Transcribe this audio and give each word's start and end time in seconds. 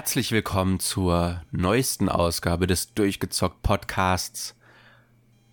Herzlich 0.00 0.32
willkommen 0.32 0.80
zur 0.80 1.42
neuesten 1.50 2.08
Ausgabe 2.08 2.66
des 2.66 2.94
Durchgezockt 2.94 3.60
Podcasts. 3.60 4.54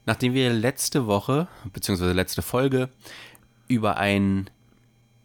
Nachdem 0.06 0.34
wir 0.34 0.54
letzte 0.54 1.06
Woche, 1.06 1.50
beziehungsweise 1.74 2.14
letzte 2.14 2.42
Folge, 2.42 2.88
über 3.68 3.98
ein 3.98 4.50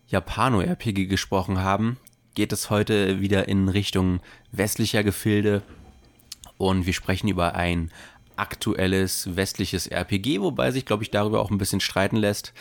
Japano-RPG 0.08 1.06
gesprochen 1.06 1.60
haben, 1.60 1.98
geht 2.34 2.52
es 2.52 2.68
heute 2.68 3.20
wieder 3.20 3.46
in 3.46 3.68
Richtung 3.68 4.18
westlicher 4.50 5.04
Gefilde 5.04 5.62
und 6.58 6.86
wir 6.86 6.92
sprechen 6.92 7.28
über 7.28 7.54
ein 7.54 7.92
aktuelles 8.34 9.36
westliches 9.36 9.86
RPG, 9.86 10.40
wobei 10.40 10.72
sich, 10.72 10.84
glaube 10.84 11.04
ich, 11.04 11.12
darüber 11.12 11.42
auch 11.42 11.52
ein 11.52 11.58
bisschen 11.58 11.78
streiten 11.78 12.16
lässt, 12.16 12.52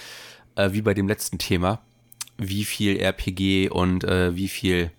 äh, 0.53 0.73
wie 0.73 0.83
bei 0.83 0.93
dem 0.93 1.07
letzten 1.07 1.39
Thema, 1.39 1.81
wie 2.37 2.65
viel 2.65 2.97
RPG 2.97 3.69
und 3.69 4.03
äh, 4.03 4.35
wie 4.35 4.47
viel 4.47 4.91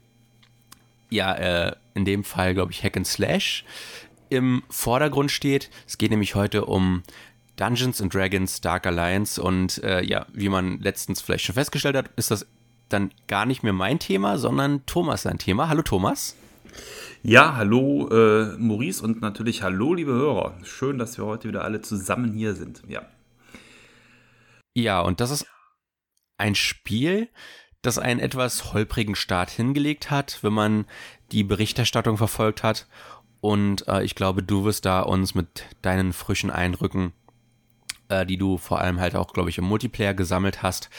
ja 1.12 1.34
äh, 1.34 1.76
in 1.94 2.04
dem 2.04 2.24
Fall, 2.24 2.54
glaube 2.54 2.72
ich, 2.72 2.82
Hack 2.82 2.96
and 2.96 3.06
Slash 3.06 3.64
im 4.28 4.62
Vordergrund 4.70 5.30
steht. 5.30 5.70
Es 5.86 5.98
geht 5.98 6.10
nämlich 6.10 6.34
heute 6.34 6.64
um 6.64 7.02
Dungeons 7.56 8.00
and 8.00 8.12
Dragons 8.12 8.60
Dark 8.60 8.86
Alliance 8.86 9.40
und 9.40 9.82
äh, 9.84 10.02
ja, 10.02 10.26
wie 10.32 10.48
man 10.48 10.80
letztens 10.80 11.20
vielleicht 11.20 11.44
schon 11.44 11.54
festgestellt 11.54 11.96
hat, 11.96 12.10
ist 12.16 12.30
das 12.30 12.46
dann 12.88 13.12
gar 13.28 13.46
nicht 13.46 13.62
mehr 13.62 13.72
mein 13.72 13.98
Thema, 13.98 14.38
sondern 14.38 14.84
Thomas 14.86 15.22
sein 15.22 15.38
Thema. 15.38 15.68
Hallo 15.68 15.82
Thomas. 15.82 16.36
Ja, 17.22 17.56
hallo 17.56 18.08
äh, 18.08 18.56
Maurice 18.58 19.02
und 19.04 19.20
natürlich 19.20 19.62
hallo 19.62 19.94
liebe 19.94 20.12
Hörer. 20.12 20.58
Schön, 20.64 20.98
dass 20.98 21.18
wir 21.18 21.26
heute 21.26 21.48
wieder 21.48 21.62
alle 21.64 21.82
zusammen 21.82 22.32
hier 22.32 22.54
sind. 22.54 22.82
Ja. 22.88 23.02
Ja, 24.74 25.02
und 25.02 25.20
das 25.20 25.30
ist 25.30 25.46
ein 26.38 26.54
Spiel, 26.54 27.28
das 27.82 27.98
einen 27.98 28.20
etwas 28.20 28.72
holprigen 28.72 29.16
Start 29.16 29.50
hingelegt 29.50 30.10
hat, 30.10 30.38
wenn 30.42 30.52
man 30.52 30.86
die 31.32 31.42
Berichterstattung 31.44 32.16
verfolgt 32.16 32.62
hat. 32.62 32.86
Und 33.40 33.86
äh, 33.88 34.04
ich 34.04 34.14
glaube, 34.14 34.42
du 34.42 34.64
wirst 34.64 34.84
da 34.84 35.00
uns 35.00 35.34
mit 35.34 35.64
deinen 35.82 36.12
frischen 36.12 36.50
Eindrücken, 36.50 37.12
äh, 38.08 38.24
die 38.24 38.38
du 38.38 38.56
vor 38.56 38.80
allem 38.80 39.00
halt 39.00 39.16
auch, 39.16 39.32
glaube 39.32 39.50
ich, 39.50 39.58
im 39.58 39.64
Multiplayer 39.64 40.14
gesammelt 40.14 40.62
hast, 40.62 40.90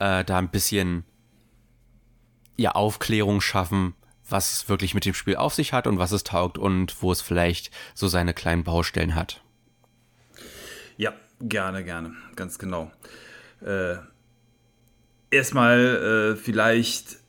äh, 0.00 0.24
da 0.24 0.38
ein 0.38 0.50
bisschen 0.50 1.04
ja, 2.56 2.72
Aufklärung 2.72 3.40
schaffen, 3.40 3.94
was 4.28 4.52
es 4.52 4.68
wirklich 4.68 4.94
mit 4.94 5.04
dem 5.04 5.14
Spiel 5.14 5.36
auf 5.36 5.54
sich 5.54 5.72
hat 5.72 5.86
und 5.86 5.98
was 5.98 6.10
es 6.10 6.24
taugt 6.24 6.58
und 6.58 7.02
wo 7.02 7.12
es 7.12 7.20
vielleicht 7.20 7.70
so 7.94 8.08
seine 8.08 8.34
kleinen 8.34 8.64
Baustellen 8.64 9.14
hat. 9.14 9.42
Ja, 10.96 11.12
gerne, 11.40 11.84
gerne, 11.84 12.14
ganz 12.34 12.58
genau. 12.58 12.90
Äh, 13.64 13.96
erstmal 15.30 16.34
äh, 16.34 16.36
vielleicht 16.36 17.20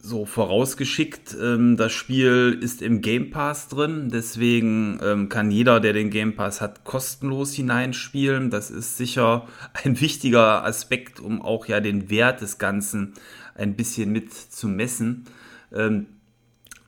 so 0.00 0.24
vorausgeschickt, 0.24 1.36
ähm, 1.40 1.76
das 1.76 1.92
Spiel 1.92 2.58
ist 2.60 2.82
im 2.82 3.02
Game 3.02 3.30
Pass 3.30 3.68
drin, 3.68 4.08
deswegen 4.10 4.98
ähm, 5.02 5.28
kann 5.28 5.50
jeder, 5.50 5.80
der 5.80 5.92
den 5.92 6.10
Game 6.10 6.34
Pass 6.36 6.60
hat, 6.60 6.84
kostenlos 6.84 7.52
hineinspielen. 7.52 8.50
Das 8.50 8.70
ist 8.70 8.96
sicher 8.96 9.46
ein 9.84 10.00
wichtiger 10.00 10.64
Aspekt, 10.64 11.20
um 11.20 11.42
auch 11.42 11.66
ja 11.66 11.80
den 11.80 12.10
Wert 12.10 12.40
des 12.40 12.58
Ganzen 12.58 13.14
ein 13.54 13.74
bisschen 13.74 14.12
mit 14.12 14.32
zu 14.32 14.68
messen. 14.68 15.24
Ähm, 15.72 16.06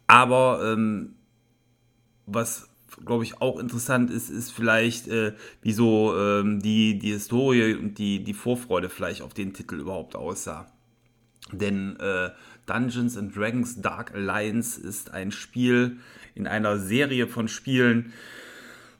aber 0.07 0.73
ähm, 0.73 1.15
was 2.27 2.70
glaube 3.05 3.25
ich, 3.25 3.41
auch 3.41 3.59
interessant 3.59 4.11
ist, 4.11 4.31
ist 4.31 4.51
vielleicht, 4.51 5.09
äh, 5.09 5.33
wie 5.63 5.73
so 5.73 6.15
ähm, 6.17 6.61
die, 6.61 6.99
die 6.99 7.13
Historie 7.13 7.75
und 7.75 7.99
die, 7.99 8.23
die 8.23 8.35
Vorfreude 8.35 8.89
vielleicht 8.89 9.23
auf 9.23 9.35
den 9.35 9.53
Titel 9.53 9.77
überhaupt 9.81 10.17
aussah. 10.17 10.71
Denn 11.53 11.97
äh, 11.99 12.31
Dungeons 12.67 13.17
and 13.17 13.35
Dragons 13.35 13.81
Dark 13.81 14.15
Alliance 14.15 14.81
ist 14.81 15.13
ein 15.13 15.33
Spiel 15.33 15.99
in 16.35 16.47
einer 16.47 16.79
Serie 16.79 17.27
von 17.27 17.49
Spielen, 17.49 18.13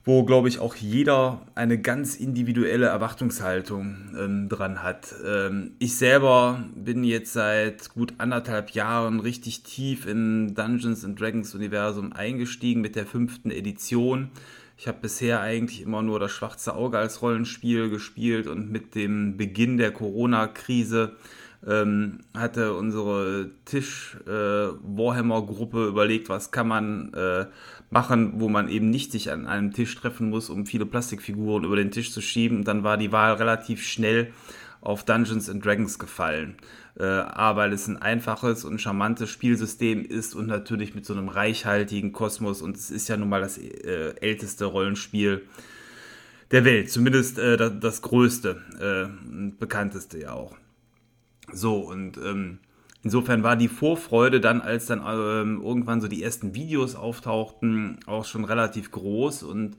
wo, 0.03 0.23
glaube 0.23 0.47
ich, 0.47 0.59
auch 0.59 0.75
jeder 0.75 1.45
eine 1.53 1.79
ganz 1.79 2.15
individuelle 2.15 2.87
Erwartungshaltung 2.87 4.15
ähm, 4.17 4.49
dran 4.49 4.81
hat. 4.81 5.13
Ähm, 5.23 5.73
ich 5.77 5.95
selber 5.95 6.63
bin 6.75 7.03
jetzt 7.03 7.33
seit 7.33 7.89
gut 7.89 8.15
anderthalb 8.17 8.71
Jahren 8.71 9.19
richtig 9.19 9.61
tief 9.63 10.07
in 10.07 10.55
Dungeons 10.55 11.05
and 11.05 11.19
Dragons 11.19 11.53
Universum 11.53 12.13
eingestiegen 12.13 12.81
mit 12.81 12.95
der 12.95 13.05
fünften 13.05 13.51
Edition. 13.51 14.29
Ich 14.75 14.87
habe 14.87 14.97
bisher 14.99 15.41
eigentlich 15.41 15.81
immer 15.81 16.01
nur 16.01 16.19
das 16.19 16.31
schwarze 16.31 16.73
Auge 16.73 16.97
als 16.97 17.21
Rollenspiel 17.21 17.91
gespielt 17.91 18.47
und 18.47 18.71
mit 18.71 18.95
dem 18.95 19.37
Beginn 19.37 19.77
der 19.77 19.91
Corona-Krise 19.91 21.15
ähm, 21.67 22.21
hatte 22.33 22.73
unsere 22.73 23.51
Tisch-Warhammer-Gruppe 23.65 25.85
äh, 25.85 25.87
überlegt, 25.87 26.29
was 26.29 26.51
kann 26.51 26.67
man 26.67 27.13
äh, 27.13 27.45
machen, 27.89 28.39
wo 28.39 28.49
man 28.49 28.69
eben 28.69 28.89
nicht 28.89 29.11
sich 29.11 29.31
an 29.31 29.47
einem 29.47 29.73
Tisch 29.73 29.95
treffen 29.95 30.29
muss, 30.29 30.49
um 30.49 30.65
viele 30.65 30.85
Plastikfiguren 30.85 31.65
über 31.65 31.75
den 31.75 31.91
Tisch 31.91 32.11
zu 32.11 32.21
schieben. 32.21 32.59
Und 32.59 32.67
dann 32.67 32.83
war 32.83 32.97
die 32.97 33.11
Wahl 33.11 33.33
relativ 33.33 33.83
schnell 33.83 34.31
auf 34.81 35.05
Dungeons 35.05 35.49
and 35.49 35.63
Dragons 35.63 35.99
gefallen. 35.99 36.55
Äh, 36.99 37.03
A, 37.03 37.55
weil 37.55 37.71
es 37.71 37.87
ein 37.87 37.97
einfaches 37.97 38.65
und 38.65 38.81
charmantes 38.81 39.29
Spielsystem 39.29 40.03
ist 40.03 40.35
und 40.35 40.47
natürlich 40.47 40.95
mit 40.95 41.05
so 41.05 41.13
einem 41.13 41.29
reichhaltigen 41.29 42.11
Kosmos. 42.11 42.61
Und 42.61 42.75
es 42.75 42.91
ist 42.91 43.07
ja 43.07 43.15
nun 43.17 43.29
mal 43.29 43.41
das 43.41 43.57
äh, 43.57 44.13
älteste 44.19 44.65
Rollenspiel 44.65 45.43
der 46.49 46.65
Welt. 46.65 46.91
Zumindest 46.91 47.39
äh, 47.39 47.55
das, 47.55 47.73
das, 47.79 48.01
größte 48.01 48.61
äh, 48.79 49.29
und 49.29 49.59
bekannteste 49.59 50.19
ja 50.19 50.33
auch. 50.33 50.57
So, 51.53 51.77
und 51.79 52.17
ähm, 52.17 52.59
insofern 53.03 53.43
war 53.43 53.55
die 53.55 53.67
Vorfreude 53.67 54.39
dann, 54.39 54.61
als 54.61 54.85
dann 54.87 54.99
ähm, 54.99 55.61
irgendwann 55.63 56.01
so 56.01 56.07
die 56.07 56.23
ersten 56.23 56.55
Videos 56.55 56.95
auftauchten, 56.95 57.99
auch 58.05 58.25
schon 58.25 58.45
relativ 58.45 58.91
groß. 58.91 59.43
Und 59.43 59.77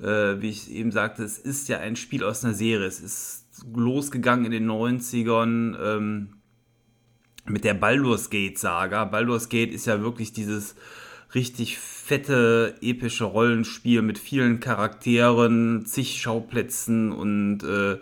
äh, 0.00 0.40
wie 0.40 0.50
ich 0.50 0.70
eben 0.70 0.92
sagte, 0.92 1.22
es 1.22 1.38
ist 1.38 1.68
ja 1.68 1.78
ein 1.78 1.96
Spiel 1.96 2.24
aus 2.24 2.44
einer 2.44 2.54
Serie. 2.54 2.86
Es 2.86 3.00
ist 3.00 3.46
losgegangen 3.74 4.46
in 4.46 4.52
den 4.52 4.70
90ern 4.70 5.76
ähm, 5.80 6.28
mit 7.44 7.64
der 7.64 7.74
Baldur's 7.74 8.30
Gate-Saga. 8.30 9.04
Baldur's 9.04 9.48
Gate 9.48 9.72
ist 9.72 9.86
ja 9.86 10.00
wirklich 10.00 10.32
dieses 10.32 10.74
richtig 11.34 11.78
fette, 11.78 12.76
epische 12.80 13.24
Rollenspiel 13.24 14.02
mit 14.02 14.18
vielen 14.18 14.60
Charakteren, 14.60 15.84
zig 15.86 16.20
Schauplätzen 16.20 17.10
und 17.12 17.62
äh, 17.62 17.98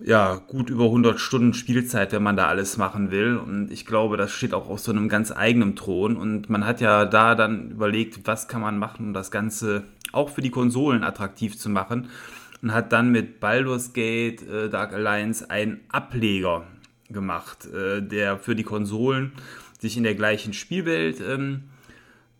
ja, 0.00 0.36
gut 0.46 0.70
über 0.70 0.84
100 0.84 1.20
Stunden 1.20 1.54
Spielzeit, 1.54 2.12
wenn 2.12 2.22
man 2.22 2.36
da 2.36 2.48
alles 2.48 2.76
machen 2.76 3.10
will. 3.10 3.36
Und 3.36 3.70
ich 3.70 3.86
glaube, 3.86 4.16
das 4.16 4.32
steht 4.32 4.54
auch 4.54 4.68
auf 4.68 4.80
so 4.80 4.92
einem 4.92 5.08
ganz 5.08 5.30
eigenen 5.30 5.76
Thron. 5.76 6.16
Und 6.16 6.50
man 6.50 6.66
hat 6.66 6.80
ja 6.80 7.04
da 7.04 7.34
dann 7.34 7.70
überlegt, 7.70 8.20
was 8.24 8.48
kann 8.48 8.60
man 8.60 8.78
machen, 8.78 9.06
um 9.06 9.14
das 9.14 9.30
Ganze 9.30 9.84
auch 10.12 10.30
für 10.30 10.42
die 10.42 10.50
Konsolen 10.50 11.04
attraktiv 11.04 11.56
zu 11.56 11.68
machen. 11.68 12.08
Und 12.62 12.72
hat 12.72 12.92
dann 12.92 13.10
mit 13.10 13.40
Baldur's 13.40 13.92
Gate 13.92 14.42
äh, 14.48 14.68
Dark 14.68 14.92
Alliance 14.92 15.50
einen 15.50 15.80
Ableger 15.88 16.64
gemacht, 17.10 17.66
äh, 17.66 18.00
der 18.00 18.38
für 18.38 18.56
die 18.56 18.62
Konsolen 18.62 19.32
sich 19.78 19.96
in 19.96 20.02
der 20.02 20.14
gleichen 20.14 20.54
Spielwelt 20.54 21.20
ähm, 21.20 21.64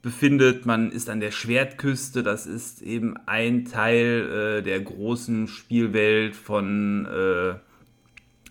befindet. 0.04 0.66
Man 0.66 0.92
ist 0.92 1.10
an 1.10 1.18
der 1.18 1.32
Schwertküste, 1.32 2.22
das 2.22 2.46
ist 2.46 2.82
eben 2.82 3.16
ein 3.26 3.64
Teil 3.64 4.58
äh, 4.60 4.62
der 4.62 4.80
großen 4.80 5.48
Spielwelt 5.48 6.36
von 6.36 7.06
äh, 7.06 7.54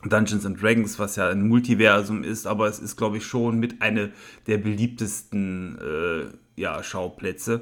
Dungeons 0.09 0.45
and 0.45 0.61
Dragons, 0.61 0.99
was 0.99 1.15
ja 1.15 1.29
ein 1.29 1.47
Multiversum 1.47 2.23
ist, 2.23 2.47
aber 2.47 2.67
es 2.67 2.79
ist, 2.79 2.97
glaube 2.97 3.17
ich, 3.17 3.25
schon 3.25 3.59
mit 3.59 3.81
einer 3.81 4.09
der 4.47 4.57
beliebtesten 4.57 5.77
äh, 5.79 6.59
ja, 6.59 6.83
Schauplätze. 6.83 7.61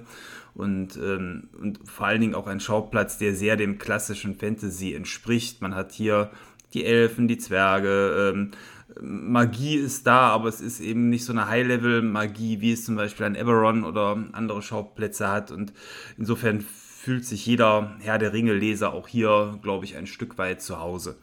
Und, 0.54 0.98
ähm, 0.98 1.50
und 1.60 1.80
vor 1.86 2.08
allen 2.08 2.22
Dingen 2.22 2.36
auch 2.36 2.48
ein 2.48 2.60
Schauplatz, 2.60 3.18
der 3.18 3.36
sehr 3.36 3.58
dem 3.58 3.78
klassischen 3.78 4.36
Fantasy 4.36 4.94
entspricht. 4.94 5.62
Man 5.62 5.76
hat 5.76 5.92
hier 5.92 6.32
die 6.74 6.86
Elfen, 6.86 7.28
die 7.28 7.38
Zwerge, 7.38 8.34
ähm, 8.34 8.52
Magie 9.00 9.76
ist 9.76 10.08
da, 10.08 10.30
aber 10.30 10.50
es 10.50 10.62
ist 10.62 10.80
eben 10.80 11.10
nicht 11.10 11.26
so 11.26 11.32
eine 11.32 11.48
High-Level-Magie, 11.48 12.62
wie 12.62 12.74
es 12.74 12.86
zum 12.86 12.96
Beispiel 12.96 13.26
ein 13.26 13.36
Eberron 13.36 13.84
oder 13.84 14.18
andere 14.34 14.62
Schauplätze 14.62 15.30
hat. 15.30 15.52
Und 15.52 15.74
insofern 16.18 16.62
fühlt 16.62 17.26
sich 17.26 17.46
jeder 17.46 17.96
Herr 18.00 18.18
der 18.18 18.34
Ringe-Leser 18.34 18.94
auch 18.94 19.08
hier, 19.08 19.60
glaube 19.62 19.86
ich, 19.86 19.98
ein 19.98 20.08
Stück 20.08 20.38
weit 20.38 20.62
zu 20.62 20.80
Hause. 20.80 21.16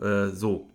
Äh, 0.00 0.28
so. 0.28 0.68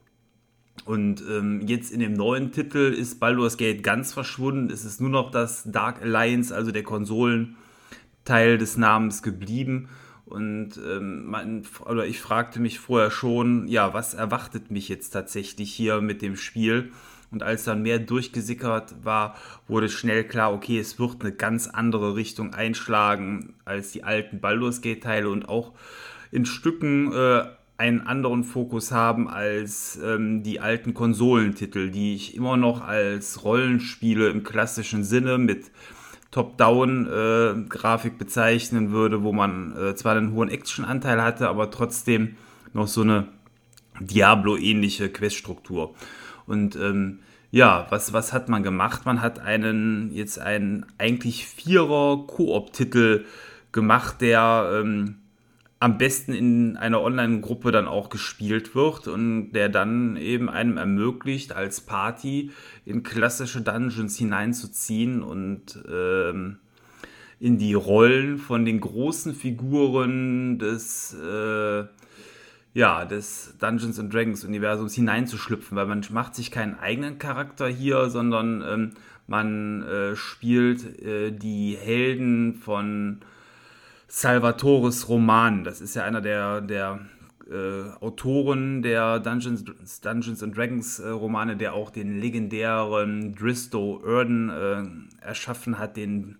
Und 0.83 1.21
ähm, 1.21 1.61
jetzt 1.65 1.91
in 1.91 1.99
dem 1.99 2.13
neuen 2.13 2.51
Titel 2.51 2.93
ist 2.93 3.19
Baldur's 3.19 3.57
Gate 3.57 3.81
ganz 3.81 4.13
verschwunden. 4.13 4.69
Es 4.71 4.83
ist 4.83 4.99
nur 4.99 5.09
noch 5.09 5.31
das 5.31 5.63
Dark 5.71 6.01
Alliance, 6.01 6.53
also 6.53 6.71
der 6.71 6.83
Konsolenteil 6.83 8.57
des 8.57 8.77
Namens 8.77 9.23
geblieben. 9.23 9.89
Und 10.25 10.77
ähm, 10.77 11.27
man, 11.27 11.63
oder 11.85 12.05
ich 12.07 12.19
fragte 12.19 12.59
mich 12.59 12.79
vorher 12.79 13.11
schon, 13.11 13.67
ja, 13.67 13.93
was 13.93 14.15
erwartet 14.15 14.71
mich 14.71 14.89
jetzt 14.89 15.11
tatsächlich 15.11 15.71
hier 15.71 16.01
mit 16.01 16.21
dem 16.21 16.35
Spiel? 16.35 16.91
Und 17.31 17.43
als 17.43 17.65
dann 17.65 17.81
mehr 17.81 17.99
durchgesickert 17.99 18.95
war, 19.03 19.35
wurde 19.67 19.89
schnell 19.89 20.23
klar, 20.23 20.53
okay, 20.53 20.79
es 20.79 20.99
wird 20.99 21.21
eine 21.21 21.31
ganz 21.31 21.67
andere 21.67 22.15
Richtung 22.15 22.53
einschlagen 22.53 23.53
als 23.65 23.91
die 23.91 24.03
alten 24.03 24.39
Baldur's 24.39 24.81
Gate-Teile 24.81 25.29
und 25.29 25.49
auch 25.49 25.73
in 26.31 26.45
Stücken 26.45 27.11
äh, 27.11 27.43
einen 27.77 28.01
anderen 28.01 28.43
Fokus 28.43 28.91
haben 28.91 29.27
als 29.27 29.99
ähm, 30.01 30.43
die 30.43 30.59
alten 30.59 30.93
Konsolentitel, 30.93 31.91
die 31.91 32.15
ich 32.15 32.35
immer 32.35 32.57
noch 32.57 32.81
als 32.81 33.43
Rollenspiele 33.43 34.29
im 34.29 34.43
klassischen 34.43 35.03
Sinne 35.03 35.37
mit 35.37 35.71
Top-Down-Grafik 36.35 38.17
bezeichnen 38.17 38.91
würde, 38.91 39.23
wo 39.23 39.31
man 39.31 39.73
äh, 39.77 39.95
zwar 39.95 40.17
einen 40.17 40.33
hohen 40.33 40.49
Action-Anteil 40.49 41.21
hatte, 41.21 41.47
aber 41.47 41.71
trotzdem 41.71 42.35
noch 42.73 42.89
so 42.89 43.03
eine 43.03 43.27
Diablo-ähnliche 44.01 45.07
Queststruktur. 45.07 45.95
Und 46.45 46.75
ähm, 46.75 47.19
ja, 47.51 47.87
was, 47.89 48.11
was 48.11 48.33
hat 48.33 48.49
man 48.49 48.63
gemacht? 48.63 49.05
Man 49.05 49.21
hat 49.21 49.39
einen 49.39 50.11
jetzt 50.11 50.37
einen 50.37 50.85
eigentlich 50.97 51.45
Vierer 51.45 52.27
Koop-Titel 52.27 53.23
gemacht, 53.71 54.19
der 54.19 54.81
ähm, 54.83 55.19
am 55.79 55.97
besten 55.97 56.33
in 56.33 56.77
einer 56.77 57.01
Online-Gruppe 57.01 57.71
dann 57.71 57.87
auch 57.87 58.09
gespielt 58.09 58.75
wird 58.75 59.07
und 59.07 59.51
der 59.51 59.69
dann 59.69 60.15
eben 60.15 60.49
einem 60.49 60.77
ermöglicht, 60.77 61.53
als 61.53 61.81
Party 61.81 62.51
in 62.85 63.03
klassische 63.03 63.61
Dungeons 63.61 64.17
hineinzuziehen 64.17 65.21
und 65.21 65.83
ähm, 65.91 66.57
in 67.39 67.57
die 67.57 67.73
Rollen 67.73 68.37
von 68.37 68.63
den 68.63 68.79
großen 68.79 69.35
Figuren 69.35 70.57
des, 70.57 71.13
äh, 71.13 71.83
ja, 72.73 73.05
des 73.05 73.55
Dungeons 73.59 73.99
and 73.99 74.13
Dragons 74.13 74.45
Universums 74.45 74.93
hineinzuschlüpfen, 74.93 75.75
weil 75.75 75.87
man 75.87 76.05
macht 76.11 76.35
sich 76.35 76.51
keinen 76.51 76.79
eigenen 76.79 77.19
Charakter 77.19 77.67
hier, 77.67 78.09
sondern 78.09 78.63
ähm, 78.65 78.91
man 79.27 79.83
äh, 79.83 80.15
spielt 80.15 81.01
äh, 81.01 81.31
die 81.31 81.77
Helden 81.79 82.55
von 82.55 83.19
Salvatores 84.17 85.09
Roman. 85.09 85.65
Das 85.65 85.81
ist 85.81 85.93
ja 85.93 86.05
einer 86.05 86.21
der, 86.21 86.61
der 86.61 87.01
äh, 87.51 87.89
Autoren 87.99 88.81
der 88.81 89.19
Dungeons, 89.19 89.65
Dungeons 89.99 90.41
and 90.41 90.55
Dragons 90.55 90.99
äh, 90.99 91.09
Romane, 91.09 91.57
der 91.57 91.73
auch 91.73 91.89
den 91.89 92.21
legendären 92.21 93.35
Dristo 93.35 94.01
Erden 94.05 94.49
äh, 94.49 95.25
erschaffen 95.25 95.77
hat, 95.77 95.97
den 95.97 96.37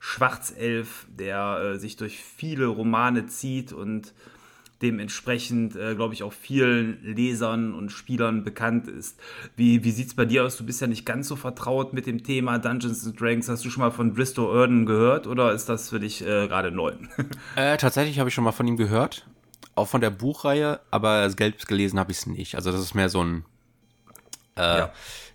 Schwarzelf, 0.00 1.06
der 1.08 1.60
äh, 1.76 1.78
sich 1.78 1.96
durch 1.96 2.22
viele 2.22 2.66
Romane 2.66 3.24
zieht 3.24 3.72
und 3.72 4.12
dementsprechend, 4.84 5.74
äh, 5.74 5.94
glaube 5.94 6.14
ich, 6.14 6.22
auch 6.22 6.32
vielen 6.32 7.02
Lesern 7.02 7.74
und 7.74 7.90
Spielern 7.90 8.44
bekannt 8.44 8.86
ist. 8.86 9.18
Wie, 9.56 9.82
wie 9.82 9.90
sieht 9.90 10.08
es 10.08 10.14
bei 10.14 10.26
dir 10.26 10.44
aus? 10.44 10.56
Du 10.56 10.64
bist 10.64 10.80
ja 10.80 10.86
nicht 10.86 11.06
ganz 11.06 11.26
so 11.26 11.36
vertraut 11.36 11.94
mit 11.94 12.06
dem 12.06 12.22
Thema 12.22 12.58
Dungeons 12.58 13.06
and 13.06 13.18
Dragons. 13.20 13.48
Hast 13.48 13.64
du 13.64 13.70
schon 13.70 13.80
mal 13.80 13.90
von 13.90 14.12
Bristow 14.12 14.54
Erden 14.54 14.84
gehört 14.84 15.26
oder 15.26 15.52
ist 15.52 15.68
das 15.68 15.88
für 15.88 15.98
dich 15.98 16.20
äh, 16.22 16.46
gerade 16.46 16.70
neu? 16.70 16.92
äh, 17.56 17.76
tatsächlich 17.78 18.18
habe 18.18 18.28
ich 18.28 18.34
schon 18.34 18.44
mal 18.44 18.52
von 18.52 18.68
ihm 18.68 18.76
gehört. 18.76 19.26
Auch 19.74 19.88
von 19.88 20.00
der 20.00 20.10
Buchreihe, 20.10 20.80
aber 20.90 21.28
selbst 21.30 21.66
gelesen 21.66 21.98
habe 21.98 22.12
ich 22.12 22.18
es 22.18 22.26
nicht. 22.26 22.54
Also 22.54 22.70
das 22.70 22.80
ist 22.80 22.94
mehr 22.94 23.08
so 23.08 23.24
ein, 23.24 23.44
äh, 24.56 24.60
ja. 24.60 24.92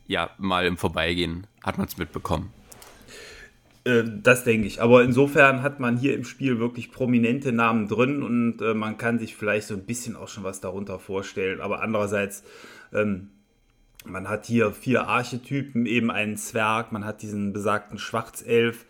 ja, 0.07 0.29
mal 0.37 0.65
im 0.65 0.77
Vorbeigehen 0.77 1.47
hat 1.63 1.77
man 1.77 1.87
es 1.87 1.97
mitbekommen. 1.97 2.53
Äh, 3.83 4.03
das 4.21 4.43
denke 4.43 4.67
ich. 4.67 4.81
Aber 4.81 5.03
insofern 5.03 5.61
hat 5.61 5.79
man 5.79 5.97
hier 5.97 6.13
im 6.13 6.25
Spiel 6.25 6.59
wirklich 6.59 6.91
prominente 6.91 7.51
Namen 7.51 7.87
drin 7.87 8.23
und 8.23 8.61
äh, 8.61 8.73
man 8.73 8.97
kann 8.97 9.19
sich 9.19 9.35
vielleicht 9.35 9.67
so 9.67 9.73
ein 9.73 9.85
bisschen 9.85 10.15
auch 10.15 10.27
schon 10.27 10.43
was 10.43 10.61
darunter 10.61 10.99
vorstellen. 10.99 11.61
Aber 11.61 11.81
andererseits, 11.81 12.43
ähm, 12.93 13.29
man 14.05 14.29
hat 14.29 14.45
hier 14.45 14.71
vier 14.71 15.07
Archetypen, 15.07 15.85
eben 15.85 16.11
einen 16.11 16.37
Zwerg, 16.37 16.91
man 16.91 17.05
hat 17.05 17.21
diesen 17.21 17.53
besagten 17.53 17.99
Schwarzelf. 17.99 18.85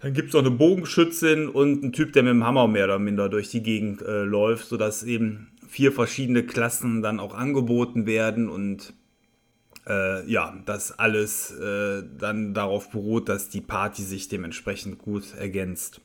Dann 0.00 0.12
gibt 0.12 0.28
es 0.28 0.34
auch 0.34 0.40
eine 0.40 0.50
Bogenschützin 0.50 1.48
und 1.48 1.82
einen 1.82 1.92
Typ, 1.92 2.12
der 2.12 2.22
mit 2.22 2.30
dem 2.30 2.44
Hammer 2.44 2.68
mehr 2.68 2.84
oder 2.84 2.98
minder 2.98 3.28
durch 3.28 3.48
die 3.48 3.62
Gegend 3.62 4.02
äh, 4.02 4.22
läuft, 4.22 4.68
sodass 4.68 5.02
eben 5.02 5.48
vier 5.66 5.90
verschiedene 5.90 6.44
Klassen 6.44 7.02
dann 7.02 7.18
auch 7.18 7.34
angeboten 7.34 8.06
werden 8.06 8.48
und 8.48 8.92
äh, 9.88 10.28
ja, 10.30 10.56
das 10.66 10.98
alles 10.98 11.52
äh, 11.52 12.02
dann 12.18 12.54
darauf 12.54 12.90
beruht, 12.90 13.28
dass 13.28 13.48
die 13.48 13.60
Party 13.60 14.02
sich 14.02 14.28
dementsprechend 14.28 14.98
gut 14.98 15.34
ergänzt. 15.34 16.00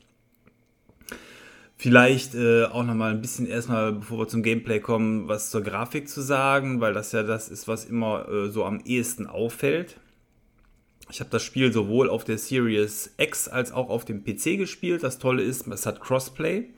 Vielleicht 1.78 2.36
äh, 2.36 2.66
auch 2.66 2.84
nochmal 2.84 3.12
ein 3.12 3.22
bisschen 3.22 3.48
erstmal, 3.48 3.94
bevor 3.94 4.20
wir 4.20 4.28
zum 4.28 4.44
Gameplay 4.44 4.80
kommen, 4.80 5.28
was 5.28 5.50
zur 5.50 5.62
Grafik 5.62 6.10
zu 6.10 6.22
sagen, 6.22 6.80
weil 6.80 6.94
das 6.94 7.12
ja 7.12 7.24
das 7.24 7.50
ist, 7.50 7.68
was 7.68 7.86
immer 7.86 8.30
äh, 8.30 8.50
so 8.50 8.66
am 8.66 8.82
ehesten 8.86 9.26
auffällt. 9.26 10.00
Ich 11.10 11.20
habe 11.20 11.32
das 11.32 11.44
Spiel 11.44 11.74
sowohl 11.74 12.08
auf 12.08 12.24
der 12.24 12.38
Series 12.38 13.16
X 13.18 13.48
als 13.48 13.72
auch 13.72 13.90
auf 13.90 14.06
dem 14.06 14.24
PC 14.24 14.58
gespielt. 14.58 15.02
Das 15.02 15.18
Tolle 15.18 15.42
ist, 15.42 15.68
es 15.68 15.88
hat 15.88 16.02
Crossplay 16.02 16.70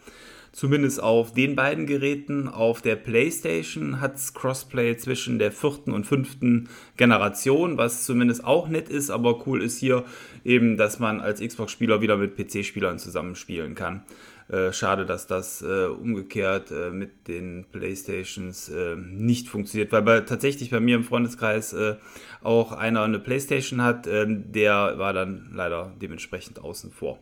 zumindest 0.53 1.03
auf 1.03 1.33
den 1.33 1.55
beiden 1.57 1.85
Geräten. 1.85 2.47
Auf 2.47 2.81
der 2.81 2.95
PlayStation 2.95 3.99
hat 3.99 4.15
es 4.15 4.33
Crossplay 4.33 4.95
zwischen 4.95 5.39
der 5.39 5.51
vierten 5.51 5.91
und 5.91 6.05
fünften 6.05 6.69
Generation, 6.95 7.77
was 7.77 8.05
zumindest 8.05 8.45
auch 8.45 8.69
nett 8.69 8.87
ist, 8.87 9.09
aber 9.09 9.45
cool 9.45 9.61
ist 9.61 9.79
hier 9.79 10.05
eben, 10.45 10.77
dass 10.77 10.99
man 10.99 11.19
als 11.19 11.41
Xbox-Spieler 11.41 11.99
wieder 12.01 12.15
mit 12.15 12.37
PC-Spielern 12.37 12.99
zusammenspielen 12.99 13.75
kann. 13.75 14.03
Äh, 14.49 14.73
schade, 14.73 15.05
dass 15.05 15.25
das 15.25 15.61
äh, 15.61 15.85
umgekehrt 15.85 16.69
äh, 16.69 16.91
mit 16.91 17.27
den 17.27 17.65
Playstations 17.71 18.69
äh, 18.69 18.95
nicht 18.95 19.47
funktioniert, 19.47 19.91
weil 19.91 20.01
bei, 20.01 20.19
tatsächlich 20.19 20.69
bei 20.69 20.81
mir 20.81 20.97
im 20.97 21.03
Freundeskreis 21.03 21.73
äh, 21.73 21.95
auch 22.43 22.73
einer 22.73 23.01
eine 23.01 23.19
Playstation 23.19 23.81
hat, 23.81 24.05
ähm, 24.05 24.51
der 24.51 24.99
war 24.99 25.13
dann 25.13 25.49
leider 25.53 25.93
dementsprechend 25.99 26.59
außen 26.59 26.91
vor. 26.91 27.19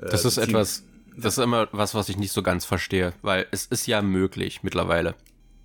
Äh, 0.00 0.10
das 0.10 0.24
ist 0.24 0.36
etwas, 0.36 0.84
das 1.16 1.38
ist 1.38 1.44
immer 1.44 1.68
was, 1.72 1.94
was 1.94 2.08
ich 2.08 2.16
nicht 2.16 2.32
so 2.32 2.42
ganz 2.42 2.64
verstehe, 2.64 3.12
weil 3.22 3.46
es 3.50 3.66
ist 3.66 3.86
ja 3.86 4.02
möglich 4.02 4.62
mittlerweile. 4.62 5.14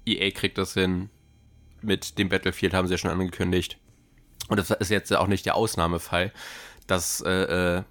EA 0.06 0.32
kriegt 0.32 0.58
das 0.58 0.74
hin. 0.74 1.10
Mit 1.82 2.18
dem 2.18 2.30
Battlefield 2.30 2.74
haben 2.74 2.88
sie 2.88 2.94
ja 2.94 2.98
schon 2.98 3.12
angekündigt. 3.12 3.78
Und 4.48 4.58
das 4.58 4.72
ist 4.72 4.90
jetzt 4.90 5.14
auch 5.16 5.28
nicht 5.28 5.46
der 5.46 5.56
Ausnahmefall, 5.56 6.32
dass 6.88 7.22
äh, 7.22 7.78
äh, 7.78 7.84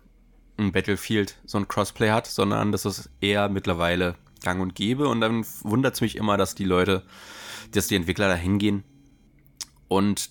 ein 0.58 0.72
Battlefield 0.72 1.36
so 1.44 1.58
ein 1.58 1.68
Crossplay 1.68 2.10
hat, 2.10 2.26
sondern 2.26 2.72
das 2.72 2.84
ist 2.84 3.10
eher 3.20 3.48
mittlerweile 3.48 4.16
gang 4.42 4.60
und 4.60 4.74
gäbe. 4.74 5.08
Und 5.08 5.20
dann 5.20 5.44
wundert 5.62 5.94
es 5.94 6.00
mich 6.00 6.16
immer, 6.16 6.36
dass 6.36 6.54
die 6.54 6.64
Leute, 6.64 7.02
dass 7.72 7.88
die 7.88 7.96
Entwickler 7.96 8.28
da 8.28 8.34
hingehen 8.34 8.84
und 9.88 10.30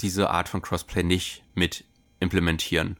diese 0.00 0.30
Art 0.30 0.48
von 0.48 0.62
Crossplay 0.62 1.02
nicht 1.02 1.42
mit 1.54 1.84
implementieren. 2.20 2.96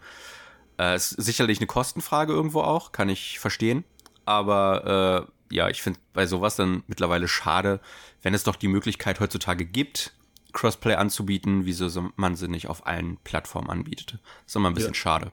Äh, 0.80 0.96
ist 0.96 1.10
sicherlich 1.10 1.58
eine 1.58 1.66
Kostenfrage 1.66 2.32
irgendwo 2.32 2.62
auch, 2.62 2.92
kann 2.92 3.10
ich 3.10 3.38
verstehen. 3.38 3.84
Aber 4.24 5.28
äh, 5.50 5.54
ja, 5.54 5.68
ich 5.68 5.82
finde 5.82 6.00
bei 6.14 6.26
sowas 6.26 6.56
dann 6.56 6.84
mittlerweile 6.86 7.28
schade, 7.28 7.80
wenn 8.22 8.32
es 8.32 8.44
doch 8.44 8.56
die 8.56 8.68
Möglichkeit 8.68 9.20
heutzutage 9.20 9.66
gibt, 9.66 10.14
Crossplay 10.52 10.94
anzubieten, 10.94 11.66
wieso 11.66 12.10
man 12.16 12.34
sie 12.34 12.48
nicht 12.48 12.68
auf 12.68 12.86
allen 12.86 13.18
Plattformen 13.24 13.68
anbietet. 13.68 14.12
Das 14.12 14.52
ist 14.52 14.56
immer 14.56 14.70
ein 14.70 14.74
bisschen 14.74 14.94
ja. 14.94 14.94
schade. 14.94 15.32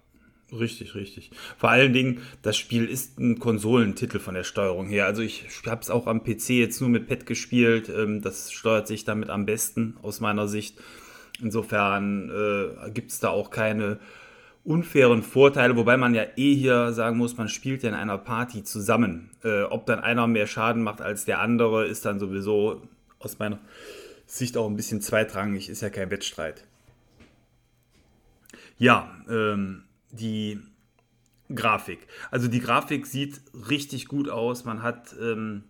Richtig, 0.51 0.95
richtig. 0.95 1.31
Vor 1.57 1.69
allen 1.69 1.93
Dingen, 1.93 2.21
das 2.41 2.57
Spiel 2.57 2.85
ist 2.85 3.17
ein 3.17 3.39
Konsolentitel 3.39 4.19
von 4.19 4.33
der 4.33 4.43
Steuerung 4.43 4.87
her. 4.87 5.05
Also 5.05 5.21
ich 5.21 5.45
habe 5.65 5.81
es 5.81 5.89
auch 5.89 6.07
am 6.07 6.23
PC 6.23 6.49
jetzt 6.49 6.81
nur 6.81 6.89
mit 6.89 7.07
Pad 7.07 7.25
gespielt. 7.25 7.89
Ähm, 7.89 8.21
das 8.21 8.51
steuert 8.51 8.87
sich 8.87 9.05
damit 9.05 9.29
am 9.29 9.45
besten 9.45 9.95
aus 10.01 10.19
meiner 10.19 10.47
Sicht. 10.47 10.77
Insofern 11.41 12.29
äh, 12.29 12.91
gibt 12.91 13.11
es 13.11 13.19
da 13.19 13.29
auch 13.29 13.49
keine 13.49 13.99
unfairen 14.67 15.23
Vorteile, 15.23 15.77
wobei 15.77 15.95
man 15.95 16.13
ja 16.13 16.23
eh 16.35 16.53
hier 16.53 16.91
sagen 16.91 17.17
muss, 17.17 17.37
man 17.37 17.47
spielt 17.47 17.83
ja 17.83 17.89
in 17.89 17.95
einer 17.95 18.17
Party 18.17 18.63
zusammen. 18.63 19.31
Äh, 19.43 19.63
ob 19.63 19.85
dann 19.85 20.01
einer 20.01 20.27
mehr 20.27 20.45
Schaden 20.45 20.83
macht 20.83 21.01
als 21.01 21.23
der 21.23 21.39
andere, 21.39 21.87
ist 21.87 22.03
dann 22.03 22.19
sowieso 22.19 22.81
aus 23.17 23.39
meiner 23.39 23.59
Sicht 24.25 24.57
auch 24.57 24.67
ein 24.67 24.75
bisschen 24.75 25.01
zweitrangig, 25.01 25.69
ist 25.69 25.81
ja 25.81 25.89
kein 25.89 26.11
Wettstreit. 26.11 26.65
Ja, 28.77 29.09
ähm, 29.29 29.83
die 30.11 30.59
Grafik. 31.53 32.05
Also 32.29 32.49
die 32.49 32.59
Grafik 32.59 33.07
sieht 33.07 33.39
richtig 33.69 34.07
gut 34.07 34.27
aus. 34.27 34.65
Man 34.65 34.83
hat 34.83 35.15
ähm, 35.19 35.63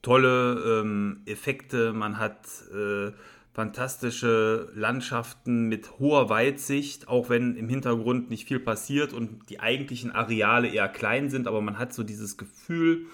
tolle 0.00 0.80
ähm, 0.80 1.20
Effekte, 1.26 1.92
man 1.92 2.18
hat 2.18 2.46
äh, 2.74 3.12
fantastische 3.52 4.68
Landschaften 4.74 5.68
mit 5.68 5.98
hoher 5.98 6.30
Weitsicht, 6.30 7.08
auch 7.08 7.28
wenn 7.28 7.56
im 7.56 7.68
Hintergrund 7.68 8.30
nicht 8.30 8.48
viel 8.48 8.60
passiert 8.60 9.12
und 9.12 9.50
die 9.50 9.60
eigentlichen 9.60 10.10
Areale 10.10 10.68
eher 10.68 10.88
klein 10.88 11.28
sind, 11.28 11.46
aber 11.46 11.60
man 11.60 11.78
hat 11.78 11.92
so 11.92 12.02
dieses 12.02 12.38
Gefühl 12.38 13.06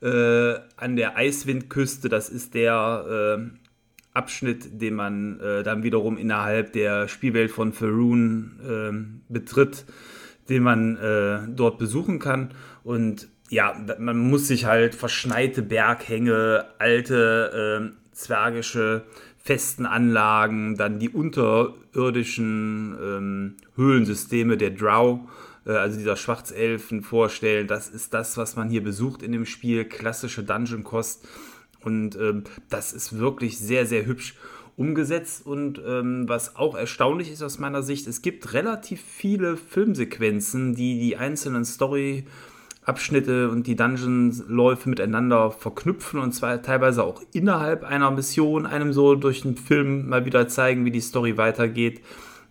äh, 0.00 0.54
an 0.76 0.94
der 0.94 1.16
Eiswindküste, 1.16 2.08
das 2.08 2.28
ist 2.28 2.54
der 2.54 3.40
äh, 3.40 3.58
Abschnitt, 4.14 4.80
den 4.80 4.94
man 4.94 5.40
äh, 5.40 5.62
dann 5.64 5.82
wiederum 5.82 6.18
innerhalb 6.18 6.72
der 6.72 7.08
Spielwelt 7.08 7.50
von 7.50 7.72
Faroon 7.72 8.60
ähm, 8.68 9.20
betritt, 9.28 9.84
den 10.48 10.62
man 10.62 10.96
äh, 10.96 11.40
dort 11.48 11.78
besuchen 11.78 12.20
kann. 12.20 12.54
Und 12.84 13.28
ja, 13.50 13.74
man 13.98 14.18
muss 14.18 14.48
sich 14.48 14.66
halt 14.66 14.94
verschneite 14.94 15.62
Berghänge, 15.62 16.66
alte 16.78 17.92
äh, 17.92 18.14
zwergische 18.14 19.04
festen 19.48 19.86
Anlagen, 19.86 20.76
dann 20.76 20.98
die 20.98 21.08
unterirdischen 21.08 22.94
ähm, 23.02 23.54
Höhlensysteme 23.76 24.58
der 24.58 24.72
Drow 24.72 25.20
äh, 25.64 25.70
also 25.72 25.96
dieser 25.96 26.16
Schwarzelfen 26.16 27.02
vorstellen. 27.02 27.66
Das 27.66 27.88
ist 27.88 28.12
das, 28.12 28.36
was 28.36 28.56
man 28.56 28.68
hier 28.68 28.84
besucht 28.84 29.22
in 29.22 29.32
dem 29.32 29.46
Spiel. 29.46 29.86
Klassische 29.86 30.42
Dungeon-Kost. 30.42 31.26
Und 31.80 32.14
ähm, 32.16 32.44
das 32.68 32.92
ist 32.92 33.18
wirklich 33.18 33.58
sehr, 33.58 33.86
sehr 33.86 34.04
hübsch 34.04 34.34
umgesetzt. 34.76 35.46
Und 35.46 35.80
ähm, 35.82 36.28
was 36.28 36.56
auch 36.56 36.74
erstaunlich 36.74 37.32
ist 37.32 37.42
aus 37.42 37.58
meiner 37.58 37.82
Sicht, 37.82 38.06
es 38.06 38.20
gibt 38.20 38.52
relativ 38.52 39.00
viele 39.00 39.56
Filmsequenzen, 39.56 40.74
die 40.74 41.00
die 41.00 41.16
einzelnen 41.16 41.64
Story- 41.64 42.26
Abschnitte 42.88 43.50
und 43.50 43.66
die 43.66 43.76
Dungeon-Läufe 43.76 44.88
miteinander 44.88 45.50
verknüpfen 45.50 46.20
und 46.20 46.32
zwar 46.32 46.62
teilweise 46.62 47.04
auch 47.04 47.22
innerhalb 47.32 47.84
einer 47.84 48.10
Mission 48.10 48.66
einem 48.66 48.92
so 48.92 49.14
durch 49.14 49.42
den 49.42 49.56
Film 49.56 50.08
mal 50.08 50.24
wieder 50.24 50.48
zeigen, 50.48 50.84
wie 50.84 50.90
die 50.90 51.00
Story 51.00 51.36
weitergeht. 51.36 52.00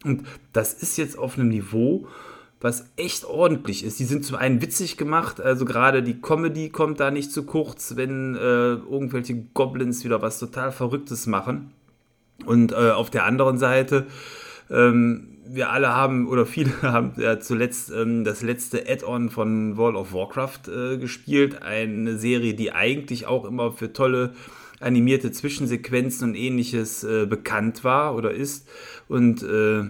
Und 0.05 0.23
das 0.53 0.73
ist 0.73 0.97
jetzt 0.97 1.17
auf 1.17 1.37
einem 1.37 1.49
Niveau, 1.49 2.07
was 2.61 2.89
echt 2.95 3.25
ordentlich 3.25 3.83
ist. 3.83 3.99
Die 3.99 4.05
sind 4.05 4.25
zum 4.25 4.37
einen 4.37 4.61
witzig 4.61 4.97
gemacht, 4.97 5.41
also 5.41 5.65
gerade 5.65 6.03
die 6.03 6.21
Comedy 6.21 6.69
kommt 6.69 6.99
da 6.99 7.11
nicht 7.11 7.31
zu 7.31 7.43
kurz, 7.43 7.95
wenn 7.95 8.35
äh, 8.35 8.39
irgendwelche 8.39 9.35
Goblins 9.53 10.03
wieder 10.03 10.21
was 10.21 10.39
total 10.39 10.71
Verrücktes 10.71 11.27
machen. 11.27 11.71
Und 12.45 12.71
äh, 12.71 12.91
auf 12.91 13.09
der 13.09 13.25
anderen 13.25 13.57
Seite 13.57 14.05
ähm, 14.69 15.36
wir 15.49 15.71
alle 15.71 15.89
haben 15.89 16.27
oder 16.27 16.45
viele 16.45 16.71
haben 16.81 17.13
ja 17.17 17.39
zuletzt 17.39 17.91
ähm, 17.91 18.23
das 18.23 18.41
letzte 18.41 18.89
Add-on 18.89 19.29
von 19.29 19.77
World 19.77 19.95
of 19.95 20.13
Warcraft 20.13 20.67
äh, 20.67 20.97
gespielt. 20.97 21.61
Eine 21.61 22.17
Serie, 22.17 22.53
die 22.53 22.71
eigentlich 22.71 23.25
auch 23.25 23.45
immer 23.45 23.71
für 23.71 23.93
tolle 23.93 24.33
animierte 24.79 25.31
Zwischensequenzen 25.31 26.29
und 26.29 26.35
ähnliches 26.35 27.03
äh, 27.03 27.25
bekannt 27.25 27.83
war 27.83 28.15
oder 28.15 28.31
ist. 28.31 28.67
Und 29.07 29.41
äh, 29.43 29.89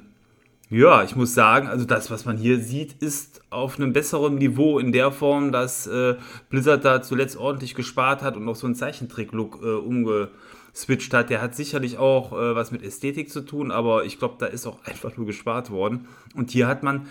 ja, 0.69 1.03
ich 1.03 1.15
muss 1.15 1.33
sagen, 1.33 1.67
also 1.67 1.85
das, 1.85 2.11
was 2.11 2.25
man 2.25 2.37
hier 2.37 2.59
sieht, 2.59 3.01
ist 3.01 3.41
auf 3.49 3.79
einem 3.79 3.93
besseren 3.93 4.35
Niveau 4.35 4.79
in 4.79 4.91
der 4.91 5.11
Form, 5.11 5.51
dass 5.51 5.87
äh, 5.87 6.15
Blizzard 6.49 6.83
da 6.83 7.01
zuletzt 7.01 7.37
ordentlich 7.37 7.73
gespart 7.73 8.21
hat 8.21 8.35
und 8.35 8.45
noch 8.45 8.55
so 8.55 8.67
einen 8.67 8.75
Zeichentrick-Look 8.75 9.59
äh, 9.63 9.75
umge 9.75 10.29
switcht 10.77 11.13
hat, 11.13 11.31
der 11.31 11.41
hat 11.41 11.55
sicherlich 11.55 11.97
auch 11.97 12.33
äh, 12.33 12.55
was 12.55 12.71
mit 12.71 12.83
Ästhetik 12.83 13.31
zu 13.31 13.41
tun, 13.41 13.71
aber 13.71 14.05
ich 14.05 14.19
glaube, 14.19 14.35
da 14.37 14.45
ist 14.45 14.67
auch 14.67 14.77
einfach 14.85 15.17
nur 15.17 15.25
gespart 15.25 15.71
worden. 15.71 16.07
Und 16.35 16.51
hier 16.51 16.67
hat 16.67 16.83
man 16.83 17.07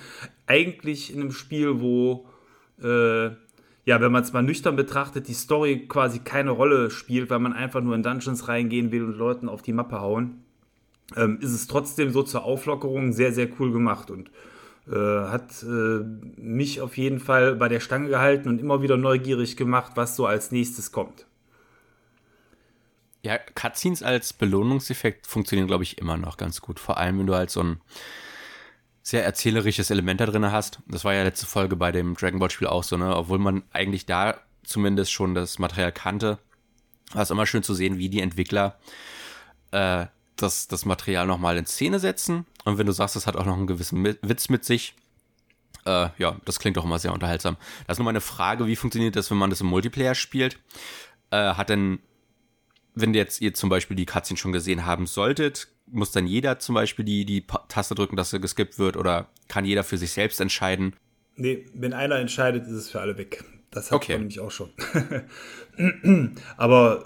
eigentlich 0.46 1.12
in 1.12 1.20
einem 1.20 1.32
Spiel, 1.32 1.80
wo, 1.80 2.26
äh, 2.80 3.26
ja, 3.26 4.00
wenn 4.00 4.12
man 4.12 4.23
es 4.23 4.32
mal 4.32 4.42
nüchtern 4.42 4.76
betrachtet, 4.76 5.26
die 5.28 5.35
Story 5.35 5.87
quasi 5.88 6.20
keine 6.20 6.52
Rolle 6.52 6.90
spielt, 6.90 7.28
weil 7.30 7.40
man 7.40 7.52
einfach 7.52 7.82
nur 7.82 7.94
in 7.94 8.02
Dungeons 8.02 8.46
reingehen 8.46 8.92
will 8.92 9.04
und 9.04 9.18
Leuten 9.18 9.49
auf 9.49 9.62
die 9.62 9.73
Mappe 9.73 10.00
hauen, 10.00 10.44
ähm, 11.16 11.38
ist 11.40 11.52
es 11.52 11.66
trotzdem 11.66 12.11
so 12.11 12.23
zur 12.23 12.44
Auflockerung 12.44 13.12
sehr, 13.12 13.32
sehr 13.32 13.49
cool 13.58 13.73
gemacht 13.73 14.11
und 14.11 14.30
äh, 14.88 14.94
hat 14.94 15.64
äh, 15.64 16.04
mich 16.40 16.80
auf 16.80 16.96
jeden 16.96 17.18
Fall 17.18 17.56
bei 17.56 17.68
der 17.68 17.80
Stange 17.80 18.08
gehalten 18.08 18.49
und 18.49 18.61
immer 18.61 18.82
wieder 18.82 18.96
neugierig 18.96 19.56
gemacht, 19.56 19.92
was 19.96 20.14
so 20.14 20.26
als 20.26 20.52
nächstes 20.52 20.92
kommt. 20.92 21.26
Ja, 23.26 23.38
Cutscenes 23.38 24.04
als 24.04 24.33
Belohnungseffekt 24.33 25.26
funktionieren, 25.26 25.66
glaube 25.66 25.83
ich, 25.83 25.99
immer 25.99 26.16
noch 26.16 26.37
ganz 26.37 26.61
gut. 26.61 26.78
Vor 26.78 26.97
allem, 26.97 27.18
wenn 27.18 27.26
du 27.26 27.35
halt 27.35 27.50
so 27.50 27.61
ein 27.61 27.80
sehr 29.02 29.25
erzählerisches 29.25 29.90
Element 29.90 30.21
da 30.21 30.26
drin 30.26 30.52
hast. 30.52 30.78
Das 30.87 31.04
war 31.04 31.12
ja 31.12 31.25
letzte 31.25 31.45
Folge 31.45 31.75
bei 31.75 31.90
dem 31.90 32.14
Dragon 32.14 32.38
Ball 32.38 32.52
Spiel 32.52 32.68
auch 32.68 32.85
so, 32.85 32.97
ne? 32.97 33.16
Obwohl 33.16 33.40
man 33.40 33.64
eigentlich 33.73 34.06
da 34.06 34.37
zumindest 34.62 35.11
schon 35.11 35.35
das 35.35 35.59
Material 35.59 35.90
kannte, 35.90 36.38
war 37.14 37.23
es 37.23 37.30
immer 37.30 37.47
schön 37.47 37.64
zu 37.64 37.75
sehen, 37.75 37.99
wie 37.99 38.09
die 38.09 38.21
Entwickler 38.21 38.78
äh, 39.73 40.06
das, 40.37 40.68
das 40.68 40.85
Material 40.85 41.26
nochmal 41.26 41.56
in 41.56 41.66
Szene 41.66 41.99
setzen. 41.99 42.47
Und 42.64 42.78
wenn 42.78 42.87
du 42.87 42.92
sagst, 42.92 43.16
das 43.16 43.26
hat 43.26 43.35
auch 43.35 43.45
noch 43.45 43.56
einen 43.56 43.66
gewissen 43.66 44.04
Witz 44.04 44.49
mit 44.50 44.64
sich, 44.64 44.95
äh, 45.85 46.11
ja, 46.16 46.37
das 46.45 46.61
klingt 46.61 46.78
auch 46.78 46.85
immer 46.85 47.00
sehr 47.00 47.12
unterhaltsam. 47.12 47.56
Das 47.88 47.97
ist 47.97 47.99
nur 47.99 48.04
meine 48.04 48.21
Frage, 48.21 48.68
wie 48.68 48.76
funktioniert 48.76 49.16
das, 49.16 49.33
wenn 49.33 49.38
man 49.38 49.50
das 49.50 49.62
im 49.62 49.66
Multiplayer 49.66 50.14
spielt? 50.14 50.61
Äh, 51.33 51.54
hat 51.54 51.71
denn 51.71 51.99
wenn 52.97 53.15
jetzt 53.15 53.41
ihr 53.41 53.55
zum 53.55 53.69
Beispiel 53.69 53.97
die 53.97 54.07
Cutscene 54.07 54.38
schon 54.38 54.53
gesehen 54.53 54.87
haben 54.87 55.07
solltet, 55.07 55.69
muss 55.87 56.11
dann 56.11 56.26
jeder 56.26 56.59
zum 56.59 56.75
Beispiel 56.75 57.05
die, 57.05 57.25
die 57.25 57.47
Taste 57.69 57.95
drücken, 57.95 58.17
dass 58.17 58.33
er 58.33 58.41
geskippt 58.41 58.79
wird 58.79 58.97
oder 58.97 59.29
kann 59.49 59.65
jeder 59.65 59.85
für 59.85 59.99
sich 59.99 60.11
selbst 60.11 60.41
entscheiden? 60.41 60.97
Nee, 61.37 61.67
wenn 61.75 61.93
einer 61.93 62.17
entscheidet, 62.17 62.67
ist 62.67 62.73
es 62.73 62.91
für 62.91 63.00
alle 63.00 63.19
weg. 63.19 63.45
Das 63.71 63.91
hat 63.91 63.97
okay. 63.97 64.12
man 64.12 64.21
nämlich 64.23 64.41
auch 64.41 64.50
schon. 64.50 64.71
Aber 66.57 67.05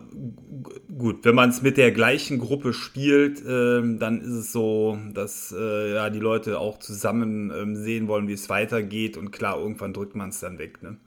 gut, 0.96 1.24
wenn 1.24 1.34
man 1.34 1.50
es 1.50 1.62
mit 1.62 1.76
der 1.76 1.90
gleichen 1.90 2.38
Gruppe 2.38 2.72
spielt, 2.72 3.42
ähm, 3.44 3.98
dann 3.98 4.20
ist 4.20 4.30
es 4.30 4.52
so, 4.52 4.96
dass 5.12 5.52
äh, 5.58 5.94
ja, 5.94 6.10
die 6.10 6.20
Leute 6.20 6.60
auch 6.60 6.78
zusammen 6.78 7.50
ähm, 7.50 7.74
sehen 7.74 8.06
wollen, 8.06 8.28
wie 8.28 8.34
es 8.34 8.48
weitergeht. 8.48 9.16
Und 9.16 9.32
klar, 9.32 9.58
irgendwann 9.58 9.92
drückt 9.92 10.14
man 10.14 10.28
es 10.28 10.38
dann 10.38 10.58
weg. 10.58 10.80
Ne? 10.80 10.98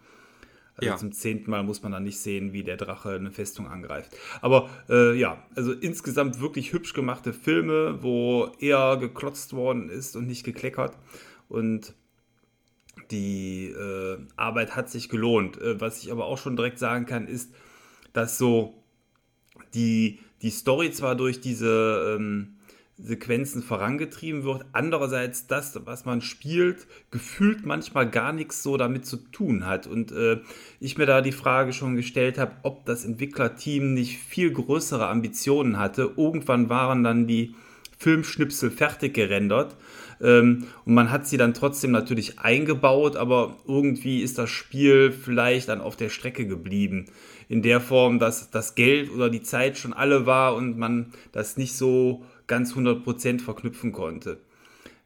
Also 0.75 0.89
ja. 0.89 0.98
zum 0.98 1.12
zehnten 1.12 1.51
Mal 1.51 1.63
muss 1.63 1.84
man 1.84 1.92
dann 1.92 2.03
nicht 2.03 2.20
sehen, 2.20 2.51
wie 2.51 2.63
der 2.63 2.77
Drache 2.77 3.12
eine 3.12 3.32
Festung 3.32 3.68
angreift. 3.68 4.15
Aber 4.42 4.70
äh, 4.89 5.13
ja, 5.15 5.46
also 5.56 5.72
insgesamt 5.72 6.39
wirklich 6.42 6.74
hübsch 6.74 6.94
gemachte 6.94 7.32
Filme, 7.32 8.01
wo 8.01 8.51
eher 8.60 8.98
geklotzt 8.98 9.53
worden 9.53 9.89
ist 9.89 10.15
und 10.15 10.27
nicht 10.27 10.44
gekleckert. 10.44 10.98
Und 11.48 11.94
die 13.12 13.68
äh, 13.68 14.18
Arbeit 14.36 14.75
hat 14.75 14.89
sich 14.89 15.10
gelohnt. 15.10 15.62
Äh, 15.62 15.80
was 15.80 16.01
ich 16.01 16.12
aber 16.12 16.25
auch 16.25 16.38
schon 16.38 16.56
direkt 16.56 16.80
sagen 16.80 17.06
kann, 17.06 17.27
ist, 17.27 17.53
dass 18.13 18.38
so 18.38 18.84
die, 19.75 20.20
die 20.42 20.50
Story 20.50 20.92
zwar 20.92 21.15
durch 21.15 21.39
diese 21.39 22.15
ähm, 22.18 22.58
Sequenzen 22.98 23.64
vorangetrieben 23.64 24.44
wird. 24.44 24.66
Andererseits 24.72 25.48
das, 25.48 25.80
was 25.86 26.06
man 26.06 26.22
spielt, 26.22 26.88
gefühlt 27.12 27.66
manchmal 27.66 28.10
gar 28.10 28.34
nichts 28.34 28.62
so 28.62 28.78
damit 28.78 29.06
zu 29.06 29.18
tun 29.18 29.66
hat. 29.66 29.88
Und 29.88 30.12
äh, 30.12 30.40
ich 30.80 30.98
mir 30.98 31.06
da 31.06 31.22
die 31.22 31.32
Frage 31.32 31.74
schon 31.74 31.96
gestellt 31.96 32.38
habe, 32.38 32.54
ob 32.64 32.86
das 32.86 33.04
Entwicklerteam 33.04 33.94
nicht 33.94 34.20
viel 34.20 34.52
größere 34.52 35.08
Ambitionen 35.08 35.80
hatte. 35.80 36.12
Irgendwann 36.16 36.70
waren 36.70 37.04
dann 37.04 37.26
die 37.26 37.56
Filmschnipsel 37.98 38.70
fertig 38.70 39.14
gerendert. 39.14 39.76
Ähm, 40.22 40.68
und 40.86 40.94
man 40.94 41.10
hat 41.10 41.28
sie 41.28 41.38
dann 41.38 41.54
trotzdem 41.54 41.92
natürlich 41.92 42.40
eingebaut, 42.40 43.16
aber 43.16 43.58
irgendwie 43.68 44.22
ist 44.22 44.38
das 44.38 44.50
Spiel 44.50 45.12
vielleicht 45.12 45.70
dann 45.70 45.82
auf 45.82 45.96
der 45.96 46.10
Strecke 46.10 46.46
geblieben. 46.46 47.08
In 47.50 47.62
der 47.62 47.82
Form, 47.82 48.20
dass 48.20 48.52
das 48.52 48.76
Geld 48.76 49.12
oder 49.12 49.30
die 49.30 49.42
Zeit 49.42 49.78
schon 49.78 49.94
alle 49.94 50.26
war 50.26 50.56
und 50.56 50.78
man 50.78 51.14
das 51.32 51.58
nicht 51.58 51.76
so 51.76 52.24
ganz 52.48 52.74
100% 52.74 53.42
verknüpfen 53.42 53.92
konnte. 53.92 54.40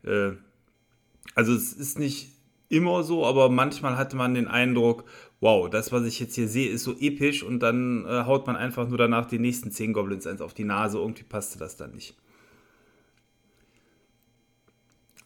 Äh, 0.03 0.32
also 1.36 1.53
es 1.53 1.74
ist 1.74 2.00
nicht 2.00 2.32
immer 2.70 3.03
so, 3.03 3.25
aber 3.25 3.50
manchmal 3.50 3.98
hatte 3.98 4.15
man 4.15 4.34
den 4.34 4.48
Eindruck, 4.48 5.06
wow, 5.39 5.70
das, 5.70 5.91
was 5.91 6.06
ich 6.06 6.20
jetzt 6.20 6.36
hier 6.36 6.48
sehe, 6.48 6.70
ist 6.70 6.84
so 6.84 6.96
episch 7.00 7.44
und 7.44 7.60
dann 7.60 8.06
äh, 8.06 8.24
haut 8.25 8.48
man 8.48 8.56
einfach 8.56 8.88
nur 8.88 8.98
danach 8.98 9.25
die 9.25 9.39
nächsten 9.39 9.72
10 9.72 9.94
Goblins 9.94 10.27
eins 10.27 10.41
auf 10.41 10.53
die 10.53 10.63
Nase. 10.65 10.98
Irgendwie 10.98 11.24
passte 11.24 11.60
das 11.60 11.77
dann 11.77 11.91
nicht. 11.91 12.15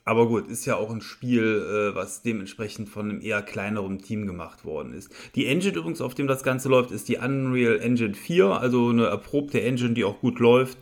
Aber 0.03 0.27
gut, 0.27 0.47
ist 0.47 0.65
ja 0.65 0.75
auch 0.77 0.89
ein 0.89 1.01
Spiel, 1.01 1.43
äh, 1.43 1.95
was 1.95 2.23
dementsprechend 2.23 2.89
von 2.89 3.09
einem 3.09 3.21
eher 3.21 3.41
kleineren 3.43 3.99
Team 3.99 4.25
gemacht 4.25 4.65
worden 4.65 4.93
ist. 4.93 5.13
Die 5.35 5.45
Engine 5.45 5.77
übrigens, 5.77 6.01
auf 6.01 6.15
dem 6.15 6.27
das 6.27 6.43
Ganze 6.43 6.69
läuft, 6.69 6.91
ist 6.91 7.07
die 7.07 7.17
Unreal 7.17 7.79
Engine 7.79 8.15
4, 8.15 8.47
also 8.47 8.89
eine 8.89 9.05
erprobte 9.05 9.61
Engine, 9.61 9.93
die 9.93 10.03
auch 10.03 10.19
gut 10.19 10.39
läuft. 10.39 10.79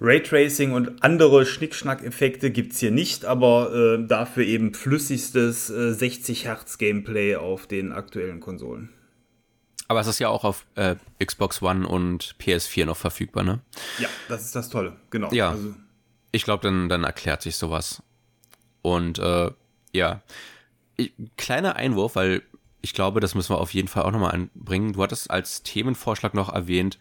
Raytracing 0.00 0.72
und 0.72 1.04
andere 1.04 1.44
Schnickschnack-Effekte 1.44 2.50
gibt 2.50 2.72
es 2.72 2.80
hier 2.80 2.90
nicht, 2.90 3.24
aber 3.26 3.74
äh, 3.74 4.06
dafür 4.06 4.44
eben 4.44 4.72
flüssigstes 4.72 5.68
äh, 5.68 5.92
60 5.92 6.46
Hertz 6.46 6.78
Gameplay 6.78 7.36
auf 7.36 7.66
den 7.66 7.92
aktuellen 7.92 8.40
Konsolen. 8.40 8.90
Aber 9.88 10.00
es 10.00 10.06
ist 10.06 10.18
ja 10.18 10.28
auch 10.28 10.44
auf 10.44 10.66
äh, 10.76 10.96
Xbox 11.22 11.60
One 11.60 11.86
und 11.86 12.36
PS4 12.40 12.86
noch 12.86 12.96
verfügbar, 12.96 13.42
ne? 13.42 13.60
Ja, 13.98 14.08
das 14.28 14.44
ist 14.44 14.54
das 14.54 14.70
Tolle, 14.70 14.96
genau. 15.10 15.30
Ja, 15.32 15.50
also, 15.50 15.74
ich 16.32 16.44
glaube, 16.44 16.62
dann, 16.62 16.88
dann 16.88 17.04
erklärt 17.04 17.42
sich 17.42 17.56
sowas. 17.56 18.02
Und 18.82 19.18
äh, 19.18 19.50
ja, 19.92 20.22
ich, 20.96 21.12
kleiner 21.36 21.76
Einwurf, 21.76 22.14
weil 22.16 22.42
ich 22.80 22.94
glaube, 22.94 23.20
das 23.20 23.34
müssen 23.34 23.52
wir 23.52 23.58
auf 23.58 23.74
jeden 23.74 23.88
Fall 23.88 24.04
auch 24.04 24.12
nochmal 24.12 24.32
anbringen. 24.32 24.94
Du 24.94 25.02
hattest 25.02 25.30
als 25.30 25.62
Themenvorschlag 25.62 26.34
noch 26.34 26.48
erwähnt, 26.48 26.98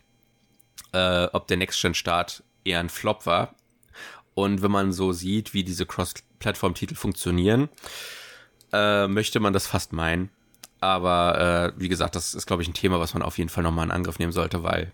äh, 0.91 1.25
ob 1.25 1.47
der 1.47 1.57
Next-Gen-Start 1.57 2.43
eher 2.63 2.79
ein 2.79 2.89
Flop 2.89 3.25
war. 3.25 3.55
Und 4.33 4.61
wenn 4.61 4.71
man 4.71 4.91
so 4.93 5.11
sieht, 5.11 5.53
wie 5.53 5.63
diese 5.63 5.85
Cross-Plattform-Titel 5.85 6.95
funktionieren, 6.95 7.69
äh, 8.71 9.07
möchte 9.07 9.39
man 9.39 9.53
das 9.53 9.67
fast 9.67 9.93
meinen. 9.93 10.29
Aber 10.79 11.73
äh, 11.75 11.79
wie 11.81 11.89
gesagt, 11.89 12.15
das 12.15 12.33
ist, 12.33 12.45
glaube 12.45 12.61
ich, 12.61 12.69
ein 12.69 12.73
Thema, 12.73 12.99
was 12.99 13.13
man 13.13 13.23
auf 13.23 13.37
jeden 13.37 13.49
Fall 13.49 13.63
nochmal 13.63 13.85
in 13.85 13.91
Angriff 13.91 14.19
nehmen 14.19 14.31
sollte, 14.31 14.63
weil 14.63 14.93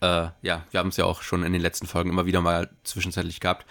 äh, 0.00 0.28
ja, 0.42 0.66
wir 0.70 0.80
haben 0.80 0.88
es 0.88 0.98
ja 0.98 1.06
auch 1.06 1.22
schon 1.22 1.42
in 1.42 1.52
den 1.52 1.62
letzten 1.62 1.86
Folgen 1.86 2.10
immer 2.10 2.26
wieder 2.26 2.42
mal 2.42 2.70
zwischenzeitlich 2.84 3.40
gehabt. 3.40 3.66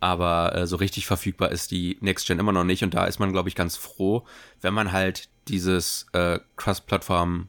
Aber 0.00 0.54
äh, 0.54 0.66
so 0.66 0.76
richtig 0.76 1.06
verfügbar 1.06 1.50
ist 1.50 1.70
die 1.70 1.98
Next 2.00 2.26
Gen 2.26 2.38
immer 2.38 2.52
noch 2.52 2.64
nicht. 2.64 2.82
Und 2.84 2.94
da 2.94 3.04
ist 3.04 3.18
man, 3.18 3.32
glaube 3.32 3.48
ich, 3.48 3.54
ganz 3.54 3.76
froh, 3.76 4.24
wenn 4.60 4.72
man 4.72 4.92
halt 4.92 5.28
dieses 5.48 6.06
äh, 6.12 6.38
Cross-Plattform, 6.56 7.48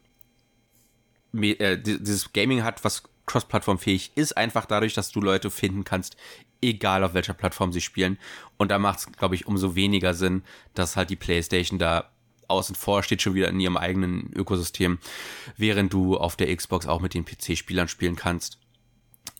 äh, 1.34 1.78
dieses 1.78 2.34
Gaming 2.34 2.64
hat, 2.64 2.84
was 2.84 3.04
cross-plattformfähig 3.30 4.12
ist, 4.16 4.36
einfach 4.36 4.66
dadurch, 4.66 4.94
dass 4.94 5.12
du 5.12 5.22
Leute 5.22 5.50
finden 5.50 5.84
kannst 5.84 6.18
egal 6.62 7.04
auf 7.04 7.14
welcher 7.14 7.34
Plattform 7.34 7.72
sie 7.72 7.82
spielen. 7.82 8.18
Und 8.58 8.72
da 8.72 8.80
macht 8.80 9.00
es, 9.00 9.12
glaube 9.12 9.36
ich, 9.36 9.48
umso 9.48 9.76
weniger 9.76 10.14
Sinn, 10.14 10.44
dass 10.74 10.96
halt 10.96 11.10
die 11.10 11.16
PlayStation 11.16 11.80
da 11.80 12.10
außen 12.48 12.76
vor 12.76 13.04
steht, 13.04 13.22
schon 13.22 13.36
wieder 13.36 13.50
in 13.50 13.60
ihrem 13.60 13.78
eigenen 13.78 14.32
Ökosystem, 14.34 14.98
während 15.56 15.94
du 15.94 16.18
auf 16.18 16.36
der 16.36 16.56
Xbox 16.56 16.88
auch 16.88 17.00
mit 17.00 17.14
den 17.14 17.26
PC-Spielern 17.26 17.88
spielen 17.88 18.16
kannst. 18.16 18.60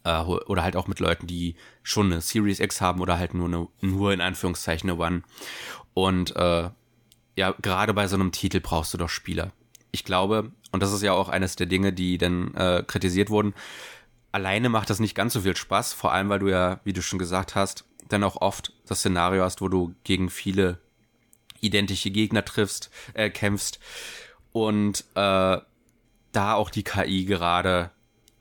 Äh, 0.04 0.22
oder 0.22 0.64
halt 0.64 0.76
auch 0.76 0.88
mit 0.88 1.00
Leuten, 1.00 1.26
die 1.26 1.56
schon 1.82 2.12
eine 2.12 2.22
Series 2.22 2.60
X 2.60 2.82
haben 2.82 3.02
oder 3.02 3.18
halt 3.18 3.34
nur 3.34 3.48
eine, 3.48 3.68
nur 3.82 4.14
in 4.14 4.22
Anführungszeichen 4.22 4.90
eine 4.90 5.00
One. 5.00 5.24
Und 5.94 6.36
äh, 6.36 6.70
ja, 7.36 7.56
gerade 7.62 7.94
bei 7.94 8.08
so 8.08 8.16
einem 8.16 8.32
Titel 8.32 8.60
brauchst 8.60 8.94
du 8.94 8.98
doch 8.98 9.10
Spieler. 9.10 9.52
Ich 9.92 10.04
glaube, 10.04 10.52
und 10.72 10.84
das 10.84 10.94
ist 10.94 11.02
ja 11.02 11.14
auch 11.14 11.30
eines 11.30 11.56
der 11.56 11.68
Dinge, 11.68 11.94
die 11.94 12.18
dann 12.18 12.54
äh, 12.56 12.84
kritisiert 12.86 13.30
wurden, 13.30 13.54
alleine 14.32 14.70
macht 14.70 14.90
das 14.90 15.00
nicht 15.00 15.16
ganz 15.16 15.34
so 15.34 15.42
viel 15.42 15.56
Spaß, 15.56 15.94
vor 15.94 16.14
allem 16.14 16.30
weil 16.30 16.40
du 16.40 16.48
ja, 16.48 16.80
wie 16.84 16.94
du 16.94 17.02
schon 17.02 17.20
gesagt 17.20 17.56
hast, 17.56 17.86
dann 18.08 18.24
auch 18.24 18.42
oft 18.42 18.74
das 18.86 19.00
Szenario 19.00 19.44
hast, 19.44 19.62
wo 19.62 19.68
du 19.68 19.96
gegen 20.04 20.30
viele 20.30 20.80
identische 21.62 22.12
Gegner 22.12 22.46
triffst, 22.46 22.90
äh, 23.14 23.30
kämpfst 23.30 23.80
und 24.52 25.02
äh, 25.16 25.58
da 26.32 26.54
auch 26.54 26.70
die 26.70 26.84
KI 26.84 27.26
gerade 27.26 27.92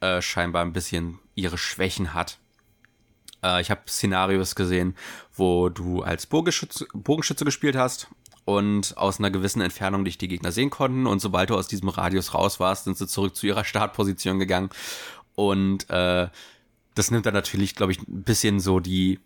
äh, 0.01 0.23
scheinbar 0.23 0.65
ein 0.65 0.73
bisschen 0.73 1.19
ihre 1.35 1.59
Schwächen 1.59 2.15
hat. 2.15 2.39
Äh, 3.43 3.61
ich 3.61 3.71
habe 3.71 3.83
Szenarios 3.89 4.55
gesehen, 4.55 4.97
wo 5.35 5.69
du 5.69 6.03
als 6.03 6.27
Bogenschütze, 6.27 6.87
Bogenschütze 6.93 7.45
gespielt 7.45 7.77
hast 7.77 8.09
und 8.49 8.97
aus 8.97 9.19
einer 9.19 9.31
gewissen 9.31 9.61
Entfernung 9.61 10.07
dich 10.07 10.17
die 10.17 10.27
Gegner 10.27 10.53
sehen 10.53 10.71
konnten. 10.71 11.07
Und 11.07 11.21
sobald 11.21 11.51
du 11.51 11.55
aus 11.55 11.69
diesem 11.69 11.91
Radius 11.91 12.33
raus 12.33 12.59
warst, 12.59 12.85
sind 12.85 12.97
sie 12.97 13.07
zurück 13.07 13.37
zu 13.37 13.47
ihrer 13.47 13.63
Startposition 13.73 14.39
gegangen. 14.39 14.71
Und 15.35 15.91
äh, 15.91 16.29
das 16.95 17.11
nimmt 17.11 17.27
dann 17.27 17.35
natürlich, 17.35 17.75
glaube 17.75 17.93
ich, 17.93 17.99
ein 18.09 18.23
bisschen 18.23 18.59
so 18.59 18.81
die, 18.81 19.21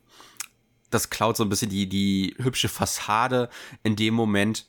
das 0.90 1.08
klaut 1.08 1.36
so 1.36 1.44
ein 1.44 1.48
bisschen 1.48 1.70
die, 1.70 1.88
die 1.88 2.34
hübsche 2.36 2.68
Fassade 2.68 3.48
in 3.84 3.94
dem 3.94 4.14
Moment, 4.14 4.66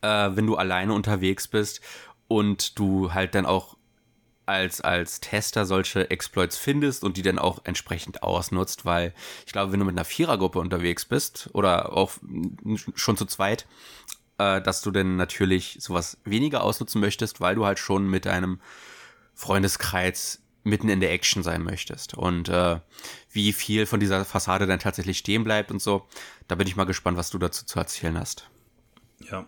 äh, 0.00 0.30
wenn 0.32 0.46
du 0.46 0.56
alleine 0.56 0.94
unterwegs 0.94 1.46
bist 1.46 1.82
und 2.28 2.78
du 2.78 3.12
halt 3.12 3.34
dann 3.34 3.44
auch 3.44 3.76
als, 4.50 4.80
als 4.80 5.20
Tester 5.20 5.64
solche 5.64 6.10
Exploits 6.10 6.56
findest 6.56 7.04
und 7.04 7.16
die 7.16 7.22
dann 7.22 7.38
auch 7.38 7.60
entsprechend 7.64 8.22
ausnutzt, 8.22 8.84
weil 8.84 9.14
ich 9.46 9.52
glaube, 9.52 9.72
wenn 9.72 9.80
du 9.80 9.86
mit 9.86 9.94
einer 9.94 10.04
Vierergruppe 10.04 10.58
unterwegs 10.58 11.04
bist 11.04 11.48
oder 11.52 11.96
auch 11.96 12.12
schon 12.94 13.16
zu 13.16 13.24
zweit, 13.24 13.66
äh, 14.38 14.60
dass 14.60 14.82
du 14.82 14.90
dann 14.90 15.16
natürlich 15.16 15.78
sowas 15.80 16.18
weniger 16.24 16.64
ausnutzen 16.64 17.00
möchtest, 17.00 17.40
weil 17.40 17.54
du 17.54 17.64
halt 17.64 17.78
schon 17.78 18.08
mit 18.08 18.26
einem 18.26 18.60
Freundeskreis 19.34 20.42
mitten 20.62 20.88
in 20.88 21.00
der 21.00 21.12
Action 21.12 21.42
sein 21.42 21.62
möchtest. 21.62 22.14
Und 22.14 22.48
äh, 22.48 22.80
wie 23.30 23.52
viel 23.52 23.86
von 23.86 24.00
dieser 24.00 24.24
Fassade 24.24 24.66
dann 24.66 24.78
tatsächlich 24.78 25.18
stehen 25.18 25.44
bleibt 25.44 25.70
und 25.70 25.80
so, 25.80 26.06
da 26.48 26.56
bin 26.56 26.66
ich 26.66 26.76
mal 26.76 26.84
gespannt, 26.84 27.16
was 27.16 27.30
du 27.30 27.38
dazu 27.38 27.64
zu 27.64 27.78
erzählen 27.78 28.18
hast. 28.18 28.50
Ja. 29.30 29.46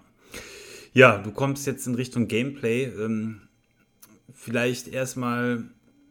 Ja, 0.94 1.18
du 1.18 1.32
kommst 1.32 1.66
jetzt 1.66 1.87
in 1.87 1.94
Richtung 1.94 2.28
Gameplay. 2.28 2.85
Ähm, 2.85 3.49
vielleicht 4.34 4.88
erstmal 4.88 5.64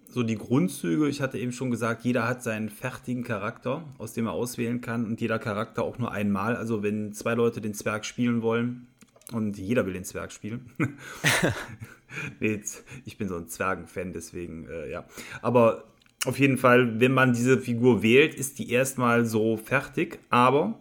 so 0.08 0.24
die 0.24 0.36
Grundzüge. 0.36 1.08
Ich 1.08 1.22
hatte 1.22 1.38
eben 1.38 1.52
schon 1.52 1.72
gesagt, 1.72 2.04
jeder 2.04 2.28
hat 2.28 2.44
seinen 2.44 2.70
fertigen 2.70 3.24
Charakter, 3.24 3.84
aus 3.98 4.14
dem 4.14 4.28
er 4.28 4.34
auswählen 4.34 4.82
kann 4.82 5.06
und 5.06 5.22
jeder 5.22 5.40
Charakter 5.40 5.84
auch 5.84 5.98
nur 5.98 6.12
einmal. 6.12 6.56
Also 6.56 6.84
wenn 6.84 7.14
zwei 7.14 7.34
Leute 7.34 7.62
den 7.62 7.74
Zwerg 7.74 8.06
spielen 8.06 8.42
wollen 8.42 8.88
und 9.32 9.58
jeder 9.58 9.86
will 9.86 9.94
den 9.94 10.04
Zwerg 10.04 10.32
spielen. 10.32 10.70
nee, 12.40 12.62
ich 13.06 13.18
bin 13.18 13.30
so 13.30 13.38
ein 13.38 13.48
Zwergenfan, 13.48 14.12
deswegen, 14.14 14.68
äh, 14.68 14.92
ja. 14.92 15.06
Aber 15.42 15.86
auf 16.26 16.38
jeden 16.40 16.58
Fall, 16.58 17.00
wenn 17.00 17.14
man 17.14 17.34
diese 17.34 17.58
Figur 17.58 18.04
wählt, 18.04 18.36
ist 18.36 18.60
die 18.60 18.70
erstmal 18.70 19.26
so 19.26 19.58
fertig, 19.58 20.20
aber 20.30 20.78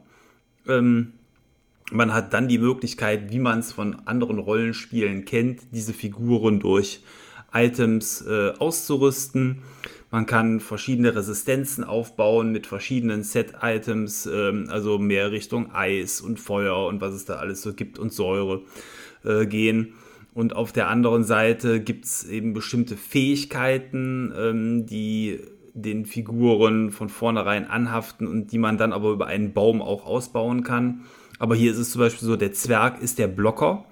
ähm, 0.66 1.12
man 1.92 2.12
hat 2.12 2.34
dann 2.34 2.48
die 2.48 2.58
Möglichkeit, 2.58 3.32
wie 3.32 3.38
man 3.38 3.60
es 3.60 3.72
von 3.72 4.06
anderen 4.06 4.38
Rollenspielen 4.38 5.24
kennt, 5.24 5.62
diese 5.72 5.92
Figuren 5.92 6.60
durch 6.60 7.02
Items 7.52 8.22
äh, 8.22 8.52
auszurüsten. 8.58 9.62
Man 10.10 10.26
kann 10.26 10.58
verschiedene 10.58 11.14
Resistenzen 11.14 11.84
aufbauen 11.84 12.50
mit 12.50 12.66
verschiedenen 12.66 13.22
Set-Items, 13.22 14.26
ähm, 14.26 14.66
also 14.68 14.98
mehr 14.98 15.30
Richtung 15.30 15.72
Eis 15.72 16.20
und 16.20 16.40
Feuer 16.40 16.86
und 16.86 17.00
was 17.00 17.14
es 17.14 17.24
da 17.24 17.36
alles 17.36 17.62
so 17.62 17.72
gibt 17.72 17.98
und 17.98 18.12
Säure 18.12 18.62
äh, 19.24 19.46
gehen. 19.46 19.94
Und 20.34 20.54
auf 20.54 20.72
der 20.72 20.88
anderen 20.88 21.24
Seite 21.24 21.80
gibt 21.80 22.04
es 22.04 22.28
eben 22.28 22.54
bestimmte 22.54 22.96
Fähigkeiten, 22.96 24.32
ähm, 24.36 24.86
die 24.86 25.40
den 25.74 26.06
Figuren 26.06 26.90
von 26.90 27.08
vornherein 27.08 27.68
anhaften 27.68 28.26
und 28.26 28.52
die 28.52 28.58
man 28.58 28.78
dann 28.78 28.92
aber 28.92 29.10
über 29.10 29.26
einen 29.26 29.52
Baum 29.52 29.82
auch 29.82 30.04
ausbauen 30.06 30.64
kann. 30.64 31.02
Aber 31.38 31.54
hier 31.54 31.70
ist 31.70 31.78
es 31.78 31.92
zum 31.92 32.00
Beispiel 32.00 32.26
so, 32.26 32.36
der 32.36 32.52
Zwerg 32.52 33.00
ist 33.00 33.18
der 33.18 33.28
Blocker. 33.28 33.84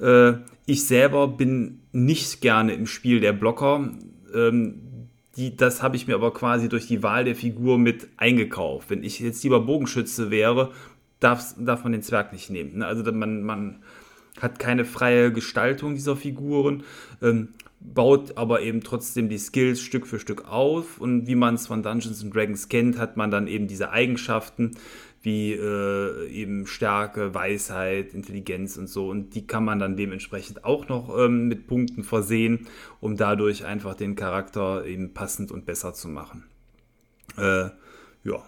Äh, 0.00 0.34
ich 0.66 0.84
selber 0.86 1.28
bin 1.28 1.80
nicht 1.92 2.40
gerne 2.40 2.74
im 2.74 2.86
Spiel 2.86 3.20
der 3.20 3.32
Blocker. 3.32 3.90
Ähm, 4.34 5.08
die, 5.36 5.56
das 5.56 5.82
habe 5.82 5.96
ich 5.96 6.06
mir 6.06 6.14
aber 6.14 6.32
quasi 6.32 6.68
durch 6.68 6.86
die 6.86 7.02
Wahl 7.02 7.24
der 7.24 7.34
Figur 7.34 7.78
mit 7.78 8.08
eingekauft. 8.16 8.90
Wenn 8.90 9.02
ich 9.02 9.18
jetzt 9.20 9.42
lieber 9.42 9.60
Bogenschütze 9.60 10.30
wäre, 10.30 10.72
darf, 11.20 11.54
darf 11.58 11.84
man 11.84 11.92
den 11.92 12.02
Zwerg 12.02 12.32
nicht 12.32 12.50
nehmen. 12.50 12.78
Ne? 12.78 12.86
Also 12.86 13.10
man, 13.12 13.42
man 13.42 13.82
hat 14.40 14.58
keine 14.58 14.84
freie 14.84 15.32
Gestaltung 15.32 15.94
dieser 15.94 16.16
Figuren, 16.16 16.84
ähm, 17.22 17.48
baut 17.84 18.36
aber 18.36 18.62
eben 18.62 18.82
trotzdem 18.82 19.28
die 19.28 19.38
Skills 19.38 19.80
Stück 19.80 20.06
für 20.06 20.18
Stück 20.18 20.48
auf 20.48 20.98
und 20.98 21.26
wie 21.26 21.34
man 21.34 21.54
es 21.54 21.66
von 21.66 21.82
Dungeons 21.82 22.24
Dragons 22.30 22.68
kennt, 22.68 22.98
hat 22.98 23.16
man 23.16 23.30
dann 23.30 23.46
eben 23.46 23.66
diese 23.66 23.90
Eigenschaften 23.90 24.72
wie 25.22 25.52
äh, 25.52 26.28
eben 26.28 26.66
Stärke, 26.66 27.32
Weisheit, 27.34 28.12
Intelligenz 28.12 28.76
und 28.76 28.88
so 28.88 29.08
und 29.08 29.34
die 29.34 29.46
kann 29.46 29.64
man 29.64 29.78
dann 29.78 29.96
dementsprechend 29.96 30.64
auch 30.64 30.88
noch 30.88 31.16
ähm, 31.16 31.48
mit 31.48 31.66
Punkten 31.66 32.02
versehen, 32.02 32.66
um 33.00 33.16
dadurch 33.16 33.64
einfach 33.64 33.94
den 33.94 34.16
Charakter 34.16 34.84
eben 34.84 35.14
passend 35.14 35.52
und 35.52 35.64
besser 35.64 35.94
zu 35.94 36.08
machen. 36.08 36.44
Äh, 37.36 37.70
ja, 38.24 38.42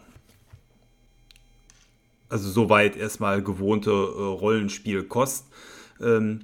also 2.28 2.50
soweit 2.50 2.96
erstmal 2.96 3.42
gewohnte 3.42 3.90
äh, 3.90 3.94
Rollenspielkost. 3.94 5.46
Ähm, 6.00 6.40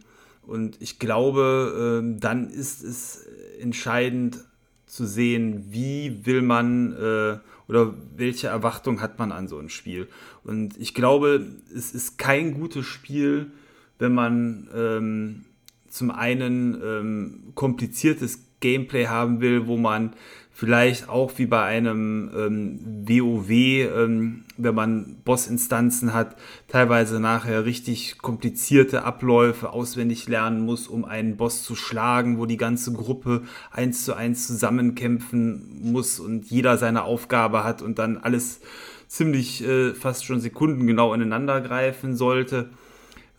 und 0.46 0.76
ich 0.80 0.98
glaube, 0.98 2.02
äh, 2.02 2.20
dann 2.20 2.50
ist 2.50 2.82
es 2.82 3.26
entscheidend 3.60 4.38
zu 4.86 5.06
sehen, 5.06 5.66
wie 5.70 6.26
will 6.26 6.42
man 6.42 6.92
äh, 6.92 7.38
oder 7.68 7.94
welche 8.16 8.48
Erwartung 8.48 9.00
hat 9.00 9.20
man 9.20 9.30
an 9.30 9.46
so 9.46 9.58
ein 9.58 9.68
Spiel. 9.68 10.08
Und 10.42 10.76
ich 10.78 10.92
glaube, 10.92 11.46
es 11.72 11.92
ist 11.94 12.18
kein 12.18 12.54
gutes 12.54 12.84
Spiel, 12.84 13.52
wenn 14.00 14.12
man 14.12 14.68
ähm, 14.74 15.44
zum 15.88 16.10
einen 16.10 16.80
ähm, 16.82 17.52
kompliziertes 17.54 18.40
Gameplay 18.58 19.06
haben 19.06 19.40
will, 19.40 19.66
wo 19.68 19.76
man 19.76 20.14
vielleicht 20.52 21.08
auch 21.08 21.32
wie 21.36 21.46
bei 21.46 21.62
einem 21.62 22.30
ähm, 22.36 22.80
WoW, 23.08 23.50
ähm, 23.50 24.44
wenn 24.56 24.74
man 24.74 25.16
Bossinstanzen 25.24 26.12
hat, 26.12 26.36
teilweise 26.68 27.18
nachher 27.18 27.64
richtig 27.64 28.18
komplizierte 28.18 29.04
Abläufe 29.04 29.70
auswendig 29.70 30.28
lernen 30.28 30.64
muss, 30.64 30.86
um 30.86 31.04
einen 31.04 31.36
Boss 31.36 31.62
zu 31.62 31.74
schlagen, 31.74 32.38
wo 32.38 32.46
die 32.46 32.58
ganze 32.58 32.92
Gruppe 32.92 33.42
eins 33.70 34.04
zu 34.04 34.14
eins 34.14 34.46
zusammenkämpfen 34.46 35.90
muss 35.92 36.20
und 36.20 36.50
jeder 36.50 36.76
seine 36.76 37.04
Aufgabe 37.04 37.64
hat 37.64 37.80
und 37.80 37.98
dann 37.98 38.18
alles 38.18 38.60
ziemlich 39.08 39.64
äh, 39.66 39.94
fast 39.94 40.24
schon 40.24 40.40
sekundengenau 40.40 41.14
ineinander 41.14 41.60
greifen 41.60 42.16
sollte 42.16 42.68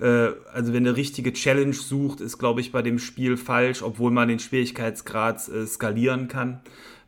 äh, 0.02 0.32
also 0.52 0.74
wenn 0.74 0.86
eine 0.88 0.97
richtige 0.97 1.32
Challenge 1.32 1.74
sucht, 1.74 2.21
ist, 2.21 2.39
glaube 2.39 2.60
ich, 2.60 2.71
bei 2.71 2.82
dem 2.82 3.00
Spiel 3.00 3.38
falsch, 3.38 3.84
obwohl 3.84 4.12
man 4.12 4.28
den 4.28 4.39
Schwierigkeitsgrad 4.39 5.47
äh, 5.47 5.67
skalieren 5.67 6.28
kann. 6.28 6.60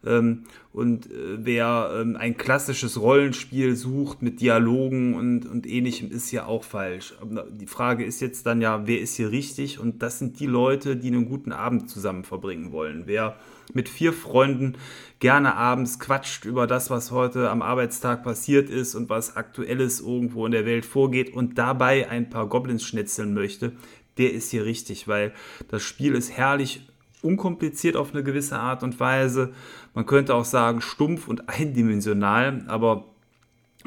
Ähm, 0.05 0.43
und 0.73 1.05
äh, 1.07 1.37
wer 1.37 1.91
ähm, 1.95 2.17
ein 2.17 2.35
klassisches 2.35 2.99
Rollenspiel 2.99 3.75
sucht 3.75 4.21
mit 4.21 4.41
Dialogen 4.41 5.15
und, 5.15 5.45
und 5.45 5.67
ähnlichem, 5.67 6.11
ist 6.11 6.31
ja 6.31 6.45
auch 6.45 6.63
falsch. 6.63 7.13
Aber 7.21 7.45
die 7.49 7.67
Frage 7.67 8.03
ist 8.03 8.19
jetzt 8.19 8.45
dann 8.45 8.61
ja, 8.61 8.85
wer 8.85 8.99
ist 8.99 9.15
hier 9.15 9.31
richtig? 9.31 9.79
Und 9.79 10.01
das 10.01 10.19
sind 10.19 10.39
die 10.39 10.45
Leute, 10.45 10.97
die 10.97 11.07
einen 11.07 11.29
guten 11.29 11.51
Abend 11.51 11.89
zusammen 11.89 12.23
verbringen 12.23 12.71
wollen. 12.71 13.03
Wer 13.05 13.37
mit 13.73 13.87
vier 13.87 14.11
Freunden 14.11 14.73
gerne 15.19 15.55
abends 15.55 15.99
quatscht 15.99 16.43
über 16.45 16.67
das, 16.67 16.89
was 16.89 17.11
heute 17.11 17.49
am 17.49 17.61
Arbeitstag 17.61 18.23
passiert 18.23 18.69
ist 18.69 18.95
und 18.95 19.09
was 19.09 19.37
aktuelles 19.37 20.01
irgendwo 20.01 20.45
in 20.45 20.51
der 20.51 20.65
Welt 20.65 20.85
vorgeht 20.85 21.33
und 21.33 21.57
dabei 21.57 22.09
ein 22.09 22.29
paar 22.29 22.47
Goblins 22.47 22.83
schnetzeln 22.83 23.33
möchte, 23.33 23.71
der 24.17 24.33
ist 24.33 24.51
hier 24.51 24.65
richtig, 24.65 25.07
weil 25.07 25.33
das 25.69 25.81
Spiel 25.81 26.13
ist 26.13 26.31
herrlich 26.31 26.87
unkompliziert 27.23 27.95
auf 27.95 28.13
eine 28.13 28.23
gewisse 28.23 28.59
Art 28.59 28.83
und 28.83 28.99
Weise. 28.99 29.53
Man 29.93 30.05
könnte 30.05 30.36
auch 30.36 30.45
sagen 30.45 30.81
stumpf 30.81 31.27
und 31.27 31.49
eindimensional, 31.49 32.63
aber 32.67 33.05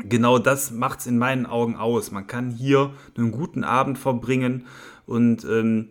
genau 0.08 0.38
das 0.38 0.70
macht 0.70 1.00
es 1.00 1.06
in 1.06 1.18
meinen 1.18 1.46
Augen 1.46 1.76
aus. 1.76 2.10
Man 2.10 2.26
kann 2.26 2.50
hier 2.50 2.90
einen 3.16 3.32
guten 3.32 3.64
Abend 3.64 3.98
verbringen 3.98 4.66
und 5.06 5.44
ähm, 5.44 5.88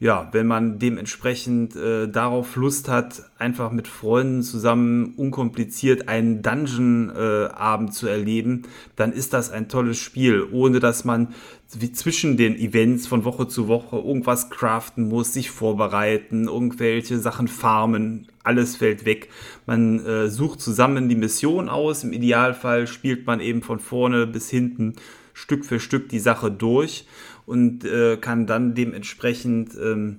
ja, 0.00 0.30
wenn 0.32 0.46
man 0.46 0.78
dementsprechend 0.78 1.76
äh, 1.76 2.08
darauf 2.08 2.56
Lust 2.56 2.88
hat, 2.88 3.22
einfach 3.38 3.70
mit 3.70 3.86
Freunden 3.86 4.42
zusammen 4.42 5.12
unkompliziert 5.14 6.08
einen 6.08 6.40
Dungeon-Abend 6.40 7.90
äh, 7.90 7.92
zu 7.92 8.06
erleben, 8.06 8.62
dann 8.96 9.12
ist 9.12 9.34
das 9.34 9.50
ein 9.50 9.68
tolles 9.68 9.98
Spiel, 9.98 10.48
ohne 10.50 10.80
dass 10.80 11.04
man 11.04 11.34
wie 11.78 11.92
zwischen 11.92 12.36
den 12.36 12.56
Events 12.56 13.06
von 13.06 13.24
Woche 13.24 13.46
zu 13.46 13.68
Woche 13.68 13.96
irgendwas 13.96 14.50
craften 14.50 15.08
muss, 15.08 15.32
sich 15.32 15.50
vorbereiten, 15.50 16.48
irgendwelche 16.48 17.18
Sachen 17.18 17.46
farmen, 17.48 18.26
alles 18.42 18.76
fällt 18.76 19.04
weg. 19.04 19.28
Man 19.66 20.04
äh, 20.04 20.28
sucht 20.28 20.60
zusammen 20.60 21.08
die 21.08 21.14
Mission 21.14 21.68
aus, 21.68 22.02
im 22.02 22.12
Idealfall 22.12 22.86
spielt 22.86 23.26
man 23.26 23.40
eben 23.40 23.62
von 23.62 23.78
vorne 23.78 24.26
bis 24.26 24.50
hinten 24.50 24.96
Stück 25.32 25.64
für 25.64 25.78
Stück 25.78 26.08
die 26.08 26.18
Sache 26.18 26.50
durch 26.50 27.06
und 27.46 27.84
äh, 27.84 28.16
kann 28.16 28.46
dann 28.46 28.74
dementsprechend 28.74 29.74
ähm, 29.80 30.18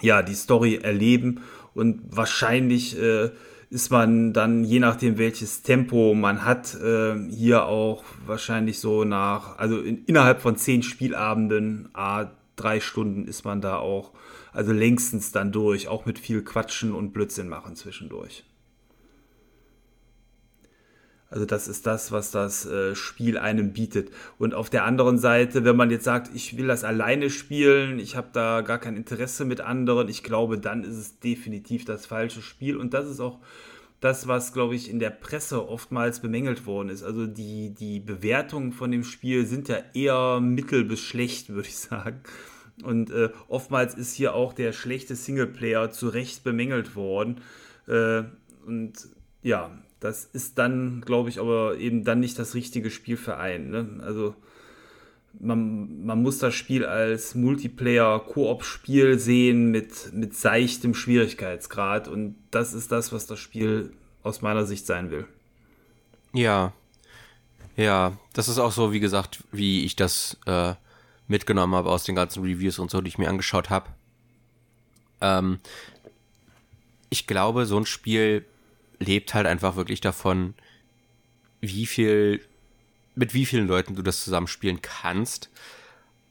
ja 0.00 0.22
die 0.22 0.34
Story 0.34 0.80
erleben 0.82 1.40
und 1.74 2.00
wahrscheinlich 2.10 2.98
äh, 3.00 3.30
ist 3.68 3.90
man 3.90 4.32
dann, 4.32 4.64
je 4.64 4.80
nachdem 4.80 5.18
welches 5.18 5.62
Tempo 5.62 6.14
man 6.14 6.44
hat, 6.44 6.74
äh, 6.76 7.16
hier 7.30 7.66
auch 7.66 8.04
wahrscheinlich 8.24 8.78
so 8.78 9.04
nach, 9.04 9.58
also 9.58 9.80
in, 9.80 10.04
innerhalb 10.04 10.40
von 10.40 10.56
zehn 10.56 10.82
Spielabenden, 10.82 11.88
a 11.92 12.30
drei 12.56 12.80
Stunden 12.80 13.26
ist 13.26 13.44
man 13.44 13.60
da 13.60 13.76
auch, 13.76 14.12
also 14.52 14.72
längstens 14.72 15.32
dann 15.32 15.52
durch, 15.52 15.88
auch 15.88 16.06
mit 16.06 16.18
viel 16.18 16.42
Quatschen 16.42 16.92
und 16.92 17.12
Blödsinn 17.12 17.48
machen 17.48 17.76
zwischendurch. 17.76 18.44
Also 21.28 21.44
das 21.44 21.66
ist 21.66 21.86
das, 21.86 22.12
was 22.12 22.30
das 22.30 22.66
äh, 22.66 22.94
Spiel 22.94 23.36
einem 23.36 23.72
bietet. 23.72 24.10
Und 24.38 24.54
auf 24.54 24.70
der 24.70 24.84
anderen 24.84 25.18
Seite, 25.18 25.64
wenn 25.64 25.76
man 25.76 25.90
jetzt 25.90 26.04
sagt, 26.04 26.30
ich 26.34 26.56
will 26.56 26.68
das 26.68 26.84
alleine 26.84 27.30
spielen, 27.30 27.98
ich 27.98 28.16
habe 28.16 28.28
da 28.32 28.60
gar 28.60 28.78
kein 28.78 28.96
Interesse 28.96 29.44
mit 29.44 29.60
anderen, 29.60 30.08
ich 30.08 30.22
glaube, 30.22 30.58
dann 30.58 30.84
ist 30.84 30.96
es 30.96 31.18
definitiv 31.18 31.84
das 31.84 32.06
falsche 32.06 32.42
Spiel. 32.42 32.76
Und 32.76 32.94
das 32.94 33.08
ist 33.08 33.20
auch 33.20 33.40
das, 34.00 34.28
was, 34.28 34.52
glaube 34.52 34.76
ich, 34.76 34.88
in 34.88 35.00
der 35.00 35.10
Presse 35.10 35.68
oftmals 35.68 36.20
bemängelt 36.20 36.64
worden 36.64 36.90
ist. 36.90 37.02
Also 37.02 37.26
die, 37.26 37.70
die 37.70 37.98
Bewertungen 37.98 38.72
von 38.72 38.92
dem 38.92 39.02
Spiel 39.02 39.46
sind 39.46 39.68
ja 39.68 39.78
eher 39.94 40.40
mittel 40.40 40.84
bis 40.84 41.00
schlecht, 41.00 41.48
würde 41.54 41.68
ich 41.68 41.76
sagen. 41.76 42.20
Und 42.84 43.10
äh, 43.10 43.30
oftmals 43.48 43.94
ist 43.94 44.14
hier 44.14 44.34
auch 44.34 44.52
der 44.52 44.72
schlechte 44.72 45.16
Singleplayer 45.16 45.90
zu 45.90 46.08
Recht 46.08 46.44
bemängelt 46.44 46.94
worden. 46.94 47.40
Äh, 47.88 48.24
und 48.66 48.92
ja, 49.42 49.70
das 50.00 50.24
ist 50.24 50.58
dann, 50.58 51.02
glaube 51.02 51.28
ich, 51.28 51.40
aber 51.40 51.76
eben 51.78 52.04
dann 52.04 52.20
nicht 52.20 52.38
das 52.38 52.54
richtige 52.54 52.90
Spiel 52.90 53.16
für 53.16 53.38
einen. 53.38 53.70
Ne? 53.70 54.02
Also 54.02 54.34
man, 55.40 56.04
man 56.04 56.22
muss 56.22 56.38
das 56.38 56.54
Spiel 56.54 56.84
als 56.84 57.34
Multiplayer-Koop-Spiel 57.34 59.18
sehen 59.18 59.70
mit, 59.70 60.12
mit 60.12 60.34
seichtem 60.34 60.94
Schwierigkeitsgrad 60.94 62.08
und 62.08 62.36
das 62.50 62.74
ist 62.74 62.92
das, 62.92 63.12
was 63.12 63.26
das 63.26 63.38
Spiel 63.38 63.92
aus 64.22 64.42
meiner 64.42 64.64
Sicht 64.64 64.86
sein 64.86 65.10
will. 65.10 65.26
Ja, 66.32 66.72
ja, 67.76 68.16
das 68.32 68.48
ist 68.48 68.58
auch 68.58 68.72
so, 68.72 68.92
wie 68.92 69.00
gesagt, 69.00 69.44
wie 69.52 69.84
ich 69.84 69.96
das 69.96 70.38
äh, 70.46 70.74
mitgenommen 71.28 71.74
habe 71.74 71.90
aus 71.90 72.04
den 72.04 72.14
ganzen 72.14 72.42
Reviews 72.42 72.78
und 72.78 72.90
so, 72.90 73.00
die 73.00 73.08
ich 73.08 73.18
mir 73.18 73.28
angeschaut 73.28 73.70
habe. 73.70 73.90
Ähm, 75.20 75.60
ich 77.10 77.26
glaube, 77.26 77.66
so 77.66 77.76
ein 77.76 77.86
Spiel 77.86 78.44
lebt 78.98 79.34
halt 79.34 79.46
einfach 79.46 79.76
wirklich 79.76 80.00
davon, 80.00 80.54
wie 81.60 81.86
viel, 81.86 82.40
mit 83.14 83.34
wie 83.34 83.46
vielen 83.46 83.66
Leuten 83.66 83.94
du 83.94 84.02
das 84.02 84.24
zusammenspielen 84.24 84.82
kannst 84.82 85.50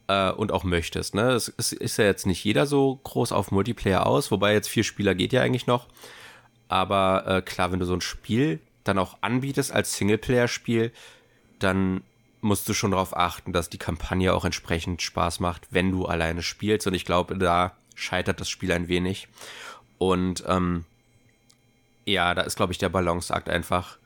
äh, 0.08 0.32
und 0.32 0.52
auch 0.52 0.64
möchtest. 0.64 1.16
Ne? 1.16 1.32
Es, 1.32 1.54
es, 1.58 1.72
ist 1.72 1.98
ja 1.98 2.06
jetzt 2.06 2.26
nicht 2.26 2.44
jeder 2.44 2.66
so 2.66 3.00
groß 3.04 3.32
auf 3.32 3.52
Multiplayer 3.52 4.06
aus, 4.06 4.32
wobei 4.32 4.54
jetzt 4.54 4.68
vier 4.68 4.84
Spieler 4.84 5.16
geht 5.16 5.34
ja 5.34 5.42
eigentlich 5.42 5.68
noch. 5.68 5.88
Aber 6.68 7.26
äh, 7.28 7.42
klar, 7.42 7.72
wenn 7.72 7.80
du 7.80 7.86
so 7.86 7.94
ein 7.94 8.02
Spiel 8.02 8.60
dann 8.84 8.98
auch 8.98 9.18
anbietest 9.22 9.72
als 9.72 9.96
Singleplayer-Spiel, 9.96 10.92
dann 11.60 12.02
musst 12.42 12.70
du 12.70 12.74
schon 12.74 12.92
darauf 12.92 13.18
achten, 13.18 13.54
dass 13.54 13.70
die 13.70 13.80
Kampagne 13.80 14.34
auch 14.34 14.46
entsprechend 14.46 15.02
Spaß 15.02 15.40
macht, 15.40 15.68
wenn 15.72 15.92
du 15.92 16.06
alleine 16.06 16.44
spielst. 16.44 16.86
Und 16.86 16.94
ich 16.94 17.06
glaube, 17.06 17.38
da 17.38 17.76
scheitert 17.96 18.40
das 18.40 18.50
Spiel 18.50 18.72
ein 18.72 18.88
wenig. 18.88 19.28
Und 19.98 20.44
ähm, 20.48 20.86
ja, 22.06 22.34
da 22.34 22.44
ist, 22.44 22.56
glaube 22.56 22.72
ich, 22.72 22.78
der 22.78 22.90
Balanceakt 22.90 23.50
einfach 23.50 23.98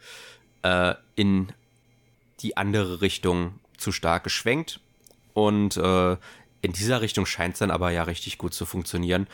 äh, 0.63 0.95
in 1.15 1.51
die 2.39 2.57
andere 2.57 3.01
Richtung 3.01 3.59
zu 3.77 3.91
stark 3.91 4.23
geschwenkt. 4.23 4.79
Und 5.33 5.77
äh, 5.77 6.17
in 6.61 6.73
dieser 6.73 7.01
Richtung 7.01 7.25
scheint 7.25 7.53
es 7.53 7.59
dann 7.59 7.71
aber 7.71 7.91
ja 7.91 8.03
richtig 8.03 8.37
gut 8.37 8.53
zu 8.53 8.65
funktionieren. 8.65 9.27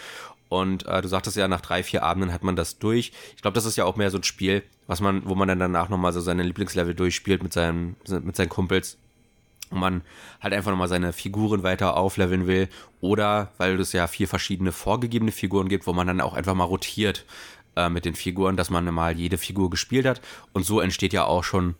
Und 0.49 0.85
äh, 0.85 1.01
du 1.01 1.07
sagtest 1.07 1.37
ja, 1.37 1.47
nach 1.47 1.61
drei, 1.61 1.83
vier 1.83 2.03
Abenden 2.03 2.31
hat 2.31 2.43
man 2.43 2.55
das 2.55 2.77
durch. 2.77 3.11
Ich 3.35 3.41
glaube, 3.41 3.55
das 3.55 3.65
ist 3.65 3.77
ja 3.77 3.85
auch 3.85 3.95
mehr 3.95 4.11
so 4.11 4.17
ein 4.17 4.23
Spiel, 4.23 4.63
was 4.87 5.01
man, 5.01 5.27
wo 5.27 5.35
man 5.35 5.47
dann 5.47 5.59
danach 5.59 5.89
nochmal 5.89 6.13
so 6.13 6.21
seine 6.21 6.43
Lieblingslevel 6.43 6.93
durchspielt 6.93 7.41
mit 7.41 7.53
seinen, 7.53 7.95
mit 8.07 8.35
seinen 8.35 8.49
Kumpels. 8.49 8.97
Und 9.71 9.79
man 9.79 10.03
halt 10.41 10.53
einfach 10.53 10.69
nochmal 10.69 10.87
seine 10.87 11.11
Figuren 11.11 11.63
weiter 11.63 11.97
aufleveln 11.97 12.45
will. 12.45 12.69
Oder 13.01 13.51
weil 13.57 13.79
es 13.79 13.93
ja 13.93 14.05
vier 14.05 14.27
verschiedene 14.27 14.71
vorgegebene 14.71 15.31
Figuren 15.31 15.69
gibt, 15.69 15.87
wo 15.87 15.93
man 15.93 16.05
dann 16.05 16.21
auch 16.21 16.35
einfach 16.35 16.53
mal 16.53 16.65
rotiert 16.65 17.25
äh, 17.75 17.89
mit 17.89 18.05
den 18.05 18.15
Figuren, 18.15 18.57
dass 18.57 18.69
man 18.69 18.85
mal 18.93 19.17
jede 19.17 19.37
Figur 19.37 19.69
gespielt 19.69 20.05
hat. 20.05 20.21
Und 20.53 20.65
so 20.65 20.79
entsteht 20.79 21.13
ja 21.13 21.25
auch 21.25 21.43
schon 21.43 21.75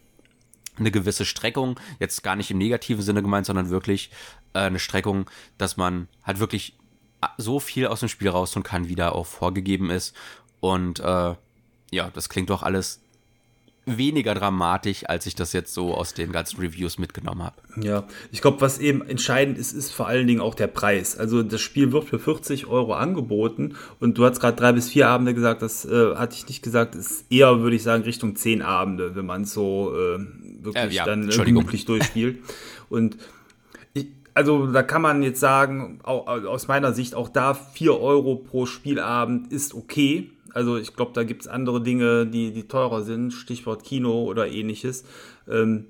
eine 0.78 0.92
gewisse 0.92 1.26
Streckung, 1.26 1.80
jetzt 2.00 2.24
gar 2.24 2.36
nicht 2.36 2.52
im 2.52 2.58
negativen 2.58 3.02
Sinne 3.02 3.22
gemeint, 3.22 3.46
sondern 3.46 3.70
wirklich 3.70 4.10
äh, 4.54 4.60
eine 4.60 4.80
Streckung, 4.80 5.30
dass 5.58 5.78
man 5.78 6.08
halt 6.24 6.40
wirklich 6.40 6.78
äh, 7.22 7.28
so 7.38 7.60
viel 7.60 7.88
aus 7.88 8.02
dem 8.02 8.10
Spiel 8.10 8.30
raus 8.30 8.58
kann, 8.64 8.90
wie 8.90 8.96
da 8.96 9.10
auch 9.10 9.26
vorgegeben 9.26 9.90
ist. 9.90 10.16
Und 10.60 11.00
äh, 11.00 11.36
ja, 11.92 12.10
das 12.14 12.30
klingt 12.30 12.50
doch 12.50 12.64
alles 12.64 13.02
weniger 13.86 14.34
dramatisch, 14.34 15.08
als 15.08 15.26
ich 15.26 15.36
das 15.36 15.54
jetzt 15.54 15.74
so 15.74 15.94
aus 15.94 16.14
den 16.14 16.32
ganzen 16.32 16.60
Reviews 16.60 16.98
mitgenommen 16.98 17.44
habe. 17.44 17.56
Ja, 17.80 18.06
ich 18.32 18.42
glaube, 18.42 18.62
was 18.62 18.80
eben 18.80 19.08
entscheidend 19.08 19.58
ist, 19.58 19.74
ist 19.74 19.92
vor 19.92 20.08
allen 20.08 20.26
Dingen 20.26 20.42
auch 20.42 20.56
der 20.56 20.68
Preis. 20.68 21.18
Also 21.18 21.44
das 21.44 21.62
Spiel 21.62 21.92
wird 21.92 22.06
für 22.06 22.20
40 22.20 22.68
Euro 22.68 22.94
angeboten 22.94 23.76
und 24.00 24.18
du 24.18 24.26
hast 24.26 24.40
gerade 24.40 24.58
drei 24.58 24.72
bis 24.74 24.90
vier 24.90 25.10
Abende 25.10 25.34
gesagt, 25.34 25.62
das 25.62 25.86
äh, 25.86 26.16
hatte 26.16 26.36
ich 26.36 26.48
nicht 26.48 26.64
gesagt, 26.64 26.96
ist 26.96 27.26
eher, 27.30 27.60
würde 27.60 27.76
ich 27.76 27.84
sagen, 27.84 28.04
Richtung 28.04 28.36
zehn 28.36 28.62
Abende, 28.62 29.16
wenn 29.16 29.26
man 29.26 29.44
es 29.44 29.54
so 29.54 29.94
äh, 29.94 30.20
wirklich 30.64 30.94
äh, 30.94 30.96
ja, 30.96 31.06
dann 31.06 31.30
gemütlich 31.30 31.86
durchspielt. 31.86 32.40
und 32.90 33.18
ich, 33.94 34.08
also 34.34 34.68
da 34.68 34.82
kann 34.82 35.02
man 35.02 35.22
jetzt 35.22 35.40
sagen, 35.40 36.00
auch, 36.04 36.28
aus 36.28 36.68
meiner 36.68 36.94
Sicht 36.94 37.14
auch 37.14 37.30
da 37.30 37.54
vier 37.54 38.00
Euro 38.00 38.36
pro 38.36 38.66
Spielabend 38.66 39.52
ist 39.52 39.76
okay 39.76 40.32
also 40.56 40.78
ich 40.78 40.96
glaube, 40.96 41.12
da 41.14 41.24
gibt 41.24 41.42
es 41.42 41.48
andere 41.48 41.82
Dinge, 41.82 42.26
die, 42.26 42.54
die 42.54 42.68
teurer 42.68 43.04
sind, 43.04 43.32
Stichwort 43.32 43.84
Kino 43.84 44.24
oder 44.24 44.48
ähnliches. 44.48 45.04
Ähm, 45.50 45.88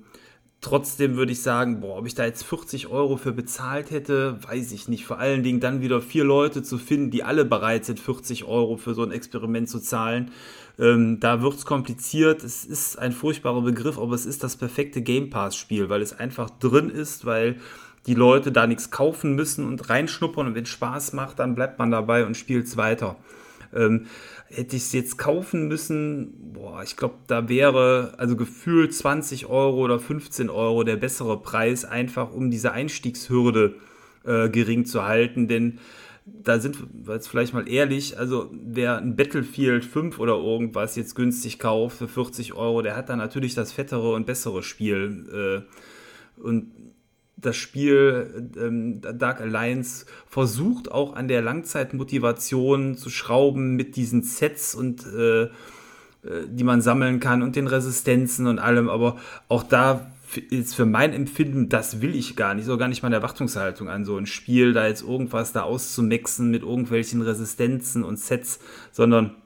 trotzdem 0.60 1.16
würde 1.16 1.30
ich 1.30 1.40
sagen, 1.40 1.80
boah, 1.80 1.98
ob 1.98 2.06
ich 2.06 2.16
da 2.16 2.24
jetzt 2.24 2.42
40 2.42 2.88
Euro 2.88 3.16
für 3.16 3.30
bezahlt 3.30 3.92
hätte, 3.92 4.38
weiß 4.42 4.72
ich 4.72 4.88
nicht. 4.88 5.06
Vor 5.06 5.20
allen 5.20 5.44
Dingen 5.44 5.60
dann 5.60 5.82
wieder 5.82 6.02
vier 6.02 6.24
Leute 6.24 6.64
zu 6.64 6.78
finden, 6.78 7.12
die 7.12 7.22
alle 7.22 7.44
bereit 7.44 7.84
sind, 7.84 8.00
40 8.00 8.44
Euro 8.44 8.76
für 8.76 8.94
so 8.94 9.04
ein 9.04 9.12
Experiment 9.12 9.68
zu 9.68 9.78
zahlen. 9.78 10.32
Ähm, 10.80 11.20
da 11.20 11.42
wird 11.42 11.54
es 11.54 11.64
kompliziert. 11.64 12.42
Es 12.42 12.64
ist 12.64 12.98
ein 12.98 13.12
furchtbarer 13.12 13.62
Begriff, 13.62 13.98
aber 13.98 14.16
es 14.16 14.26
ist 14.26 14.42
das 14.42 14.56
perfekte 14.56 15.00
Game 15.00 15.30
Pass-Spiel, 15.30 15.88
weil 15.88 16.02
es 16.02 16.18
einfach 16.18 16.50
drin 16.50 16.90
ist, 16.90 17.24
weil 17.24 17.60
die 18.06 18.14
Leute 18.14 18.50
da 18.50 18.66
nichts 18.66 18.90
kaufen 18.90 19.36
müssen 19.36 19.64
und 19.64 19.88
reinschnuppern 19.88 20.48
und 20.48 20.54
wenn 20.56 20.64
es 20.64 20.70
Spaß 20.70 21.12
macht, 21.12 21.38
dann 21.38 21.54
bleibt 21.54 21.78
man 21.78 21.92
dabei 21.92 22.26
und 22.26 22.36
spielt 22.36 22.66
es 22.66 22.76
weiter. 22.76 23.14
Ähm, 23.74 24.06
hätte 24.48 24.76
ich 24.76 24.82
es 24.82 24.92
jetzt 24.92 25.18
kaufen 25.18 25.68
müssen, 25.68 26.52
boah, 26.52 26.82
ich 26.82 26.96
glaube, 26.96 27.16
da 27.26 27.48
wäre 27.48 28.14
also 28.18 28.36
gefühlt 28.36 28.94
20 28.94 29.46
Euro 29.46 29.78
oder 29.78 29.98
15 29.98 30.50
Euro 30.50 30.84
der 30.84 30.96
bessere 30.96 31.40
Preis, 31.40 31.84
einfach 31.84 32.32
um 32.32 32.50
diese 32.50 32.72
Einstiegshürde 32.72 33.74
äh, 34.24 34.48
gering 34.48 34.84
zu 34.84 35.04
halten, 35.04 35.48
denn 35.48 35.78
da 36.26 36.58
sind 36.58 36.78
wir 36.92 37.14
jetzt 37.14 37.28
vielleicht 37.28 37.54
mal 37.54 37.68
ehrlich, 37.68 38.18
also 38.18 38.50
wer 38.52 38.98
ein 38.98 39.14
Battlefield 39.14 39.84
5 39.84 40.18
oder 40.18 40.34
irgendwas 40.34 40.96
jetzt 40.96 41.14
günstig 41.14 41.60
kauft 41.60 41.98
für 41.98 42.08
40 42.08 42.54
Euro, 42.54 42.82
der 42.82 42.96
hat 42.96 43.08
dann 43.08 43.18
natürlich 43.18 43.54
das 43.54 43.72
fettere 43.72 44.12
und 44.12 44.26
bessere 44.26 44.62
Spiel. 44.64 45.64
Äh, 46.40 46.42
und 46.42 46.72
das 47.36 47.56
Spiel 47.56 48.50
ähm, 48.56 49.00
Dark 49.00 49.40
Alliance 49.40 50.06
versucht 50.26 50.90
auch 50.90 51.14
an 51.14 51.28
der 51.28 51.42
Langzeitmotivation 51.42 52.96
zu 52.96 53.10
schrauben 53.10 53.76
mit 53.76 53.96
diesen 53.96 54.22
Sets 54.22 54.74
und 54.74 55.06
äh, 55.06 55.42
äh, 55.42 55.48
die 56.48 56.64
man 56.64 56.80
sammeln 56.80 57.20
kann 57.20 57.42
und 57.42 57.56
den 57.56 57.66
Resistenzen 57.66 58.46
und 58.46 58.58
allem, 58.58 58.88
aber 58.88 59.16
auch 59.48 59.62
da 59.62 60.10
ist 60.50 60.74
für 60.74 60.86
mein 60.86 61.12
Empfinden, 61.12 61.68
das 61.68 62.00
will 62.00 62.14
ich 62.14 62.36
gar 62.36 62.54
nicht, 62.54 62.64
so 62.64 62.76
gar 62.76 62.88
nicht 62.88 63.02
meine 63.02 63.16
Erwartungshaltung 63.16 63.88
an 63.88 64.04
so 64.04 64.16
ein 64.16 64.26
Spiel, 64.26 64.72
da 64.72 64.86
jetzt 64.86 65.02
irgendwas 65.02 65.52
da 65.52 65.62
auszumexen 65.62 66.50
mit 66.50 66.62
irgendwelchen 66.62 67.22
Resistenzen 67.22 68.02
und 68.02 68.18
Sets, 68.18 68.58
sondern 68.90 69.36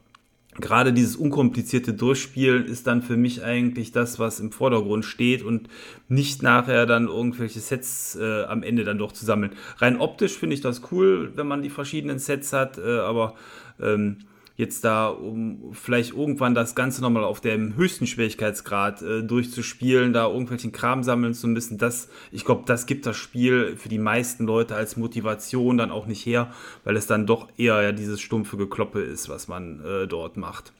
gerade 0.61 0.93
dieses 0.93 1.17
unkomplizierte 1.17 1.93
Durchspielen 1.93 2.67
ist 2.67 2.87
dann 2.87 3.03
für 3.03 3.17
mich 3.17 3.43
eigentlich 3.45 3.93
das, 3.93 4.19
was 4.19 4.41
im 4.41 4.53
Vordergrund 4.53 5.05
steht 5.05 5.43
und 5.43 5.69
nicht 6.09 6.43
nachher 6.43 6.87
dann 6.87 7.09
irgendwelche 7.09 7.61
Sets 7.61 8.17
äh, 8.21 8.45
am 8.45 8.63
Ende 8.63 8.85
dann 8.85 8.99
doch 8.99 9.13
zu 9.13 9.25
sammeln. 9.25 9.53
Rein 9.79 10.01
optisch 10.01 10.37
finde 10.37 10.55
ich 10.55 10.61
das 10.61 10.83
cool, 10.93 11.33
wenn 11.37 11.47
man 11.47 11.63
die 11.63 11.71
verschiedenen 11.71 12.19
Sets 12.19 12.53
hat, 12.53 12.79
äh, 12.79 12.99
aber 12.99 13.35
ähm, 13.81 14.19
jetzt 14.61 14.85
da, 14.85 15.09
um 15.09 15.73
vielleicht 15.73 16.13
irgendwann 16.13 16.55
das 16.55 16.75
Ganze 16.75 17.01
nochmal 17.03 17.25
auf 17.25 17.41
dem 17.41 17.75
höchsten 17.77 18.07
Schwierigkeitsgrad 18.07 19.03
äh, 19.03 19.23
durchzuspielen, 19.23 20.13
da 20.13 20.29
irgendwelchen 20.29 20.71
Kram 20.71 21.03
sammeln 21.03 21.35
zu 21.35 21.49
müssen, 21.49 21.79
das, 21.79 22.09
ich 22.31 22.45
glaube, 22.45 22.63
das 22.67 22.87
gibt 22.87 23.07
das 23.07 23.17
Spiel 23.17 23.77
für 23.77 23.89
die 23.89 23.99
meisten 23.99 24.45
Leute 24.45 24.77
als 24.77 24.97
Motivation 24.97 25.79
dann 25.79 25.91
auch 25.91 26.07
nicht 26.07 26.25
her, 26.25 26.53
weil 26.85 26.97
es 26.97 27.07
dann 27.07 27.27
doch 27.27 27.49
eher 27.57 27.83
ja 27.83 27.93
dieses 27.93 28.21
stumpfe 28.21 28.57
Gekloppe 28.57 29.01
ist, 29.01 29.29
was 29.29 29.49
man 29.49 29.85
äh, 29.85 30.07
dort 30.07 30.37
macht. 30.37 30.73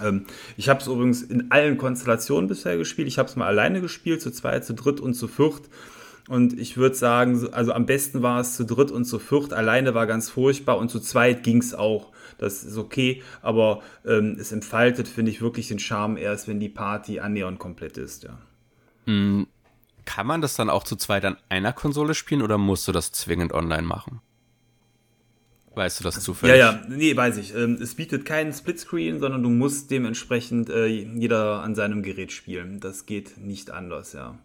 Ähm, 0.00 0.26
ich 0.56 0.68
habe 0.68 0.80
es 0.80 0.86
übrigens 0.86 1.22
in 1.22 1.50
allen 1.50 1.76
Konstellationen 1.78 2.48
bisher 2.48 2.76
gespielt. 2.76 3.08
Ich 3.08 3.18
habe 3.18 3.28
es 3.28 3.36
mal 3.36 3.46
alleine 3.46 3.80
gespielt, 3.80 4.20
zu 4.22 4.30
zweit, 4.30 4.64
zu 4.64 4.74
dritt 4.74 5.00
und 5.00 5.14
zu 5.14 5.28
viert. 5.28 5.62
Und 6.28 6.58
ich 6.58 6.76
würde 6.76 6.94
sagen, 6.94 7.52
also 7.52 7.72
am 7.72 7.86
besten 7.86 8.22
war 8.22 8.40
es 8.40 8.56
zu 8.56 8.64
dritt 8.64 8.90
und 8.90 9.04
zu 9.04 9.18
viert. 9.18 9.52
Alleine 9.52 9.94
war 9.94 10.06
ganz 10.06 10.30
furchtbar 10.30 10.78
und 10.78 10.90
zu 10.90 11.00
zweit 11.00 11.42
ging 11.42 11.58
es 11.58 11.74
auch. 11.74 12.12
Das 12.38 12.64
ist 12.64 12.76
okay, 12.76 13.22
aber 13.40 13.82
ähm, 14.04 14.36
es 14.38 14.52
entfaltet, 14.52 15.08
finde 15.08 15.30
ich, 15.30 15.42
wirklich 15.42 15.68
den 15.68 15.78
Charme 15.78 16.16
erst, 16.16 16.48
wenn 16.48 16.60
die 16.60 16.68
Party 16.68 17.20
annähernd 17.20 17.58
komplett 17.58 17.98
ist, 17.98 18.24
ja. 18.24 18.38
Mhm. 19.06 19.46
Kann 20.04 20.26
man 20.26 20.40
das 20.40 20.56
dann 20.56 20.68
auch 20.68 20.82
zu 20.82 20.96
zweit 20.96 21.24
an 21.24 21.36
einer 21.48 21.72
Konsole 21.72 22.14
spielen 22.14 22.42
oder 22.42 22.58
musst 22.58 22.88
du 22.88 22.92
das 22.92 23.12
zwingend 23.12 23.52
online 23.52 23.82
machen? 23.82 24.20
Weißt 25.74 26.00
du 26.00 26.04
das 26.04 26.20
zufällig? 26.20 26.56
Ja, 26.56 26.72
ja, 26.72 26.82
nee, 26.88 27.16
weiß 27.16 27.38
ich. 27.38 27.54
Ähm, 27.54 27.78
es 27.80 27.94
bietet 27.94 28.24
keinen 28.24 28.52
Splitscreen, 28.52 29.20
sondern 29.20 29.42
du 29.42 29.48
musst 29.48 29.90
dementsprechend 29.90 30.68
äh, 30.68 30.86
jeder 30.86 31.62
an 31.62 31.74
seinem 31.74 32.02
Gerät 32.02 32.32
spielen. 32.32 32.80
Das 32.80 33.06
geht 33.06 33.38
nicht 33.38 33.70
anders, 33.70 34.12
ja. 34.12 34.38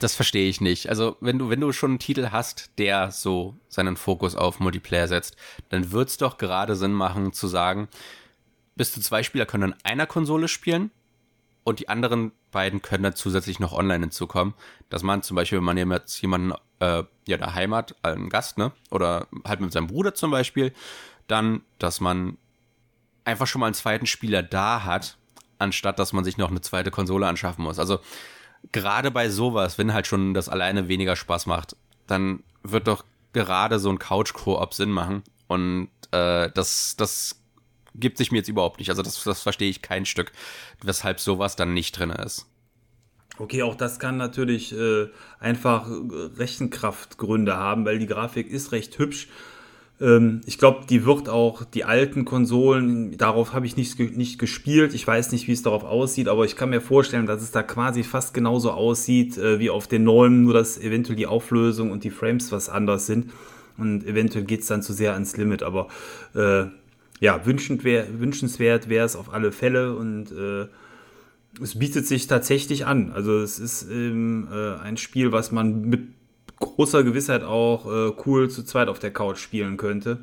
Das 0.00 0.14
verstehe 0.14 0.48
ich 0.48 0.60
nicht. 0.60 0.88
Also, 0.88 1.16
wenn 1.20 1.38
du, 1.38 1.50
wenn 1.50 1.60
du 1.60 1.72
schon 1.72 1.92
einen 1.92 1.98
Titel 1.98 2.28
hast, 2.30 2.70
der 2.78 3.10
so 3.10 3.56
seinen 3.68 3.96
Fokus 3.96 4.34
auf 4.34 4.60
Multiplayer 4.60 5.08
setzt, 5.08 5.36
dann 5.68 5.90
wird 5.92 6.08
es 6.08 6.16
doch 6.16 6.38
gerade 6.38 6.76
Sinn 6.76 6.92
machen 6.92 7.32
zu 7.32 7.48
sagen, 7.48 7.88
bis 8.76 8.92
zu 8.92 9.00
zwei 9.00 9.22
Spieler 9.22 9.46
können 9.46 9.72
an 9.72 9.78
einer 9.82 10.06
Konsole 10.06 10.48
spielen 10.48 10.90
und 11.64 11.80
die 11.80 11.88
anderen 11.88 12.32
beiden 12.50 12.80
können 12.80 13.02
dann 13.02 13.14
zusätzlich 13.14 13.58
noch 13.58 13.72
online 13.72 14.04
hinzukommen. 14.04 14.54
Dass 14.88 15.02
man 15.02 15.22
zum 15.22 15.34
Beispiel, 15.34 15.58
wenn 15.58 15.64
man 15.64 15.76
jetzt 15.76 16.20
jemanden 16.22 16.52
äh, 16.80 17.02
ja 17.26 17.36
daheim 17.36 17.74
hat, 17.74 17.94
einen 18.02 18.28
Gast, 18.28 18.58
ne? 18.58 18.72
Oder 18.90 19.26
halt 19.44 19.60
mit 19.60 19.72
seinem 19.72 19.88
Bruder 19.88 20.14
zum 20.14 20.30
Beispiel, 20.30 20.72
dann, 21.26 21.62
dass 21.78 22.00
man 22.00 22.38
einfach 23.24 23.46
schon 23.46 23.60
mal 23.60 23.66
einen 23.66 23.74
zweiten 23.74 24.06
Spieler 24.06 24.42
da 24.42 24.84
hat, 24.84 25.18
anstatt 25.58 25.98
dass 25.98 26.12
man 26.12 26.24
sich 26.24 26.38
noch 26.38 26.50
eine 26.50 26.60
zweite 26.60 26.90
Konsole 26.90 27.26
anschaffen 27.26 27.64
muss. 27.64 27.78
Also 27.78 27.98
gerade 28.72 29.10
bei 29.10 29.28
sowas, 29.28 29.78
wenn 29.78 29.92
halt 29.92 30.06
schon 30.06 30.34
das 30.34 30.48
alleine 30.48 30.88
weniger 30.88 31.16
Spaß 31.16 31.46
macht, 31.46 31.76
dann 32.06 32.42
wird 32.62 32.88
doch 32.88 33.04
gerade 33.32 33.78
so 33.78 33.90
ein 33.90 33.98
Couch-Koop 33.98 34.74
Sinn 34.74 34.90
machen. 34.90 35.22
Und 35.46 35.88
äh, 36.10 36.50
das, 36.52 36.96
das 36.96 37.40
gibt 37.94 38.18
sich 38.18 38.30
mir 38.30 38.38
jetzt 38.38 38.48
überhaupt 38.48 38.78
nicht. 38.78 38.90
Also 38.90 39.02
das, 39.02 39.22
das 39.22 39.42
verstehe 39.42 39.70
ich 39.70 39.82
kein 39.82 40.06
Stück, 40.06 40.32
weshalb 40.82 41.20
sowas 41.20 41.56
dann 41.56 41.74
nicht 41.74 41.98
drin 41.98 42.10
ist. 42.10 42.46
Okay, 43.38 43.62
auch 43.62 43.76
das 43.76 44.00
kann 44.00 44.16
natürlich 44.16 44.72
äh, 44.72 45.08
einfach 45.38 45.88
Rechenkraftgründe 45.88 47.56
haben, 47.56 47.84
weil 47.84 47.98
die 47.98 48.06
Grafik 48.06 48.48
ist 48.48 48.72
recht 48.72 48.98
hübsch 48.98 49.28
ich 50.00 50.58
glaube, 50.58 50.86
die 50.88 51.04
wird 51.04 51.28
auch 51.28 51.64
die 51.64 51.84
alten 51.84 52.24
Konsolen, 52.24 53.16
darauf 53.18 53.52
habe 53.52 53.66
ich 53.66 53.76
nicht, 53.76 53.98
nicht 53.98 54.38
gespielt. 54.38 54.94
Ich 54.94 55.04
weiß 55.04 55.32
nicht, 55.32 55.48
wie 55.48 55.52
es 55.52 55.62
darauf 55.62 55.82
aussieht, 55.82 56.28
aber 56.28 56.44
ich 56.44 56.54
kann 56.54 56.70
mir 56.70 56.80
vorstellen, 56.80 57.26
dass 57.26 57.42
es 57.42 57.50
da 57.50 57.64
quasi 57.64 58.04
fast 58.04 58.32
genauso 58.32 58.70
aussieht 58.70 59.36
äh, 59.38 59.58
wie 59.58 59.70
auf 59.70 59.88
den 59.88 60.04
neuen, 60.04 60.44
nur 60.44 60.54
dass 60.54 60.78
eventuell 60.78 61.16
die 61.16 61.26
Auflösung 61.26 61.90
und 61.90 62.04
die 62.04 62.10
Frames 62.10 62.52
was 62.52 62.68
anders 62.68 63.06
sind. 63.06 63.32
Und 63.76 64.06
eventuell 64.06 64.44
geht 64.44 64.60
es 64.60 64.66
dann 64.68 64.82
zu 64.82 64.92
sehr 64.92 65.14
ans 65.14 65.36
Limit, 65.36 65.64
aber 65.64 65.88
äh, 66.34 66.66
ja, 67.20 67.44
wünschenswert 67.44 68.88
wäre 68.88 69.04
es 69.04 69.16
auf 69.16 69.32
alle 69.32 69.50
Fälle 69.50 69.96
und 69.96 70.30
äh, 70.30 70.66
es 71.60 71.78
bietet 71.78 72.06
sich 72.06 72.28
tatsächlich 72.28 72.86
an. 72.86 73.10
Also 73.12 73.38
es 73.38 73.58
ist 73.58 73.88
ähm, 73.90 74.46
äh, 74.52 74.76
ein 74.80 74.96
Spiel, 74.96 75.32
was 75.32 75.50
man 75.50 75.82
mit 75.82 76.17
großer 76.60 77.04
Gewissheit 77.04 77.42
auch 77.42 77.86
äh, 77.86 78.12
cool 78.26 78.50
zu 78.50 78.62
zweit 78.64 78.88
auf 78.88 78.98
der 78.98 79.12
Couch 79.12 79.38
spielen 79.38 79.76
könnte. 79.76 80.18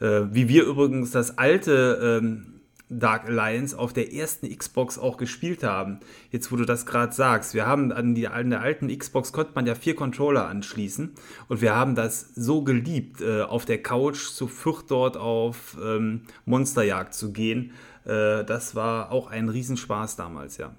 Äh, 0.00 0.22
wie 0.30 0.48
wir 0.48 0.64
übrigens 0.64 1.10
das 1.10 1.38
alte 1.38 2.20
ähm, 2.22 2.56
Dark 2.88 3.26
Alliance 3.26 3.76
auf 3.76 3.92
der 3.92 4.12
ersten 4.12 4.54
Xbox 4.56 4.98
auch 4.98 5.16
gespielt 5.16 5.64
haben. 5.64 5.98
Jetzt, 6.30 6.52
wo 6.52 6.56
du 6.56 6.64
das 6.64 6.86
gerade 6.86 7.12
sagst, 7.12 7.54
wir 7.54 7.66
haben 7.66 7.90
an, 7.90 8.14
die, 8.14 8.28
an 8.28 8.50
der 8.50 8.60
alten 8.60 8.96
Xbox 8.96 9.32
konnte 9.32 9.52
man 9.54 9.66
ja 9.66 9.74
vier 9.74 9.96
Controller 9.96 10.46
anschließen 10.46 11.12
und 11.48 11.60
wir 11.60 11.74
haben 11.74 11.96
das 11.96 12.32
so 12.36 12.62
geliebt, 12.62 13.20
äh, 13.20 13.42
auf 13.42 13.64
der 13.64 13.82
Couch 13.82 14.28
zu 14.28 14.46
viert 14.46 14.84
dort 14.88 15.16
auf 15.16 15.76
ähm, 15.82 16.22
Monsterjagd 16.44 17.12
zu 17.12 17.32
gehen. 17.32 17.72
Äh, 18.04 18.44
das 18.44 18.76
war 18.76 19.10
auch 19.10 19.30
ein 19.30 19.48
Riesenspaß 19.48 20.14
damals, 20.16 20.58
ja. 20.58 20.72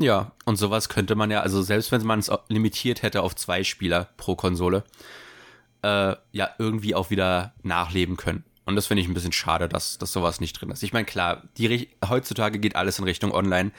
Ja, 0.00 0.32
und 0.44 0.56
sowas 0.56 0.88
könnte 0.88 1.16
man 1.16 1.30
ja, 1.30 1.40
also 1.40 1.60
selbst 1.62 1.90
wenn 1.90 2.06
man 2.06 2.20
es 2.20 2.30
limitiert 2.48 3.02
hätte 3.02 3.22
auf 3.22 3.34
zwei 3.34 3.64
Spieler 3.64 4.08
pro 4.16 4.36
Konsole, 4.36 4.84
äh, 5.82 6.14
ja, 6.32 6.50
irgendwie 6.58 6.94
auch 6.94 7.10
wieder 7.10 7.54
nachleben 7.62 8.16
können. 8.16 8.44
Und 8.64 8.76
das 8.76 8.86
finde 8.86 9.02
ich 9.02 9.08
ein 9.08 9.14
bisschen 9.14 9.32
schade, 9.32 9.68
dass, 9.68 9.98
dass 9.98 10.12
sowas 10.12 10.40
nicht 10.40 10.52
drin 10.52 10.70
ist. 10.70 10.82
Ich 10.82 10.92
meine, 10.92 11.06
klar, 11.06 11.42
die, 11.56 11.88
heutzutage 12.06 12.58
geht 12.58 12.76
alles 12.76 12.98
in 12.98 13.04
Richtung 13.04 13.32
Online, 13.32 13.72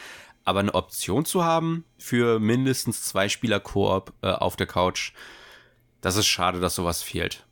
aber 0.43 0.59
eine 0.59 0.73
Option 0.73 1.25
zu 1.25 1.43
haben 1.43 1.85
für 1.97 2.39
mindestens 2.39 3.03
zwei 3.03 3.29
Spieler 3.29 3.59
Koop 3.59 4.13
äh, 4.21 4.31
auf 4.31 4.55
der 4.55 4.67
Couch, 4.67 5.13
das 6.01 6.15
ist 6.15 6.27
schade, 6.27 6.59
dass 6.59 6.75
sowas 6.75 7.03
fehlt. 7.03 7.45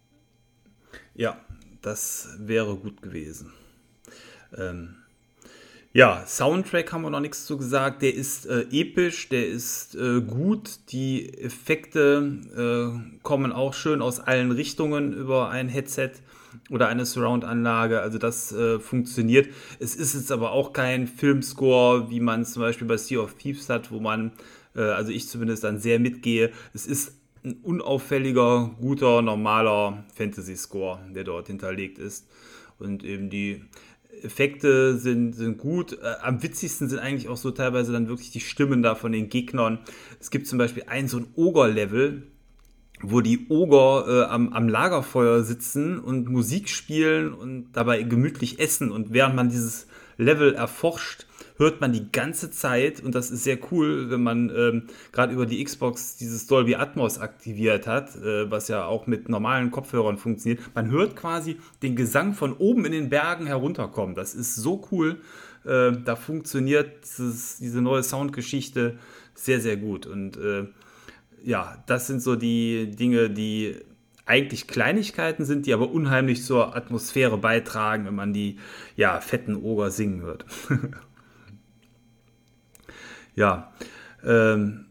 Ja, 1.13 1.37
das 1.81 2.29
wäre 2.39 2.75
gut 2.75 3.01
gewesen. 3.01 3.53
Ähm, 4.57 4.95
ja, 5.97 6.23
Soundtrack 6.27 6.93
haben 6.93 7.01
wir 7.01 7.09
noch 7.09 7.21
nichts 7.21 7.47
zu 7.47 7.57
gesagt. 7.57 8.03
Der 8.03 8.13
ist 8.13 8.45
äh, 8.45 8.67
episch, 8.69 9.29
der 9.29 9.47
ist 9.47 9.95
äh, 9.95 10.21
gut. 10.21 10.91
Die 10.91 11.27
Effekte 11.39 12.37
äh, 12.55 13.17
kommen 13.23 13.51
auch 13.51 13.73
schön 13.73 14.03
aus 14.03 14.19
allen 14.19 14.51
Richtungen 14.51 15.11
über 15.11 15.49
ein 15.49 15.69
Headset 15.69 16.11
oder 16.69 16.87
eine 16.87 17.03
Surround-Anlage. 17.03 17.99
Also 17.99 18.19
das 18.19 18.51
äh, 18.51 18.77
funktioniert. 18.79 19.49
Es 19.79 19.95
ist 19.95 20.13
jetzt 20.13 20.31
aber 20.31 20.51
auch 20.51 20.71
kein 20.71 21.07
Filmscore, 21.07 22.11
wie 22.11 22.19
man 22.19 22.45
zum 22.45 22.61
Beispiel 22.61 22.87
bei 22.87 22.97
Sea 22.97 23.17
of 23.17 23.33
Thieves 23.33 23.67
hat, 23.67 23.89
wo 23.89 23.99
man, 23.99 24.33
äh, 24.75 24.81
also 24.81 25.11
ich 25.11 25.27
zumindest 25.27 25.63
dann 25.63 25.79
sehr 25.79 25.97
mitgehe. 25.97 26.51
Es 26.75 26.85
ist 26.85 27.13
ein 27.43 27.55
unauffälliger, 27.63 28.69
guter, 28.79 29.23
normaler 29.23 30.03
Fantasy-Score, 30.13 30.99
der 31.15 31.23
dort 31.23 31.47
hinterlegt 31.47 31.97
ist. 31.97 32.27
Und 32.77 33.03
eben 33.03 33.31
die 33.31 33.63
Effekte 34.23 34.97
sind, 34.97 35.33
sind 35.33 35.57
gut. 35.57 35.93
Äh, 35.93 36.15
am 36.21 36.41
witzigsten 36.43 36.89
sind 36.89 36.99
eigentlich 36.99 37.27
auch 37.27 37.37
so 37.37 37.51
teilweise 37.51 37.91
dann 37.91 38.07
wirklich 38.07 38.31
die 38.31 38.39
Stimmen 38.39 38.81
da 38.81 38.95
von 38.95 39.11
den 39.11 39.29
Gegnern. 39.29 39.79
Es 40.19 40.31
gibt 40.31 40.47
zum 40.47 40.57
Beispiel 40.57 40.83
ein 40.87 41.07
so 41.07 41.17
ein 41.17 41.27
Ogre-Level, 41.35 42.23
wo 43.01 43.21
die 43.21 43.47
Oger 43.49 44.05
äh, 44.07 44.25
am, 44.25 44.53
am 44.53 44.67
Lagerfeuer 44.67 45.43
sitzen 45.43 45.99
und 45.99 46.29
Musik 46.29 46.69
spielen 46.69 47.33
und 47.33 47.71
dabei 47.73 48.01
gemütlich 48.03 48.59
essen. 48.59 48.91
Und 48.91 49.13
während 49.13 49.35
man 49.35 49.49
dieses 49.49 49.87
Level 50.17 50.55
erforscht, 50.55 51.26
hört 51.57 51.81
man 51.81 51.91
die 51.91 52.11
ganze 52.11 52.51
Zeit, 52.51 53.03
und 53.03 53.15
das 53.15 53.31
ist 53.31 53.43
sehr 53.43 53.57
cool, 53.71 54.09
wenn 54.09 54.23
man 54.23 54.51
ähm, 54.55 54.83
gerade 55.11 55.33
über 55.33 55.45
die 55.45 55.63
Xbox 55.63 56.15
dieses 56.17 56.47
Dolby 56.47 56.75
Atmos 56.75 57.17
aktiviert 57.19 57.87
hat, 57.87 58.15
äh, 58.15 58.49
was 58.49 58.67
ja 58.67 58.85
auch 58.85 59.07
mit 59.07 59.29
normalen 59.29 59.71
Kopfhörern 59.71 60.17
funktioniert. 60.17 60.61
Man 60.75 60.89
hört 60.91 61.15
quasi 61.15 61.57
den 61.81 61.95
Gesang 61.95 62.33
von 62.33 62.53
oben 62.53 62.85
in 62.85 62.91
den 62.91 63.09
Bergen 63.09 63.47
herunterkommen. 63.47 64.15
Das 64.15 64.35
ist 64.35 64.55
so 64.55 64.87
cool. 64.91 65.21
Äh, 65.65 65.93
da 66.03 66.15
funktioniert 66.15 67.03
dieses, 67.03 67.57
diese 67.57 67.81
neue 67.81 68.03
Soundgeschichte 68.03 68.97
sehr, 69.33 69.59
sehr 69.59 69.77
gut. 69.77 70.05
Und 70.05 70.37
äh, 70.37 70.67
ja, 71.43 71.83
das 71.87 72.07
sind 72.07 72.21
so 72.21 72.35
die 72.35 72.91
Dinge, 72.91 73.29
die 73.29 73.75
eigentlich 74.25 74.67
Kleinigkeiten 74.67 75.45
sind, 75.45 75.65
die 75.65 75.73
aber 75.73 75.89
unheimlich 75.89 76.43
zur 76.43 76.75
Atmosphäre 76.75 77.37
beitragen, 77.37 78.05
wenn 78.05 78.15
man 78.15 78.33
die 78.33 78.57
ja, 78.95 79.21
fetten 79.21 79.55
Oger 79.55 79.89
singen 79.89 80.21
hört. 80.21 80.45
ja, 83.37 83.71
ähm, 84.25 84.87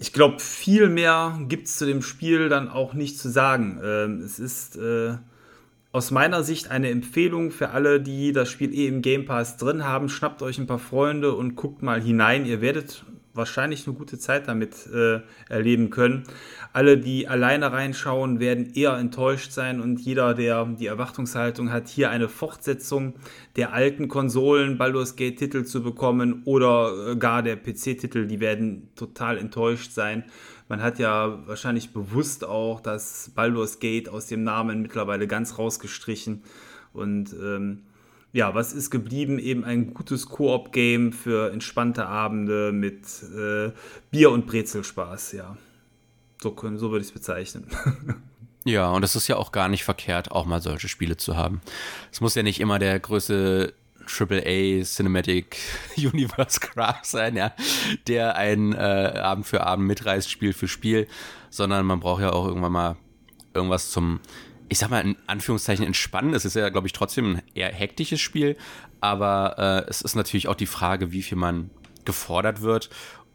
ich 0.00 0.12
glaube, 0.12 0.40
viel 0.40 0.88
mehr 0.88 1.38
gibt 1.48 1.68
es 1.68 1.78
zu 1.78 1.86
dem 1.86 2.02
Spiel 2.02 2.48
dann 2.48 2.68
auch 2.68 2.94
nicht 2.94 3.18
zu 3.18 3.28
sagen. 3.28 3.80
Ähm, 3.84 4.20
es 4.22 4.40
ist 4.40 4.76
äh, 4.76 5.16
aus 5.92 6.10
meiner 6.10 6.42
Sicht 6.42 6.70
eine 6.70 6.90
Empfehlung 6.90 7.52
für 7.52 7.70
alle, 7.70 8.00
die 8.00 8.32
das 8.32 8.50
Spiel 8.50 8.74
eh 8.74 8.88
im 8.88 9.02
Game 9.02 9.26
Pass 9.26 9.56
drin 9.56 9.84
haben. 9.84 10.08
Schnappt 10.08 10.42
euch 10.42 10.58
ein 10.58 10.66
paar 10.66 10.80
Freunde 10.80 11.34
und 11.34 11.54
guckt 11.54 11.82
mal 11.82 12.02
hinein. 12.02 12.46
Ihr 12.46 12.60
werdet 12.60 13.04
wahrscheinlich 13.34 13.86
eine 13.86 13.96
gute 13.96 14.18
Zeit 14.18 14.48
damit 14.48 14.86
äh, 14.86 15.20
erleben 15.48 15.90
können. 15.90 16.24
Alle, 16.72 16.96
die 16.96 17.28
alleine 17.28 17.72
reinschauen, 17.72 18.40
werden 18.40 18.72
eher 18.74 18.96
enttäuscht 18.96 19.52
sein 19.52 19.80
und 19.80 20.00
jeder, 20.00 20.34
der 20.34 20.64
die 20.64 20.86
Erwartungshaltung 20.86 21.70
hat, 21.70 21.88
hier 21.88 22.10
eine 22.10 22.28
Fortsetzung 22.28 23.14
der 23.56 23.72
alten 23.72 24.08
Konsolen 24.08 24.78
Baldur's 24.78 25.16
Gate 25.16 25.38
Titel 25.38 25.64
zu 25.64 25.82
bekommen 25.82 26.42
oder 26.44 27.12
äh, 27.12 27.16
gar 27.16 27.42
der 27.42 27.56
PC 27.56 27.98
Titel, 27.98 28.26
die 28.26 28.40
werden 28.40 28.88
total 28.94 29.38
enttäuscht 29.38 29.92
sein. 29.92 30.24
Man 30.68 30.80
hat 30.80 30.98
ja 30.98 31.46
wahrscheinlich 31.46 31.92
bewusst 31.92 32.44
auch 32.44 32.80
das 32.80 33.32
Baldur's 33.34 33.80
Gate 33.80 34.08
aus 34.08 34.26
dem 34.26 34.44
Namen 34.44 34.80
mittlerweile 34.80 35.26
ganz 35.26 35.58
rausgestrichen 35.58 36.42
und 36.92 37.32
ähm, 37.34 37.82
ja, 38.34 38.52
was 38.52 38.72
ist 38.72 38.90
geblieben? 38.90 39.38
Eben 39.38 39.64
ein 39.64 39.94
gutes 39.94 40.28
Koop-Game 40.28 41.12
für 41.12 41.52
entspannte 41.52 42.06
Abende 42.06 42.72
mit 42.72 43.06
äh, 43.22 43.70
Bier 44.10 44.32
und 44.32 44.46
Brezelspaß, 44.46 45.32
ja. 45.32 45.56
So, 46.42 46.50
können, 46.50 46.76
so 46.76 46.90
würde 46.90 47.02
ich 47.02 47.08
es 47.08 47.14
bezeichnen. 47.14 47.66
Ja, 48.66 48.90
und 48.92 49.02
es 49.02 49.14
ist 49.14 49.28
ja 49.28 49.36
auch 49.36 49.52
gar 49.52 49.68
nicht 49.68 49.84
verkehrt, 49.84 50.30
auch 50.30 50.46
mal 50.46 50.62
solche 50.62 50.88
Spiele 50.88 51.18
zu 51.18 51.36
haben. 51.36 51.60
Es 52.10 52.22
muss 52.22 52.34
ja 52.34 52.42
nicht 52.42 52.60
immer 52.60 52.78
der 52.78 52.98
größte 52.98 53.74
AAA 54.06 54.84
Cinematic 54.84 55.58
Universe 55.98 56.60
Craft 56.60 57.04
sein, 57.04 57.36
ja, 57.36 57.52
der 58.06 58.36
einen 58.36 58.72
äh, 58.72 58.78
Abend 59.22 59.46
für 59.46 59.66
Abend 59.66 59.86
mitreißt, 59.86 60.30
Spiel 60.30 60.54
für 60.54 60.66
Spiel, 60.66 61.08
sondern 61.50 61.84
man 61.84 62.00
braucht 62.00 62.22
ja 62.22 62.32
auch 62.32 62.46
irgendwann 62.46 62.72
mal 62.72 62.96
irgendwas 63.52 63.90
zum 63.90 64.20
ich 64.68 64.78
sag 64.78 64.90
mal 64.90 65.00
in 65.00 65.16
Anführungszeichen 65.26 65.84
entspannen. 65.84 66.34
Es 66.34 66.44
ist 66.44 66.54
ja, 66.54 66.68
glaube 66.68 66.86
ich, 66.86 66.92
trotzdem 66.92 67.36
ein 67.36 67.42
eher 67.54 67.72
hektisches 67.72 68.20
Spiel, 68.20 68.56
aber 69.00 69.84
äh, 69.86 69.90
es 69.90 70.02
ist 70.02 70.14
natürlich 70.14 70.48
auch 70.48 70.54
die 70.54 70.66
Frage, 70.66 71.12
wie 71.12 71.22
viel 71.22 71.38
man 71.38 71.70
gefordert 72.04 72.62
wird. 72.62 72.90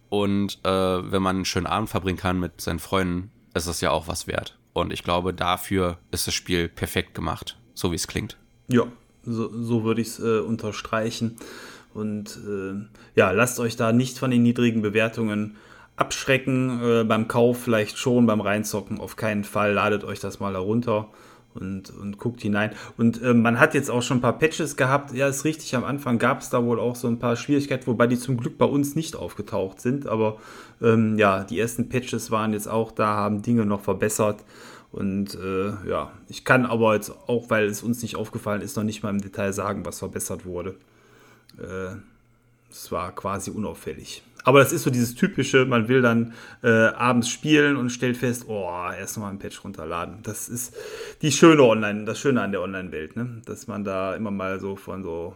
Und 0.10 0.60
äh, 0.64 0.70
wenn 1.12 1.22
man 1.22 1.38
einen 1.38 1.46
schönen 1.46 1.68
Abend 1.68 1.90
verbringen 1.90 2.18
kann 2.18 2.40
mit 2.40 2.62
seinen 2.62 2.80
Freunden, 2.80 3.32
ist 3.54 3.68
das 3.68 3.82
ja 3.82 3.92
auch 3.92 4.08
was 4.08 4.28
wert. 4.28 4.58
Und 4.74 4.92
ich 4.92 5.04
glaube, 5.04 5.34
dafür 5.34 6.00
ist 6.12 6.28
das 6.28 6.34
Spiel 6.34 6.68
perfekt 6.68 7.14
gemacht, 7.14 7.58
so 7.74 7.92
wie 7.92 7.96
es 7.96 8.08
klingt. 8.08 8.38
Ja, 8.68 8.84
so, 9.24 9.52
so 9.64 9.84
würde 9.84 10.02
ich 10.02 10.08
es 10.08 10.20
äh, 10.20 10.40
unterstreichen. 10.40 11.38
Und 11.94 12.40
äh, 12.48 12.86
ja, 13.16 13.32
lasst 13.32 13.60
euch 13.60 13.76
da 13.76 13.92
nicht 13.92 14.18
von 14.18 14.32
den 14.32 14.44
niedrigen 14.44 14.82
Bewertungen 14.82 15.58
abschrecken. 16.00 16.82
Äh, 16.84 17.04
beim 17.04 17.28
Kauf 17.28 17.60
vielleicht 17.60 17.98
schon, 17.98 18.26
beim 18.26 18.42
Reinzocken 18.42 19.00
auf 19.00 19.16
keinen 19.16 19.44
Fall. 19.44 19.74
Ladet 19.74 20.04
euch 20.04 20.20
das 20.20 20.40
mal 20.40 20.54
herunter 20.54 21.10
und, 21.56 21.90
und 21.90 22.18
guckt 22.18 22.42
hinein. 22.42 22.72
Und 22.98 23.22
äh, 23.22 23.34
man 23.34 23.60
hat 23.60 23.74
jetzt 23.74 23.90
auch 23.90 24.02
schon 24.02 24.18
ein 24.18 24.22
paar 24.22 24.38
Patches 24.38 24.76
gehabt. 24.76 25.14
Ja, 25.14 25.28
ist 25.28 25.46
richtig, 25.46 25.76
am 25.76 25.84
Anfang 25.84 26.20
gab 26.20 26.42
es 26.42 26.50
da 26.50 26.64
wohl 26.64 26.80
auch 26.80 26.96
so 26.96 27.08
ein 27.08 27.20
paar 27.20 27.36
Schwierigkeiten, 27.36 27.88
wobei 27.88 28.08
die 28.08 28.18
zum 28.18 28.38
Glück 28.38 28.58
bei 28.58 28.66
uns 28.66 28.96
nicht 28.96 29.16
aufgetaucht 29.16 29.82
sind. 29.82 30.08
Aber 30.08 30.38
ähm, 30.82 31.18
ja, 31.18 31.44
die 31.44 31.60
ersten 31.60 31.90
Patches 31.90 32.32
waren 32.32 32.54
jetzt 32.54 32.68
auch 32.68 32.92
da, 32.92 33.08
haben 33.08 33.42
Dinge 33.42 33.66
noch 33.66 33.82
verbessert. 33.82 34.44
Und 34.92 35.36
äh, 35.36 35.88
ja, 35.88 36.12
ich 36.30 36.46
kann 36.46 36.66
aber 36.66 36.96
jetzt 36.96 37.12
auch, 37.28 37.50
weil 37.50 37.66
es 37.66 37.84
uns 37.84 38.02
nicht 38.02 38.16
aufgefallen 38.16 38.62
ist, 38.62 38.76
noch 38.76 38.84
nicht 38.84 39.04
mal 39.04 39.12
im 39.12 39.22
Detail 39.22 39.54
sagen, 39.54 39.86
was 39.86 40.00
verbessert 40.00 40.46
wurde. 40.46 40.76
Äh, 41.60 41.96
es 42.72 42.92
war 42.92 43.14
quasi 43.14 43.52
unauffällig. 43.52 44.24
Aber 44.50 44.58
das 44.58 44.72
ist 44.72 44.82
so 44.82 44.90
dieses 44.90 45.14
typische, 45.14 45.66
man 45.66 45.90
will 45.90 46.02
dann 46.02 46.34
äh, 46.64 46.70
abends 46.70 47.30
spielen 47.30 47.76
und 47.76 47.92
stellt 47.92 48.18
fest, 48.18 48.46
oh, 48.48 48.68
erst 48.98 49.16
nochmal 49.16 49.32
ein 49.32 49.38
Patch 49.38 49.64
runterladen. 49.64 50.24
Das 50.24 50.50
ist 50.50 50.76
die 51.22 51.32
schöne 51.32 51.62
Online, 51.62 52.06
das 52.06 52.18
Schöne 52.18 52.42
an 52.42 52.52
der 52.52 52.62
Online-Welt, 52.62 53.16
ne? 53.16 53.44
Dass 53.46 53.68
man 53.68 53.84
da 53.84 54.16
immer 54.16 54.32
mal 54.32 54.60
so 54.60 54.76
von 54.76 55.04
so 55.04 55.36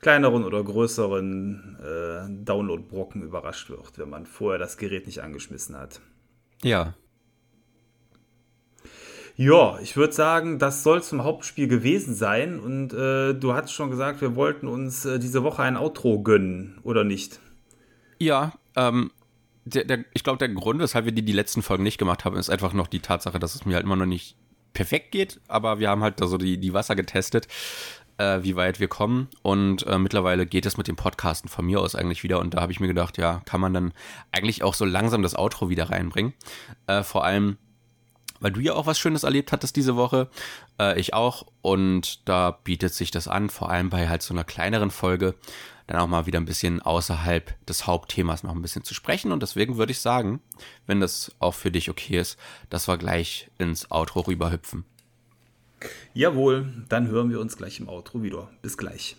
kleineren 0.00 0.42
oder 0.42 0.64
größeren 0.64 1.76
äh, 1.82 2.44
Download-Brocken 2.46 3.20
überrascht 3.20 3.68
wird, 3.68 3.98
wenn 3.98 4.08
man 4.08 4.24
vorher 4.24 4.58
das 4.58 4.78
Gerät 4.78 5.04
nicht 5.04 5.22
angeschmissen 5.22 5.76
hat. 5.76 6.00
Ja. 6.62 6.94
Ja, 9.36 9.78
ich 9.82 9.98
würde 9.98 10.14
sagen, 10.14 10.58
das 10.58 10.82
soll 10.82 11.02
zum 11.02 11.24
Hauptspiel 11.24 11.68
gewesen 11.68 12.14
sein. 12.14 12.58
Und 12.58 12.94
äh, 12.94 13.34
du 13.34 13.52
hast 13.52 13.70
schon 13.72 13.90
gesagt, 13.90 14.22
wir 14.22 14.34
wollten 14.34 14.66
uns 14.66 15.04
äh, 15.04 15.18
diese 15.18 15.42
Woche 15.42 15.62
ein 15.62 15.76
Outro 15.76 16.22
gönnen, 16.22 16.78
oder 16.84 17.04
nicht? 17.04 17.38
Ja, 18.18 18.52
ähm, 18.76 19.10
der, 19.64 19.84
der, 19.84 20.04
ich 20.12 20.24
glaube, 20.24 20.38
der 20.38 20.48
Grund, 20.48 20.80
weshalb 20.80 21.04
wir 21.06 21.12
die, 21.12 21.24
die 21.24 21.32
letzten 21.32 21.62
Folgen 21.62 21.82
nicht 21.82 21.98
gemacht 21.98 22.24
haben, 22.24 22.36
ist 22.36 22.50
einfach 22.50 22.72
noch 22.72 22.86
die 22.86 23.00
Tatsache, 23.00 23.38
dass 23.38 23.54
es 23.54 23.64
mir 23.64 23.74
halt 23.74 23.84
immer 23.84 23.96
noch 23.96 24.06
nicht 24.06 24.36
perfekt 24.72 25.12
geht, 25.12 25.40
aber 25.48 25.78
wir 25.78 25.88
haben 25.88 26.02
halt 26.02 26.18
so 26.20 26.36
die, 26.36 26.58
die 26.58 26.74
Wasser 26.74 26.96
getestet, 26.96 27.48
äh, 28.18 28.40
wie 28.42 28.56
weit 28.56 28.80
wir 28.80 28.88
kommen 28.88 29.28
und 29.42 29.86
äh, 29.86 29.98
mittlerweile 29.98 30.46
geht 30.46 30.66
es 30.66 30.76
mit 30.76 30.88
dem 30.88 30.96
Podcasten 30.96 31.48
von 31.48 31.64
mir 31.64 31.80
aus 31.80 31.94
eigentlich 31.94 32.22
wieder 32.22 32.40
und 32.40 32.54
da 32.54 32.60
habe 32.60 32.72
ich 32.72 32.80
mir 32.80 32.88
gedacht, 32.88 33.16
ja, 33.16 33.40
kann 33.44 33.60
man 33.60 33.72
dann 33.72 33.92
eigentlich 34.32 34.62
auch 34.62 34.74
so 34.74 34.84
langsam 34.84 35.22
das 35.22 35.36
Outro 35.36 35.70
wieder 35.70 35.90
reinbringen. 35.90 36.34
Äh, 36.86 37.02
vor 37.02 37.24
allem, 37.24 37.56
weil 38.44 38.52
du 38.52 38.60
ja 38.60 38.74
auch 38.74 38.84
was 38.84 38.98
Schönes 38.98 39.22
erlebt 39.22 39.52
hattest 39.52 39.74
diese 39.74 39.96
Woche, 39.96 40.28
äh, 40.78 41.00
ich 41.00 41.14
auch 41.14 41.46
und 41.62 42.28
da 42.28 42.50
bietet 42.50 42.92
sich 42.92 43.10
das 43.10 43.26
an, 43.26 43.48
vor 43.48 43.70
allem 43.70 43.88
bei 43.88 44.06
halt 44.06 44.20
so 44.20 44.34
einer 44.34 44.44
kleineren 44.44 44.90
Folge 44.90 45.34
dann 45.86 45.98
auch 45.98 46.06
mal 46.06 46.26
wieder 46.26 46.40
ein 46.40 46.44
bisschen 46.44 46.82
außerhalb 46.82 47.54
des 47.66 47.86
Hauptthemas 47.86 48.42
noch 48.42 48.54
ein 48.54 48.60
bisschen 48.60 48.84
zu 48.84 48.92
sprechen. 48.92 49.32
Und 49.32 49.42
deswegen 49.42 49.78
würde 49.78 49.92
ich 49.92 50.00
sagen, 50.00 50.40
wenn 50.86 51.00
das 51.00 51.34
auch 51.38 51.54
für 51.54 51.70
dich 51.70 51.88
okay 51.88 52.18
ist, 52.18 52.38
dass 52.68 52.86
wir 52.86 52.98
gleich 52.98 53.50
ins 53.58 53.90
Outro 53.90 54.20
rüberhüpfen. 54.20 54.84
Jawohl, 56.12 56.84
dann 56.88 57.08
hören 57.08 57.30
wir 57.30 57.40
uns 57.40 57.56
gleich 57.56 57.80
im 57.80 57.88
Outro 57.88 58.22
wieder. 58.22 58.50
Bis 58.60 58.76
gleich. 58.76 59.16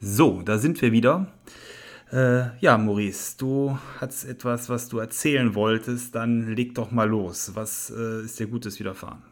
So, 0.00 0.42
da 0.42 0.58
sind 0.58 0.80
wir 0.82 0.92
wieder. 0.92 1.26
Äh, 2.12 2.56
ja, 2.60 2.78
Maurice, 2.78 3.36
du 3.38 3.78
hast 4.00 4.24
etwas, 4.24 4.68
was 4.68 4.88
du 4.88 4.98
erzählen 4.98 5.54
wolltest, 5.54 6.14
dann 6.14 6.54
leg 6.54 6.74
doch 6.74 6.90
mal 6.90 7.08
los. 7.08 7.52
Was 7.54 7.90
äh, 7.90 8.22
ist 8.22 8.38
dir 8.38 8.46
Gutes 8.46 8.78
widerfahren? 8.78 9.22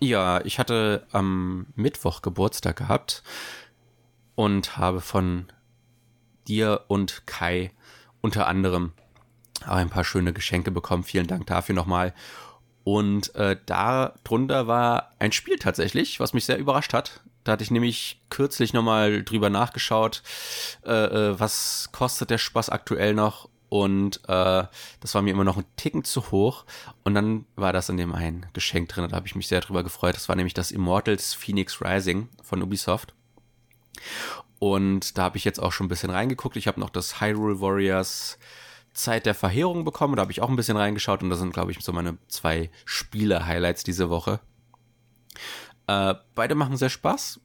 Ja, 0.00 0.40
ich 0.44 0.58
hatte 0.58 1.06
am 1.12 1.66
Mittwoch 1.74 2.22
Geburtstag 2.22 2.76
gehabt 2.76 3.22
und 4.34 4.76
habe 4.76 5.00
von 5.00 5.46
dir 6.46 6.82
und 6.88 7.26
Kai 7.26 7.72
unter 8.20 8.46
anderem 8.46 8.92
auch 9.66 9.76
ein 9.76 9.90
paar 9.90 10.04
schöne 10.04 10.32
Geschenke 10.32 10.70
bekommen. 10.70 11.04
Vielen 11.04 11.26
Dank 11.26 11.46
dafür 11.46 11.74
nochmal. 11.74 12.14
Und 12.84 13.34
äh, 13.34 13.56
da 13.66 14.14
drunter 14.24 14.66
war 14.66 15.12
ein 15.18 15.32
Spiel 15.32 15.56
tatsächlich, 15.56 16.20
was 16.20 16.32
mich 16.34 16.44
sehr 16.44 16.58
überrascht 16.58 16.92
hat. 16.92 17.22
Da 17.44 17.52
hatte 17.52 17.62
ich 17.62 17.70
nämlich 17.70 18.22
kürzlich 18.30 18.72
nochmal 18.72 19.22
drüber 19.22 19.50
nachgeschaut, 19.50 20.22
äh, 20.84 20.92
äh, 20.92 21.40
was 21.40 21.90
kostet 21.92 22.30
der 22.30 22.38
Spaß 22.38 22.70
aktuell 22.70 23.14
noch. 23.14 23.48
Und 23.68 24.20
äh, 24.28 24.64
das 25.00 25.14
war 25.14 25.22
mir 25.22 25.32
immer 25.32 25.44
noch 25.44 25.56
ein 25.56 25.64
Ticken 25.76 26.04
zu 26.04 26.30
hoch. 26.30 26.64
Und 27.02 27.14
dann 27.14 27.44
war 27.56 27.72
das 27.72 27.88
in 27.88 27.96
dem 27.96 28.12
ein 28.12 28.46
Geschenk 28.52 28.88
drin. 28.88 29.08
Da 29.08 29.16
habe 29.16 29.26
ich 29.26 29.34
mich 29.34 29.48
sehr 29.48 29.60
drüber 29.60 29.82
gefreut. 29.82 30.14
Das 30.14 30.28
war 30.28 30.36
nämlich 30.36 30.54
das 30.54 30.70
Immortals 30.70 31.34
Phoenix 31.34 31.80
Rising 31.80 32.28
von 32.42 32.62
Ubisoft. 32.62 33.14
Und 34.58 35.18
da 35.18 35.24
habe 35.24 35.36
ich 35.36 35.44
jetzt 35.44 35.60
auch 35.60 35.72
schon 35.72 35.86
ein 35.86 35.88
bisschen 35.88 36.10
reingeguckt. 36.10 36.56
Ich 36.56 36.68
habe 36.68 36.80
noch 36.80 36.90
das 36.90 37.20
Hyrule 37.20 37.60
Warriors 37.60 38.38
Zeit 38.92 39.26
der 39.26 39.34
Verheerung 39.34 39.84
bekommen. 39.84 40.16
Da 40.16 40.22
habe 40.22 40.32
ich 40.32 40.40
auch 40.40 40.48
ein 40.48 40.56
bisschen 40.56 40.76
reingeschaut. 40.76 41.22
Und 41.22 41.30
das 41.30 41.40
sind, 41.40 41.52
glaube 41.52 41.72
ich, 41.72 41.78
so 41.80 41.92
meine 41.92 42.16
zwei 42.28 42.70
Spiele-Highlights 42.84 43.82
diese 43.82 44.08
Woche. 44.08 44.40
Äh, 45.86 46.14
beide 46.34 46.54
machen 46.54 46.76
sehr 46.76 46.90
Spaß. 46.90 47.40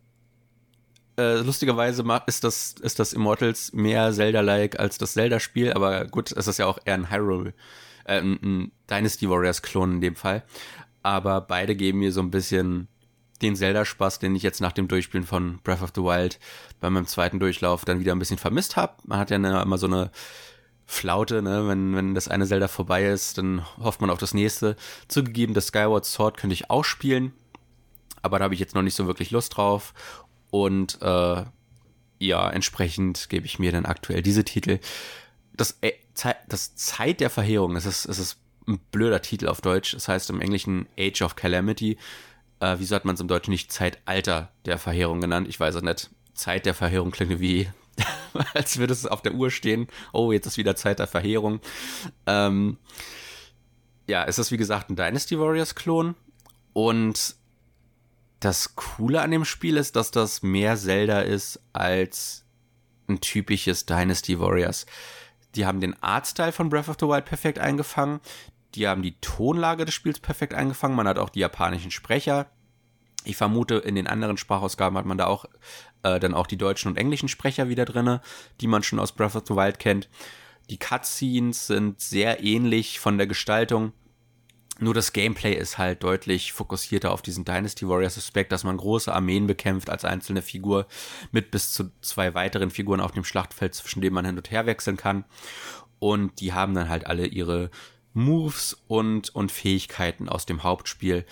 Äh, 1.17 1.41
lustigerweise 1.41 2.04
ist 2.28 2.43
das, 2.43 2.75
ist 2.82 2.99
das 2.99 3.13
Immortals 3.13 3.73
mehr 3.73 4.13
Zelda-like 4.13 4.80
als 4.80 4.97
das 4.97 5.13
Zelda-Spiel, 5.13 5.73
aber 5.73 6.06
gut, 6.06 6.32
es 6.32 6.47
ist 6.47 6.60
ja 6.60 6.65
auch 6.65 6.80
eher 6.86 6.93
ein 6.93 7.12
Hyrule, 7.12 7.54
äh, 8.06 8.19
ein 8.21 8.71
Dynasty 8.89 9.30
Warriors-Klon 9.30 9.95
in 9.95 10.02
dem 10.02 10.15
Fall. 10.15 10.43
Aber 11.04 11.41
beide 11.41 11.75
geben 11.75 11.99
mir 11.99 12.12
so 12.12 12.21
ein 12.21 12.32
bisschen 12.32 12.88
den 13.41 13.56
Zelda-Spaß, 13.56 14.19
den 14.19 14.36
ich 14.36 14.43
jetzt 14.43 14.62
nach 14.62 14.71
dem 14.71 14.88
Durchspielen 14.88 15.25
von 15.25 15.60
Breath 15.63 15.82
of 15.82 15.91
the 15.95 16.02
Wild 16.02 16.39
bei 16.80 16.89
meinem 16.89 17.08
zweiten 17.08 17.39
Durchlauf 17.39 17.86
dann 17.86 17.99
wieder 17.99 18.13
ein 18.13 18.19
bisschen 18.19 18.38
vermisst 18.38 18.75
habe. 18.75 18.93
Man 19.06 19.19
hat 19.19 19.32
ja 19.32 19.38
immer 19.38 19.78
so 19.78 19.88
eine 19.88 20.12
Flaute, 20.86 21.41
ne? 21.41 21.67
wenn, 21.67 21.96
wenn 21.96 22.15
das 22.15 22.27
eine 22.27 22.48
Zelda 22.48 22.67
vorbei 22.67 23.06
ist, 23.06 23.37
dann 23.37 23.65
hofft 23.77 24.02
man 24.02 24.10
auf 24.10 24.19
das 24.19 24.33
nächste. 24.33 24.75
Zugegeben, 25.08 25.54
das 25.54 25.67
Skyward 25.67 26.06
Sword 26.06 26.37
könnte 26.37 26.54
ich 26.54 26.69
auch 26.69 26.83
spielen, 26.83 27.33
aber 28.22 28.40
da 28.40 28.46
habe 28.46 28.54
ich 28.54 28.60
jetzt 28.60 28.76
noch 28.76 28.82
nicht 28.82 28.96
so 28.96 29.08
wirklich 29.08 29.32
Lust 29.32 29.58
drauf. 29.58 29.94
Und 30.52 31.02
äh, 31.02 31.44
ja, 32.20 32.50
entsprechend 32.50 33.30
gebe 33.30 33.46
ich 33.46 33.60
mir 33.60 33.72
dann 33.72 33.86
aktuell 33.86 34.22
diese 34.22 34.44
Titel. 34.44 34.80
Das, 35.56 35.78
äh, 35.82 35.94
Ze 36.13 36.36
das 36.48 36.76
Zeit 36.76 37.22
der 37.22 37.30
Verheerung, 37.30 37.76
das 37.76 37.86
ist, 37.86 38.08
das 38.08 38.20
ist 38.20 38.38
ein 38.67 38.80
blöder 38.92 39.22
Titel 39.22 39.48
auf 39.48 39.62
Deutsch. 39.62 39.94
Das 39.94 40.08
heißt 40.08 40.30
im 40.30 40.42
Englischen 40.42 40.88
Age 40.98 41.22
of 41.22 41.36
Calamity. 41.36 41.98
Äh, 42.60 42.76
wieso 42.80 42.96
hat 42.96 43.06
man 43.06 43.15
es 43.15 43.22
im 43.22 43.28
Deutschen 43.28 43.52
nicht 43.52 43.72
Zeitalter 43.72 44.52
der 44.65 44.78
Verheerung 44.78 45.22
genannt? 45.22 45.48
Ich 45.48 45.60
weiß 45.60 45.76
es 45.76 45.82
nicht. 45.82 46.10
Zeit 46.34 46.65
der 46.65 46.74
Verheerung 46.74 47.12
klingt 47.12 47.40
wie 47.40 47.67
als 48.54 48.78
würde 48.78 48.94
es 48.94 49.06
auf 49.06 49.22
der 49.22 49.34
Uhr 49.34 49.52
stehen. 49.52 49.88
Oh, 50.13 50.32
jetzt 50.32 50.46
ist 50.46 50.58
wieder 50.58 50.76
Zeit 50.76 51.00
der 51.00 51.08
Verheerung. 51.08 51.60
Ähm, 52.26 52.78
ja, 54.08 54.26
es 54.26 54.40
ist 54.40 54.52
wie 54.52 54.58
gesagt 54.58 54.90
ein 54.90 54.96
Dynasty 54.96 55.40
Warriors 55.40 55.76
Klon 55.76 56.15
und 56.74 57.36
das 58.40 58.75
Coole 58.75 59.21
an 59.21 59.31
dem 59.31 59.46
Spiel 59.46 59.77
ist, 59.77 59.96
dass 59.96 60.12
das 60.12 60.42
mehr 60.44 60.77
Zelda 60.77 61.21
ist 61.21 61.60
als 61.73 62.46
ein 63.08 63.19
typisches 63.19 63.85
Dynasty 63.85 64.40
Warriors. 64.40 64.85
Die 65.56 65.65
haben 65.65 65.81
den 65.81 66.02
Artstyle 66.02 66.52
von 66.52 66.69
Breath 66.69 66.90
of 66.90 66.98
the 67.00 67.08
Wild 67.08 67.25
perfekt 67.25 67.60
eingefangen. 67.60 68.19
Die 68.75 68.87
haben 68.87 69.02
die 69.02 69.19
Tonlage 69.19 69.85
des 69.85 69.96
Spiels 69.96 70.19
perfekt 70.19 70.54
eingefangen. 70.54 70.96
Man 70.96 71.08
hat 71.08 71.17
auch 71.17 71.29
die 71.29 71.40
japanischen 71.40 71.92
Sprecher. 71.92 72.48
Ich 73.25 73.35
vermute, 73.35 73.75
in 73.75 73.96
den 73.96 74.08
anderen 74.08 74.37
Sprachausgaben 74.37 74.98
hat 74.98 75.06
man 75.06 75.17
da 75.17 75.25
auch 75.27 75.46
äh, 76.04 76.19
dann 76.19 76.33
auch 76.33 76.48
die 76.48 76.58
deutschen 76.58 76.90
und 76.90 76.98
englischen 76.98 77.27
Sprecher 77.27 77.67
wieder 77.67 77.85
drin, 77.85 78.19
die 78.62 78.67
man 78.67 78.83
schon 78.83 79.00
aus 79.00 79.12
Breath 79.12 79.35
of 79.35 79.44
the 79.48 79.56
Wild 79.56 79.79
kennt. 79.79 80.08
Die 80.69 80.77
Cutscenes 80.77 81.67
sind 81.67 82.00
sehr 82.00 82.44
ähnlich 82.44 83.00
von 83.00 83.17
der 83.17 83.27
Gestaltung. 83.27 83.92
Nur 84.82 84.94
das 84.94 85.12
Gameplay 85.12 85.54
ist 85.54 85.77
halt 85.77 86.04
deutlich 86.04 86.54
fokussierter 86.54 87.12
auf 87.12 87.21
diesen 87.21 87.44
Dynasty 87.44 87.88
Warriors 87.88 88.17
Aspekt, 88.17 88.52
dass 88.54 88.63
man 88.63 88.77
große 88.77 89.13
Armeen 89.13 89.46
bekämpft 89.46 89.90
als 89.90 90.06
einzelne 90.06 90.42
Figur 90.42 90.88
mit 91.32 91.52
bis 91.52 91.73
zu 91.73 91.92
zwei 92.02 92.34
weiteren 92.34 92.71
Figuren 92.71 93.02
auf 93.02 93.12
dem 93.12 93.25
Schlachtfeld, 93.25 93.75
zwischen 93.75 94.02
denen 94.02 94.13
man 94.13 94.25
hin 94.25 94.38
und 94.38 94.52
her 94.52 94.65
wechseln 94.65 94.96
kann. 94.96 95.25
Und 96.00 96.40
die 96.40 96.54
haben 96.54 96.73
dann 96.73 96.88
halt 96.88 97.08
alle 97.08 97.27
ihre 97.27 97.71
Moves 98.13 98.77
und, 98.88 99.36
und 99.36 99.52
Fähigkeiten 99.52 100.30
aus 100.30 100.46
dem 100.46 100.63
Hauptspiel. 100.63 101.25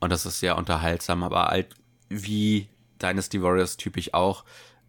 Und 0.00 0.10
das 0.10 0.26
ist 0.26 0.40
sehr 0.40 0.58
unterhaltsam, 0.58 1.22
aber 1.22 1.46
halt 1.46 1.76
wie 2.08 2.68
Dynasty 3.00 3.40
Warriors 3.42 3.76
typisch 3.76 4.12
auch 4.12 4.44